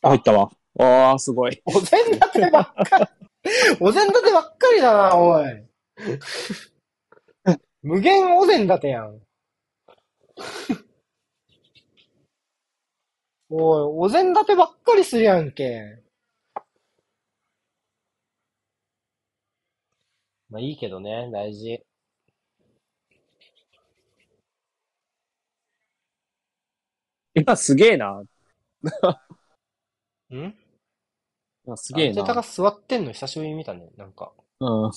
[0.01, 0.51] あ、入ったわ。
[0.79, 1.61] あー、すごい。
[1.65, 3.05] お膳立てばっかり。
[3.79, 5.63] お膳立てばっかりだな、おい。
[7.83, 9.21] 無限お膳立てやん。
[13.49, 16.03] おい、お膳立てばっかりするやんけ。
[20.49, 21.81] まあいいけどね、大事。
[27.33, 28.21] 今すげえな。
[28.21, 28.25] ん？
[31.65, 32.41] 今すげえアルテタがな。
[32.41, 34.33] 座ってんの久しぶりに見たね、なんか。
[34.59, 34.91] うん。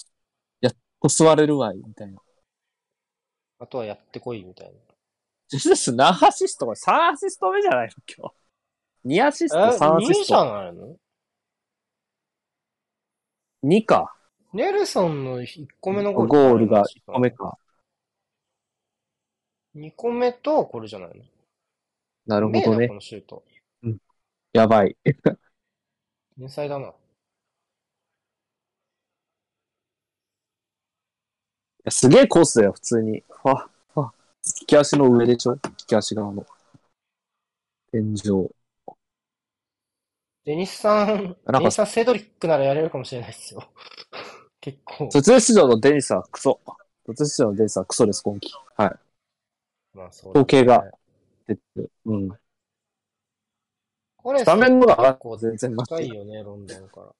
[0.61, 0.73] やっ
[1.03, 2.21] と座れるわい、みたいな。
[3.59, 4.73] あとはやってこい、みたいな。
[5.49, 7.95] ジェズス何アシストこれ？3アシスト目じゃないの？
[8.17, 8.40] 今日。
[9.05, 10.47] 2アシスト、え、3アシ2じゃスト。
[10.47, 10.97] ないの
[13.63, 14.15] ？2か。
[14.53, 16.55] ネルソンの1個目のゴゴール。
[16.55, 17.31] ールが1個目。
[17.31, 17.59] か。
[19.75, 21.25] 2個目と、これじゃないの？
[22.27, 22.95] なるほどねこ。
[22.95, 23.45] のシュート。
[24.53, 24.97] やばい。
[25.05, 25.11] い
[26.37, 26.93] 天才だな。
[31.85, 33.23] やすげえコースだよ、普通に。
[33.45, 34.13] あ、あ、
[34.61, 35.55] 利き足の上でしょ？
[35.55, 36.47] 利き足側の。
[37.93, 38.51] 天井。
[40.45, 43.71] デニスさん、デニスさんセドリックならやれるかもしれないですよ。
[44.61, 45.11] 結構。
[45.11, 46.61] 卒業出場のデニスはクソ。
[47.07, 48.53] 卒業出場のデニスはクソです、今季。
[48.77, 49.97] はい。
[49.97, 50.91] まあそう統計が。
[51.47, 51.91] 出てる。
[52.07, 52.31] うん。
[54.17, 57.15] これ、スタメンのが全然高いよね、ロンドンから。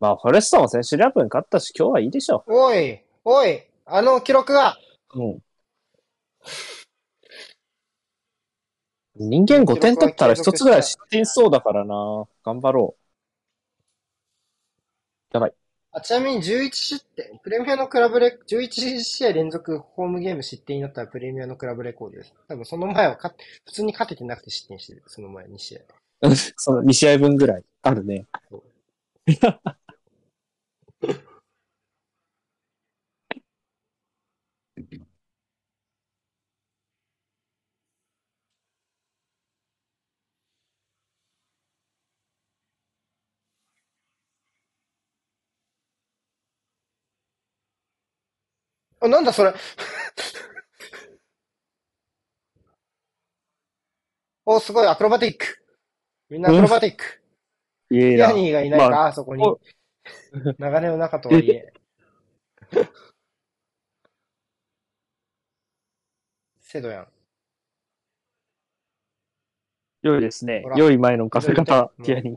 [0.00, 4.76] まあ、フォレストも選手ラップに勝ったし、今日はいいでしょおい、おい、あの記録が、
[5.14, 5.22] う。
[5.22, 5.38] うん。
[9.16, 12.26] 人間5点取ったら一つぐらい失点しそうだからな。
[12.44, 13.00] 頑張ろう。
[15.34, 15.54] やばい。
[15.92, 22.32] あ、ちなみに11失点、プレミアのクラブレ、11試合連続ホームゲーム失点になったらプレミアのクラブレコードです。
[22.48, 23.36] 多分その前は勝っ
[23.66, 25.02] 普通に勝ててなくて失点してる。
[25.06, 25.80] その前2試合。
[26.56, 28.26] その2試合分ぐらいあるね。
[49.00, 49.54] あ、なんだそれ。
[54.44, 55.46] お、すごい、アクロバティック。
[56.28, 57.04] みんなアクロバティック。
[57.90, 59.60] いやいやヤニーがいないか、まあそこにお。
[60.32, 61.72] 流れの中とはいえ。
[66.60, 67.08] セドヤン。
[70.02, 72.36] 良いですね良い前のガセ方うん、ティアニ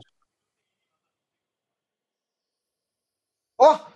[3.58, 3.88] あ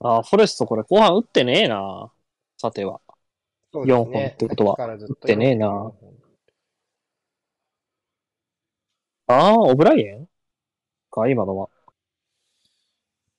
[0.00, 2.10] あー、フォレストこれ後半打ってねえな。
[2.56, 3.00] さては。
[3.72, 4.76] そうです4本ってことは。
[4.76, 5.92] 打ってねえな。
[9.26, 10.28] ああ、オブライエン？
[11.10, 11.68] か、今のは。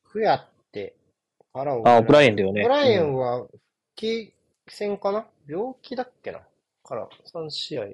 [0.04, 0.96] フヤって、
[1.54, 2.62] からあオブライエンだよね。
[2.62, 3.60] オブライエンは、復
[3.96, 4.34] 帰
[4.70, 5.28] 戦かな？
[5.48, 6.40] 病気だっけな？
[6.84, 7.88] から、3試合、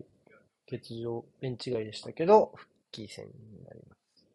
[0.70, 4.26] 欠場、ベンチ外でしたけど、復帰戦になります。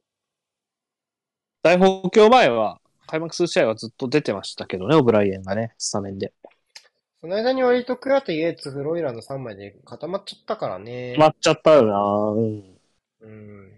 [1.62, 6.32] 大補強前は、開幕数試合はずっと出てましたけどね、オブライエンがね、スタメンで。
[7.20, 11.12] その間に割とクヤとイエーツ、フロイラの3枚で固まっちゃったからね。
[11.12, 11.98] 決まっちゃったよな
[12.32, 12.78] うん。
[13.20, 13.72] うん。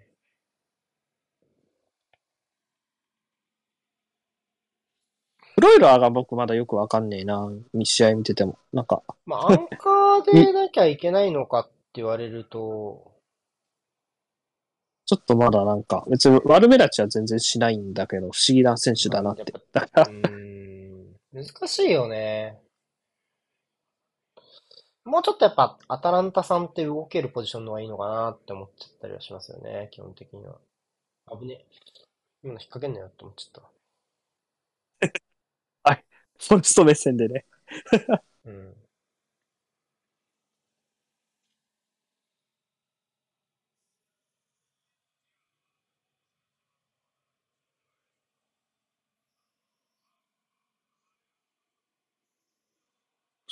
[5.54, 7.48] フロイラーが僕まだよくわかんねえな。
[7.74, 8.58] 2試合見てても。
[8.72, 13.13] なんか、まあ、アンカーでなきゃいけないのかって言われると、
[15.06, 19.42] ちょっとまだなんか、別に悪目立ちは全然しないんだけど、不思議な選手だなって。
[19.42, 22.60] うーん、難しいよね。
[25.04, 30.58] もうちょっとやっぱ、アタランタさんって動けるポジションの方がいいのかなって思っちゃったりはしますよね、基本的には。
[31.38, 31.64] 危ねえ。
[32.42, 33.74] 今の引っ掛けんなよって思っちゃった。
[36.38, 37.46] フォレスト目線でね。
[38.44, 38.74] うん。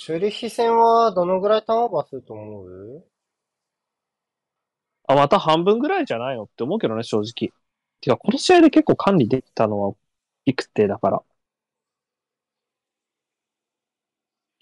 [0.05, 3.05] シュリヒ戦はどのぐらいターンオーバーすると思う？
[5.07, 6.43] あ、また半分ぐらいじゃないの？
[6.43, 7.53] って思うけどね、正直。
[8.01, 9.95] てか、この試合で結構管理できたのは、
[10.45, 11.23] いくてだから。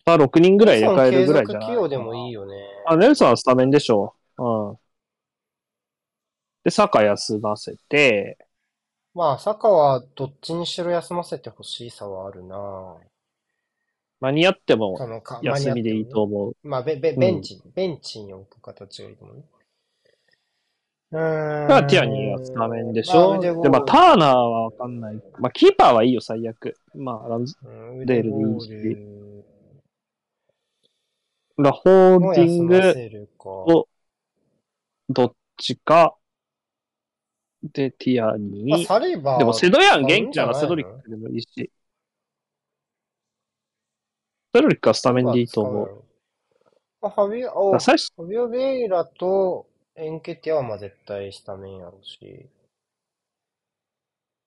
[0.05, 2.55] あ、6人ぐらい入れ替えるぐらいじゃないでもいいよね。
[2.87, 4.45] あ、ネルソンはスタメンでしょう。
[4.45, 4.79] うん。
[6.65, 8.37] で、サカ休ませて、
[9.15, 12.99] まあ、坂はどっちにしろ休ませてほしいさはあるな
[14.21, 16.57] 間に合ってもそのか休みでいいと思う。
[16.63, 19.43] まあ、ベベベンチ、ベンチに置く形がいいと思うね。
[21.13, 21.69] うーん。
[21.69, 25.15] まあ、ティアニーはスタメンでしょ、まあで、まあ、ターナーはわかんない。
[25.39, 26.77] まあ、キーパーはいいよ、最悪。
[26.95, 27.69] まあ、ランズ、う
[28.03, 29.43] んデールでいいしー
[31.63, 33.49] ラホーディング、休ませるか。
[33.49, 33.89] お
[35.09, 36.17] どっちか。
[37.63, 38.87] で、ティアまあ、ニー。
[38.87, 41.71] サリバーでも、セドヤン元気ならセドリックでもいいし。
[44.53, 46.05] セドリックはスタメンでいいと思う。
[47.01, 52.47] まあ、ファビオ、初、ァビオ・ベイラとエンケティアはまあ絶対スタメンやろうし。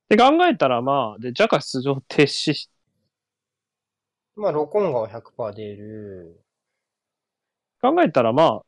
[0.09, 2.69] で考えたら、まあ、で、ジャカ出場停止し、
[4.35, 6.43] まあ、ロコンガは100%出る。
[7.81, 8.61] 考えたら、まあ、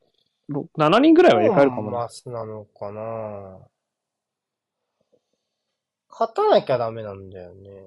[0.47, 1.97] ろ7人ぐらいは入れ替えるかもな。
[1.99, 3.59] マスなのかな
[6.09, 7.83] 勝たなきゃダメなんだよね。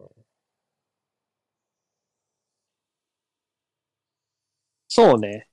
[4.89, 5.49] そうね。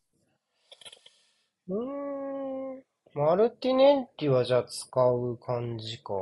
[1.67, 2.83] うーん。
[3.13, 6.13] マルティネッリはじゃあ使う感じか。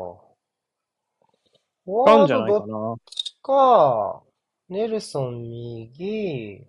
[1.85, 2.95] 使うんじゃないかな。
[3.05, 4.23] ちか、
[4.69, 6.65] ネルソン右、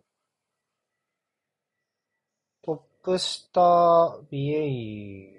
[2.63, 5.35] トップ下、ビエイ、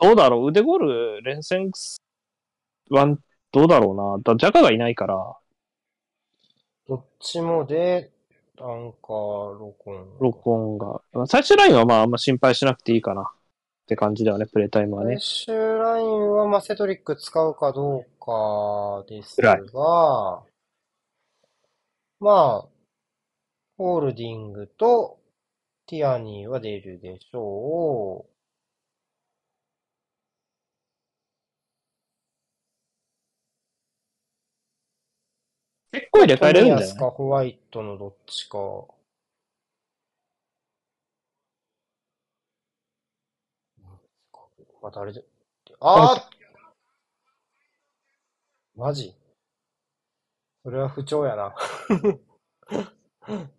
[0.00, 0.46] どうだろう？
[0.46, 1.70] 腕ゴール連戦
[2.90, 3.18] は、
[3.52, 4.34] どうだろうな。
[4.34, 5.36] だジャカがいないから、
[6.86, 8.13] どっちもで、
[8.60, 10.06] アンカー、ロコン。
[10.20, 11.00] 録音が。
[11.26, 13.32] 最終ラインはまああんま心配しなくていいかな。
[13.84, 15.46] って感じだよね、プレイタイムはね最。
[15.46, 20.42] 終ラインは、まあ、セドリック使うかどうかですが、
[22.20, 22.68] まあ、
[23.76, 25.18] ホールディングと
[25.86, 28.24] ティアニーは出るでしょ
[35.94, 36.82] 結構入れ替えれるんだよね。
[36.82, 38.58] ミヤスかホワイトのどっちか。
[44.82, 45.24] またあれで。
[45.80, 46.30] ああ
[48.74, 49.14] マジ？
[50.64, 51.54] それは不調やな。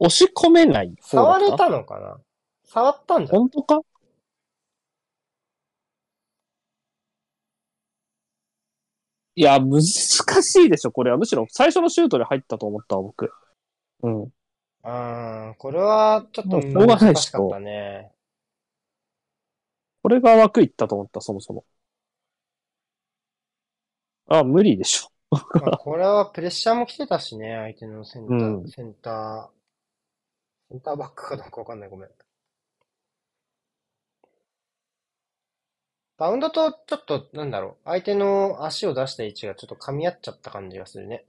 [0.00, 2.20] 押し込めない触れたのかな？
[2.64, 3.38] 触ったんじゃん。
[3.38, 3.80] 本当か？
[9.36, 11.16] いや、難しいでしょ、これは。
[11.16, 13.32] むしろ最初のシュートで入ったと思ったわ、僕。
[14.02, 14.22] うん。
[14.24, 18.12] うーん、これはちょっと難っしかったね。
[20.02, 21.64] これが枠いったと思った、そもそも。
[24.26, 25.10] あ、無理でしょ。
[25.58, 32.10] まあ、これはプレッシャーも来てたしね、相手のセンター、うんセンター、センターバックかどうかわかんない、ごめん。
[36.24, 41.26] バウンドとちょっと、なんだろう、相手の足を出した位置がちょっと噛み合っちゃった感じがするね。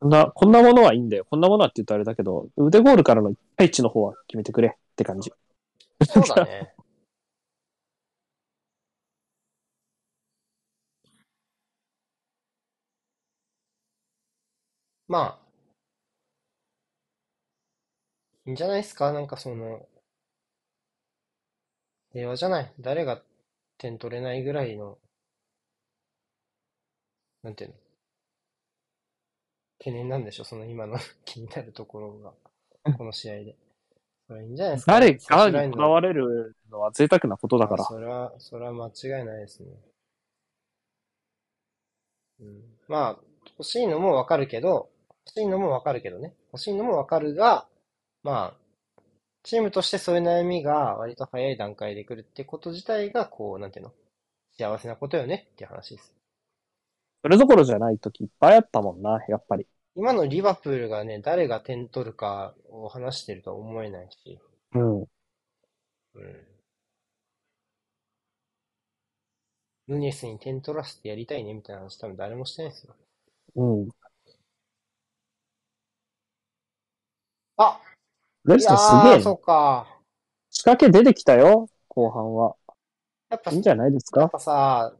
[0.00, 1.26] こんな、こんなものはいいんだよ。
[1.28, 5.30] こんなものはって言うとあれだけど、腕ゴールからの1対1の方は決めてくれって感じ。
[6.08, 6.72] そうだね。
[15.06, 15.38] まあ、
[18.46, 19.12] いいんじゃないですか？
[19.12, 19.86] なんかその、
[22.12, 22.72] 平和じゃない。
[22.80, 23.22] 誰が
[23.78, 24.98] 点取れないぐらいの、
[27.42, 27.76] なんていうの？
[29.78, 30.44] 懸念なんでしょ？
[30.44, 32.32] その今の 気になるところが、
[32.96, 33.56] この試合で。
[34.28, 34.92] それはいいんじゃないですか？
[34.92, 37.84] 誰サかにわれるのは贅沢なことだから。
[37.84, 39.70] それは、それは間違いないですね。
[42.40, 43.24] うん、まあ、
[43.58, 44.90] 欲しいのもわかるけど、
[45.26, 46.34] 欲しいのもわかるけどね。
[46.52, 47.68] 欲しいのもわかるが、
[48.22, 48.61] まあ、
[49.42, 53.92] チームとしてそういう悩みが割と早い段階で来るってこと自体が、こう、なんていうの？
[54.56, 56.14] 幸せなことよねっていう話です。
[57.22, 59.66] それどころじゃない時いっぱいあったもんな、やっぱり。
[59.96, 64.38] 今のリバプールがね、誰が点取るかを話してるとは思えないし、
[64.74, 65.00] うん。
[65.00, 65.06] うん。
[69.88, 72.94] ヌニエスに点取らせてやりたいねみたいな話多分誰もしてないですよ。
[73.56, 73.88] うん。
[77.56, 77.80] あ
[78.44, 79.86] レストすげえなそうか。
[80.50, 82.54] 仕掛け出てきたよ、後半は。
[83.30, 84.20] やっぱ、いいんじゃないですか？
[84.20, 84.94] やっぱさ、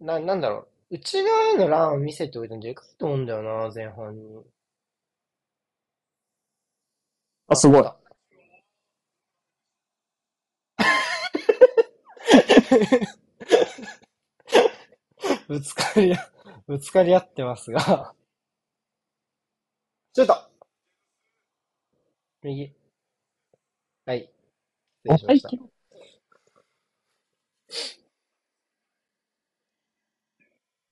[0.00, 0.94] な、なんだろう。
[0.96, 4.42] 内側へのランを見せておいたんでかいと思うんだよな、前半に。
[7.48, 7.86] あ、すごい。
[7.86, 7.96] あ
[15.48, 16.30] ぶつかりあ、
[16.66, 18.14] ぶつかり合ってますが。
[20.12, 20.49] ちょっと
[22.42, 22.72] 右。
[24.06, 24.30] はい。
[25.04, 25.50] 失礼しました。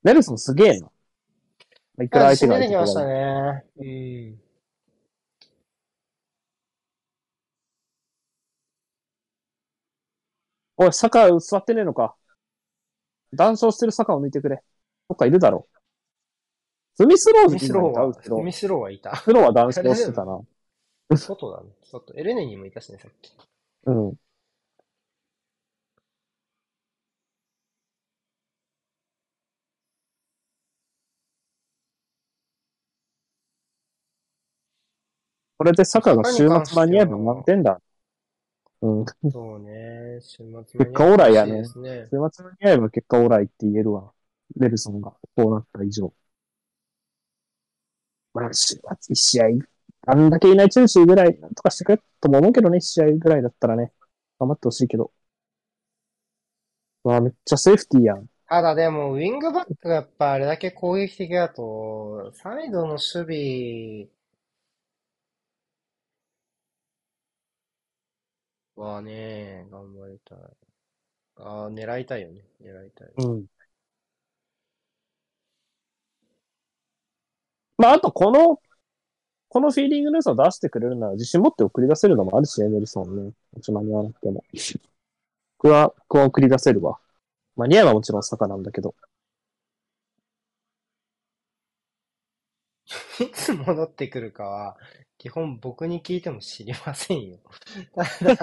[0.02, 0.90] ネルソンすげえな。
[2.04, 3.64] いくら相手が出てきましたね。
[3.76, 4.40] うん。
[10.76, 12.14] おい、サカ座ってねえのか。
[13.32, 14.62] 談笑してるサカを抜いてくれ。
[15.08, 15.78] どっかいるだろう。
[16.94, 19.10] スミスローズスミスローは、スミスローはいた。
[19.10, 20.40] 後ろは談笑してたな。
[21.16, 21.70] 外だね。
[21.82, 22.12] 外。
[22.16, 23.32] エルネにもいたしね、さっき。
[23.86, 24.16] うん。
[35.56, 37.80] これでサカが週末間に合えば満点だ。
[38.80, 39.04] うん。
[39.30, 40.20] そうね。
[40.20, 41.64] 週末結果オーライやね。
[41.64, 41.80] 週末
[42.20, 44.12] 間に合えば結果オーライって言えるわ。
[44.56, 46.12] レルソンがこうなった以上。
[48.34, 49.46] まあ、週末一試合、
[50.10, 53.92] あんだけいないチェルシーぐらいなんとかしてくれとも思うけどね、一試合ぐらいだったらね。
[54.38, 55.12] 頑張ってほしいけど。
[57.04, 58.26] うわめっちゃセーフティーやん。
[58.48, 64.08] ただでも、ウィングバックがやっぱあれだけ攻撃的だと、サイドの守
[68.76, 70.38] 備はね、頑張りたい。
[71.36, 72.42] ああ、狙いたいよね。
[72.62, 73.08] 狙いたい。
[73.18, 73.46] うん。
[77.76, 78.60] まあ、あとこの、
[79.48, 83.32] このフィーリングの良さを出してくれるなら自信持って送り出せるのもあるしエ、ネルソンね。
[83.54, 84.44] もち間に合わなくても。
[85.58, 86.98] 僕は、僕は送り出せるわ。
[87.56, 88.94] 間に合えばもちろん坂なんだけど。
[93.20, 94.76] い つ戻ってくるかは、
[95.18, 97.38] 基本僕に聞いても知りませんよ。
[97.94, 98.38] ただ、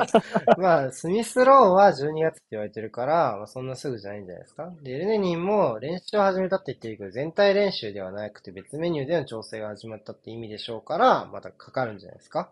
[0.58, 4.74] まあ、スミスローは12月って言われてるから、まあ、そんなすぐじゃないんじゃないですか。
[4.84, 12.52] で、エルネニンも練習を始めたって言ってるけど、全体練習ではなくて別メニューでの調整が始まったって意味でしょうから、またかかるんじゃないですか。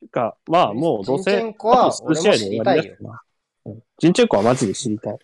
[0.00, 3.22] てか、まあもうどうせ、ジンチェンコはあと数試合で終わりだよな。
[3.66, 5.18] うんジンチェンコはマジで知りたい。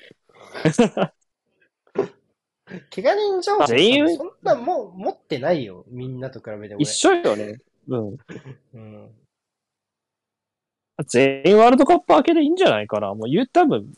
[2.95, 5.85] 怪我人情報そんなもう持ってないよ。
[5.89, 6.83] みんなと比べて俺。
[6.83, 7.59] 一緒よね。
[7.89, 8.17] うん。
[8.75, 9.11] うん。
[11.07, 13.15] 全員ワールドカップ明けでいいんじゃないかな。
[13.15, 13.93] もう言う多分、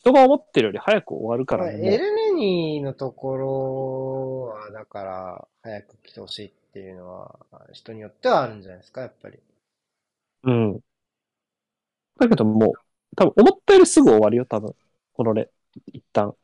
[0.00, 1.94] 人が思ってるより早く終わるからね。
[1.94, 7.38] エルネニのところは、だから、早く来てほしいっていうのは、
[7.72, 9.38] 人によってはあるんじゃないですか、やっぱり。
[10.44, 10.80] うん。
[12.18, 12.72] だけどもう、
[13.16, 14.74] 多分思ったよりすぐ終わるよ、多分。
[15.14, 15.48] このね、
[15.92, 16.34] 一旦。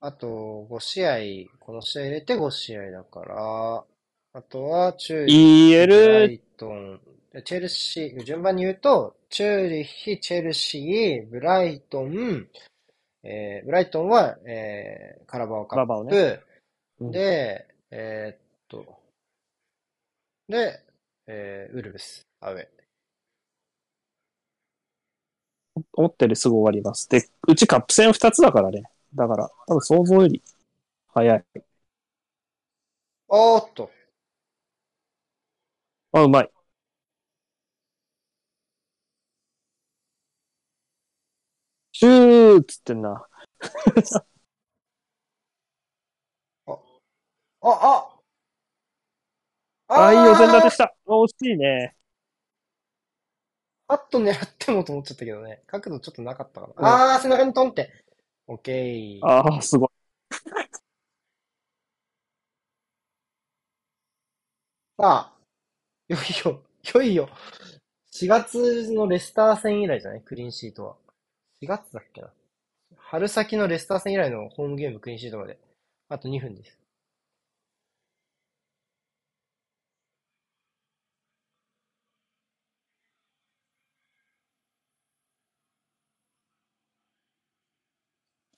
[0.00, 3.84] あと、5試合、この試合入れて5試合だから、
[4.32, 7.00] あとは、チューリッヒ、ブライトン、
[7.44, 12.46] チェルシー、順番に言うと、チューリッヒ、チェルシー、ブライトン、
[13.24, 16.40] えー、ブライトンは、えー、カラバオカップ、ね
[17.00, 18.38] うんで、えーっ
[18.68, 19.00] と、
[20.48, 20.80] で、
[21.26, 22.68] えー、ウルブス、アウェイ。
[25.92, 27.08] 思ったよりすぐ終わります。
[27.08, 28.84] で、うちカップ戦2つだからね。
[29.12, 30.40] だから、多分想像より
[31.08, 31.44] 早い。
[33.28, 33.90] おーっと、
[36.12, 36.50] あ、うまい。
[41.92, 43.26] シューっつってんな。
[46.66, 48.16] あ、
[49.88, 50.94] ああ、いいお膳立ててした。
[51.06, 51.94] 惜しいね。
[53.88, 55.62] パッと狙ってもと思っちゃったけどね。
[55.66, 57.14] 角度ちょっとなかったかうんな。
[57.14, 57.90] あー、背中にトンって。
[58.46, 59.26] オッケー。
[59.26, 59.88] ああ、すごい。
[64.96, 65.39] さあ、い
[66.10, 66.60] よいよ、
[66.94, 67.28] よいよ、
[68.12, 70.22] 4月のレスター戦以来じゃない？
[70.22, 70.96] クリーンシートは。
[71.62, 72.32] 4月だっけな？
[72.96, 75.56] 春先のレスター戦以来のホームゲームクリーンシートまで。
[76.08, 76.76] あと2分です。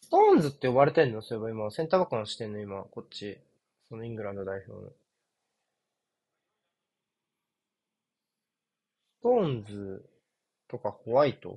[0.00, 1.20] ストーンズって呼ばれてんの？
[1.20, 2.60] そういえば今、センターバックのしてんの？
[2.60, 3.36] 今、こっち。
[3.90, 4.90] そのイングランド代表の。
[9.22, 10.04] ストーンズ
[10.68, 11.56] とかホワイト？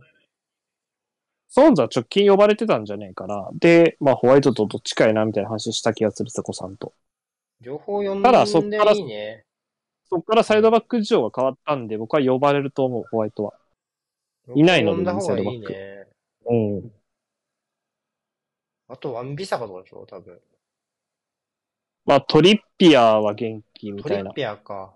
[1.48, 3.50] ストーンズは直近呼ばれてたんじゃねえかな。
[3.54, 6.94] で、まあホワイトとどっちかやなみたいな話した気がする、瀬古さんと。
[7.62, 8.44] 両方呼んでから
[8.92, 9.46] いいね。
[10.08, 13.54] そっからサイドバック事情が変わったんで、僕は呼ばれると思う、ホワイトは。
[14.54, 16.08] いないの呼んだ方がいい右サイドバね。
[16.46, 16.56] う
[16.86, 16.92] ん。
[18.90, 20.40] あとワンビサカとかでしょ多分。
[22.06, 24.24] まあトリッピアーは元気みたいな。
[24.26, 24.94] トリッピアか。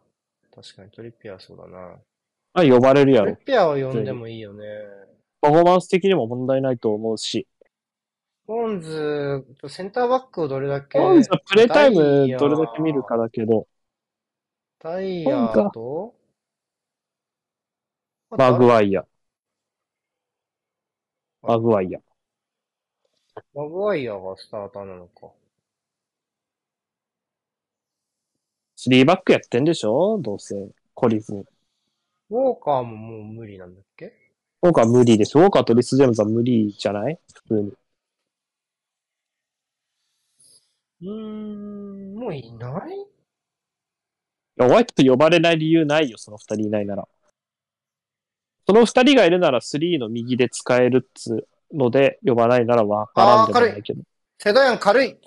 [0.53, 1.95] 確かにトリッピアそうだな。
[2.53, 3.45] まあ呼ばれるやろトリッ。
[3.45, 4.65] ピアを呼んでもいいよね。
[5.41, 7.47] パフォーマンス的にも問題ないと思うし。
[8.43, 13.67] ストーンズ、センターバックをどれだけ、ストーンズはプレイタイムどれだけ見るかだけど、
[14.79, 16.15] タイヤーと、
[18.31, 19.05] マグワワイア。
[21.41, 21.99] マグワイア。
[23.53, 25.29] マグワイアがスターターなのか。
[28.77, 30.17] 3バックやってんでしょ？
[30.19, 30.55] どうせ。
[30.95, 31.45] 懲りずに。
[32.31, 34.13] ウォーカーももう無理なんだっけ？
[34.61, 35.37] ウォーカー無理です。
[35.37, 37.19] ウォーカーとリス・ジェームズは無理じゃない？
[37.33, 37.73] 普通に。
[41.01, 42.95] うーん、もういない？
[42.99, 43.05] い
[44.57, 47.07] や、ホワイト呼ばれない理由ないよ、その二人いないなら。
[48.67, 54.03] その二人がいるなら3の右で使えるっつうので呼ばないならわからんでもないけど。
[54.37, 55.17] セドヤン軽い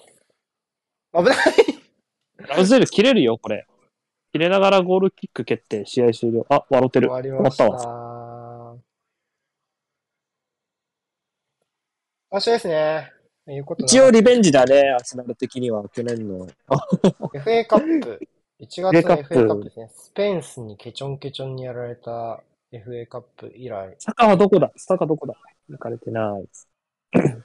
[1.12, 1.36] 危ない
[2.36, 3.66] ラウゼル切れるよ、これ。
[4.32, 6.46] 切れながらゴールキック蹴って試合終了。
[6.48, 7.12] あ、笑って終る。
[7.12, 7.68] わりました。
[7.68, 8.82] 終
[12.30, 13.12] 明日ですね。
[13.78, 14.48] 一応リベンジ。
[14.48, 16.48] ジだね、アーセナル的には、去年の。
[16.68, 16.76] あ
[17.34, 18.20] FA カップ。
[18.60, 19.02] 1月の FA
[19.48, 19.90] カップですね。
[19.94, 22.42] スペンスにケチョンケチョンにやられた
[22.72, 23.94] FA カップ以来。
[23.98, 24.72] サカはどこだ？
[24.76, 25.34] サカどこだ？
[25.68, 26.48] 行かれてない。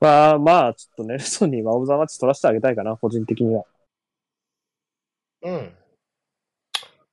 [0.00, 3.64] まあまあ、ちょっとネルソンにワオブザマッチ取らせてあげたいかな、個人的には。
[5.44, 5.76] うん。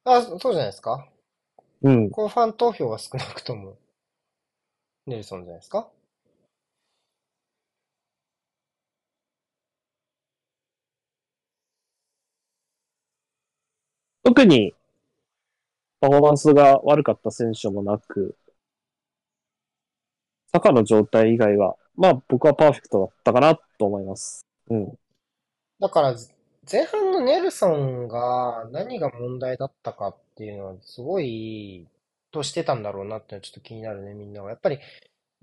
[0.05, 1.07] あ、そうじゃないですか。
[1.81, 2.09] うん。
[2.09, 3.77] こうファン投票が少なくとも、
[5.05, 5.89] ネルソンじゃないですか。
[14.23, 14.73] 特に、
[15.99, 18.37] パフォーマンスが悪かった選手もなく、
[20.53, 24.45] サカの状態以外は、まあ僕はパーフェクトだったかなと思います。
[24.69, 24.93] うん。
[25.79, 26.15] だから、
[26.71, 31.87] 前半のネルソンが何が問題だったかっていうのはすごい
[32.31, 34.49] としてたんだろうなってちょっと気になるね、みんなが。
[34.49, 34.79] やっぱり、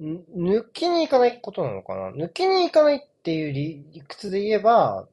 [0.00, 2.10] ん抜きに行かないことなのかな？
[2.12, 5.06] 抜きに行かないっていう理理屈で言えば、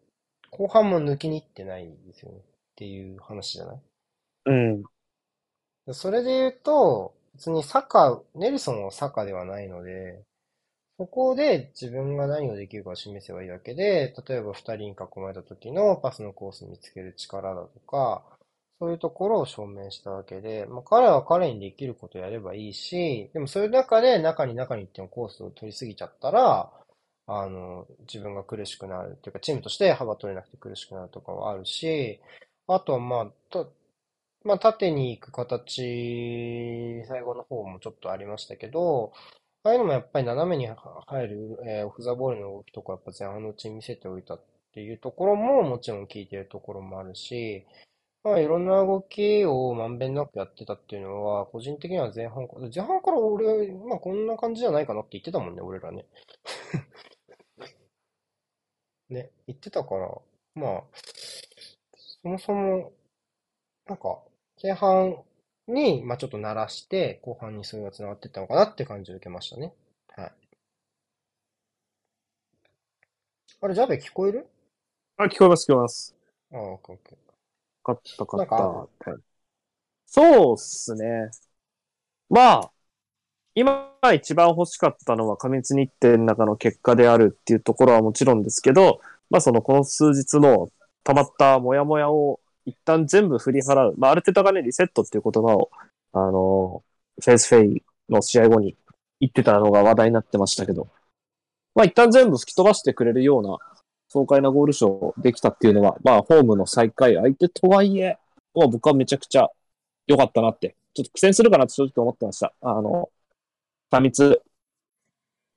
[0.52, 2.38] 後半も抜きに行ってないですよね。
[2.38, 2.42] っ
[2.76, 3.78] ていう話じゃない？
[4.46, 4.84] うん。
[5.94, 10.24] それで言うと、別にサッカー、ネルソンはサッカーではないので、
[10.98, 18.24] そこで自分が何をできるかを示せばいいだけで、例えば二人に囲まれた時のパスのコースを見つける力だとか、
[18.80, 26.72] そういうところを証明したわけで、まあ、彼は彼にできることをやればいいし、でもそういう中で中に中に行ってもコースを取りすぎちゃったら、
[27.28, 32.22] あの、自分が苦しくなるっていうか、チームとして幅取れなくて苦しくなるとかはあるし、
[32.68, 33.74] あとはまあ、と
[34.44, 39.12] まあ、縦に行く形、最後の方もちょっとありましたけど、
[39.66, 44.42] ああいうのもやっぱり斜めに入る、えーオフザボールの動きとかやっぱ前半のうちに見せておいたっ
[44.74, 47.66] ていうところももちろん効いてるところもあるし、
[48.24, 56.06] まあいろんな動きをまんべんなくやってたっていうのは、個人的には前半から、前半から俺、まあこんな感じじゃないかなって言ってたもんね、俺らね。
[59.10, 60.10] ね、言ってたから、
[60.56, 60.84] まあ、
[62.22, 62.94] そもそも、
[63.88, 64.20] なんか、
[64.62, 65.24] 前半
[65.68, 69.74] に、まあちょっと鳴らして、後半にそれが繋がっていったのかなって感じを受けましたね。
[70.16, 70.32] はい。
[73.62, 74.48] あれ、ジャベ聞こえる？
[75.18, 76.16] あ、聞こえます、聞こえます。
[76.54, 77.16] ああ、オッケーオッケ
[77.84, 78.56] かったかった。
[78.56, 78.88] は
[79.18, 79.22] い
[80.08, 81.30] そうっすね。
[82.30, 82.72] まあ、
[83.56, 90.70] 今一番欲しかったのは過密日程の中の結果であるっていうところはもちろんですけど、まあそのこの数日の
[91.04, 93.96] 溜まったモヤモヤを一旦全部振り払う。
[93.98, 95.70] まあある程度がね、リセットっていう言葉を、
[96.14, 96.84] あの、
[97.24, 98.76] PSV の試合後に
[99.20, 100.88] 言ってたのが話題になってましたけど、
[101.76, 103.58] まあ一旦全部吹き飛ばしてくれるような
[104.10, 108.18] 爽快なゴールショーできたっていうのは、まあホームの最下位相手とはいえ、
[108.54, 109.50] まあ僕はめちゃくちゃ
[110.08, 112.54] 良かったなって、ちょっと苦戦するかなって正直思ってました。
[112.62, 113.10] あの、
[113.92, 114.42] 過密、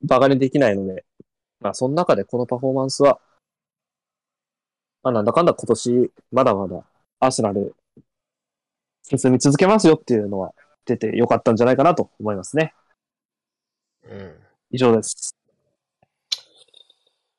[0.03, 1.05] バカにできないので、
[1.61, 3.21] まあその中でこのパフォーマンスは、
[5.03, 6.85] まあなんだかんだ今年、まだまだ
[7.21, 7.75] アーセナル、
[9.03, 10.53] 進み続けますよっていうのは
[10.85, 12.75] 出て良かったんじゃないかなと思いますね。
[14.07, 14.13] ー。
[14.13, 14.35] うん。
[14.71, 15.35] 以上です。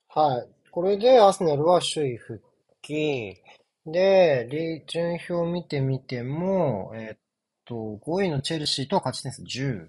[0.10, 0.48] はい。
[0.72, 2.42] これでアーセナルは首位復
[2.82, 3.38] 帰。
[3.86, 7.18] で、リ順表を見てみても、えっ
[7.66, 9.88] と、5位のチェルシーとは勝ち点数10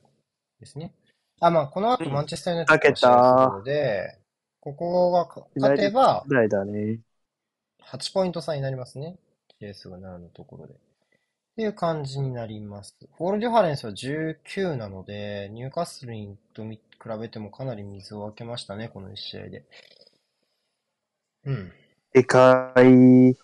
[0.60, 0.94] ですね。
[1.40, 4.18] あ、まあ、この後うんマンチェスターユナイテッドので、
[4.60, 7.00] ここがか勝てば、ぐらいだね。
[7.82, 9.16] 8ポイント差になりますね。
[9.60, 10.72] 試合数が7のところで。
[10.72, 10.76] っ
[11.56, 12.96] ていう感じになります。
[13.18, 16.78] ゴールディファレンスは19なので、ニューカッスルにと比
[17.20, 19.64] べてもかなり水を分けましたね、この1試合で。
[21.44, 21.72] うん。
[22.12, 22.82] でかい。
[22.82, 23.34] リ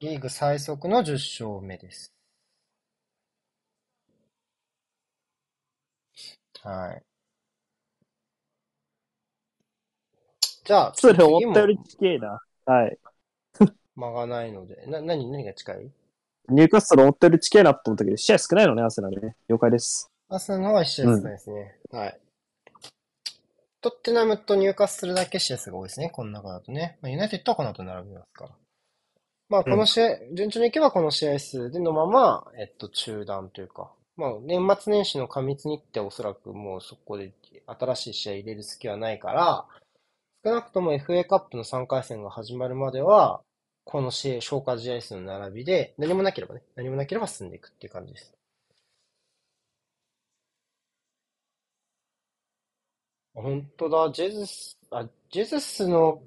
[0.00, 2.12] ーグ最速の10勝目です。
[6.62, 7.02] はい。
[10.64, 12.40] じゃあ、それ次思ったよりも近いな。
[12.64, 12.98] はい。
[13.96, 15.90] 間がないので、な、何、何が近い？
[16.48, 19.34] ニューカッスル思ったより近いなと思ったけど、試合少ないのね、アーセナルね。
[19.48, 20.08] 了解です。
[20.28, 21.74] アスナルの方が1試合少ないですね。
[21.90, 22.20] はい。
[23.80, 26.10] トッテナムと入荷するだけ試合数が多いですね。
[26.10, 26.98] この中だとね。
[27.02, 28.50] まあ、ユナイテッドはこの後並びますから。
[29.48, 37.32] まあ、この試合、順調にいけばこの試合数でのまま、えっと、中断というか、まあ、年末年始の過密日程おそらくもうそこで
[37.66, 39.66] 新しい試合入れる隙はないから、
[40.44, 43.40] 少なくとも FA カップの3回戦が始まるまでは、
[43.86, 48.34] この試合、消化試合数の並びで、何もなければね、何もなければ進んでいくっていう感じです。
[53.32, 56.20] 本当だ、ジェズス、あ、ジェズスの、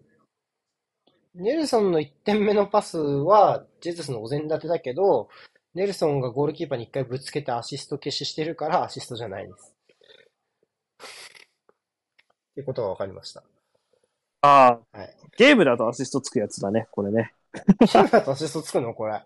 [1.36, 5.27] ネルソンの1点目のパスは、ジェズスのお膳立てだけど、
[5.73, 9.76] ネルソンがゴールキーパーに1回ぶつけてアシスト消ししてるからアシストじゃないです。
[12.52, 13.44] ってことが分かりました。
[14.44, 15.15] ああ、はい。
[15.38, 17.34] ゲームだとアシストつくやつだね、これね。
[17.53, 18.93] キーパーとアシストつくの？
[18.93, 19.21] これ。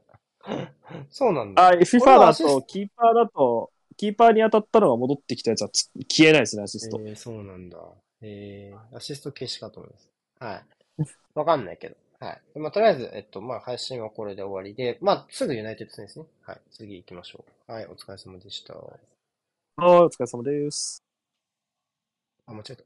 [1.10, 1.68] そうなんだ。
[1.68, 7.00] あ、FIFA だと、キーパーだと、キーパーに当たったのが戻ってきたやつはつ消えないですね、アシスト。
[7.00, 7.78] えー、そうなんだ。
[8.22, 10.10] えー、アシスト消しかと思います。
[10.40, 10.64] はい。
[11.36, 11.96] わかんないけど。
[12.20, 12.60] はい。
[12.60, 16.26] まあ、とりあえず、えっと、まあ、配信はこれで終わりで、まあ、すぐユナイテッド戦ですね。
[16.44, 16.62] はい。
[16.72, 17.72] 次行きましょう。
[17.72, 18.74] はい、お疲れ様でした。
[18.76, 18.96] はい、
[19.78, 21.04] お疲れ様です。
[22.46, 22.84] あ、間違えた。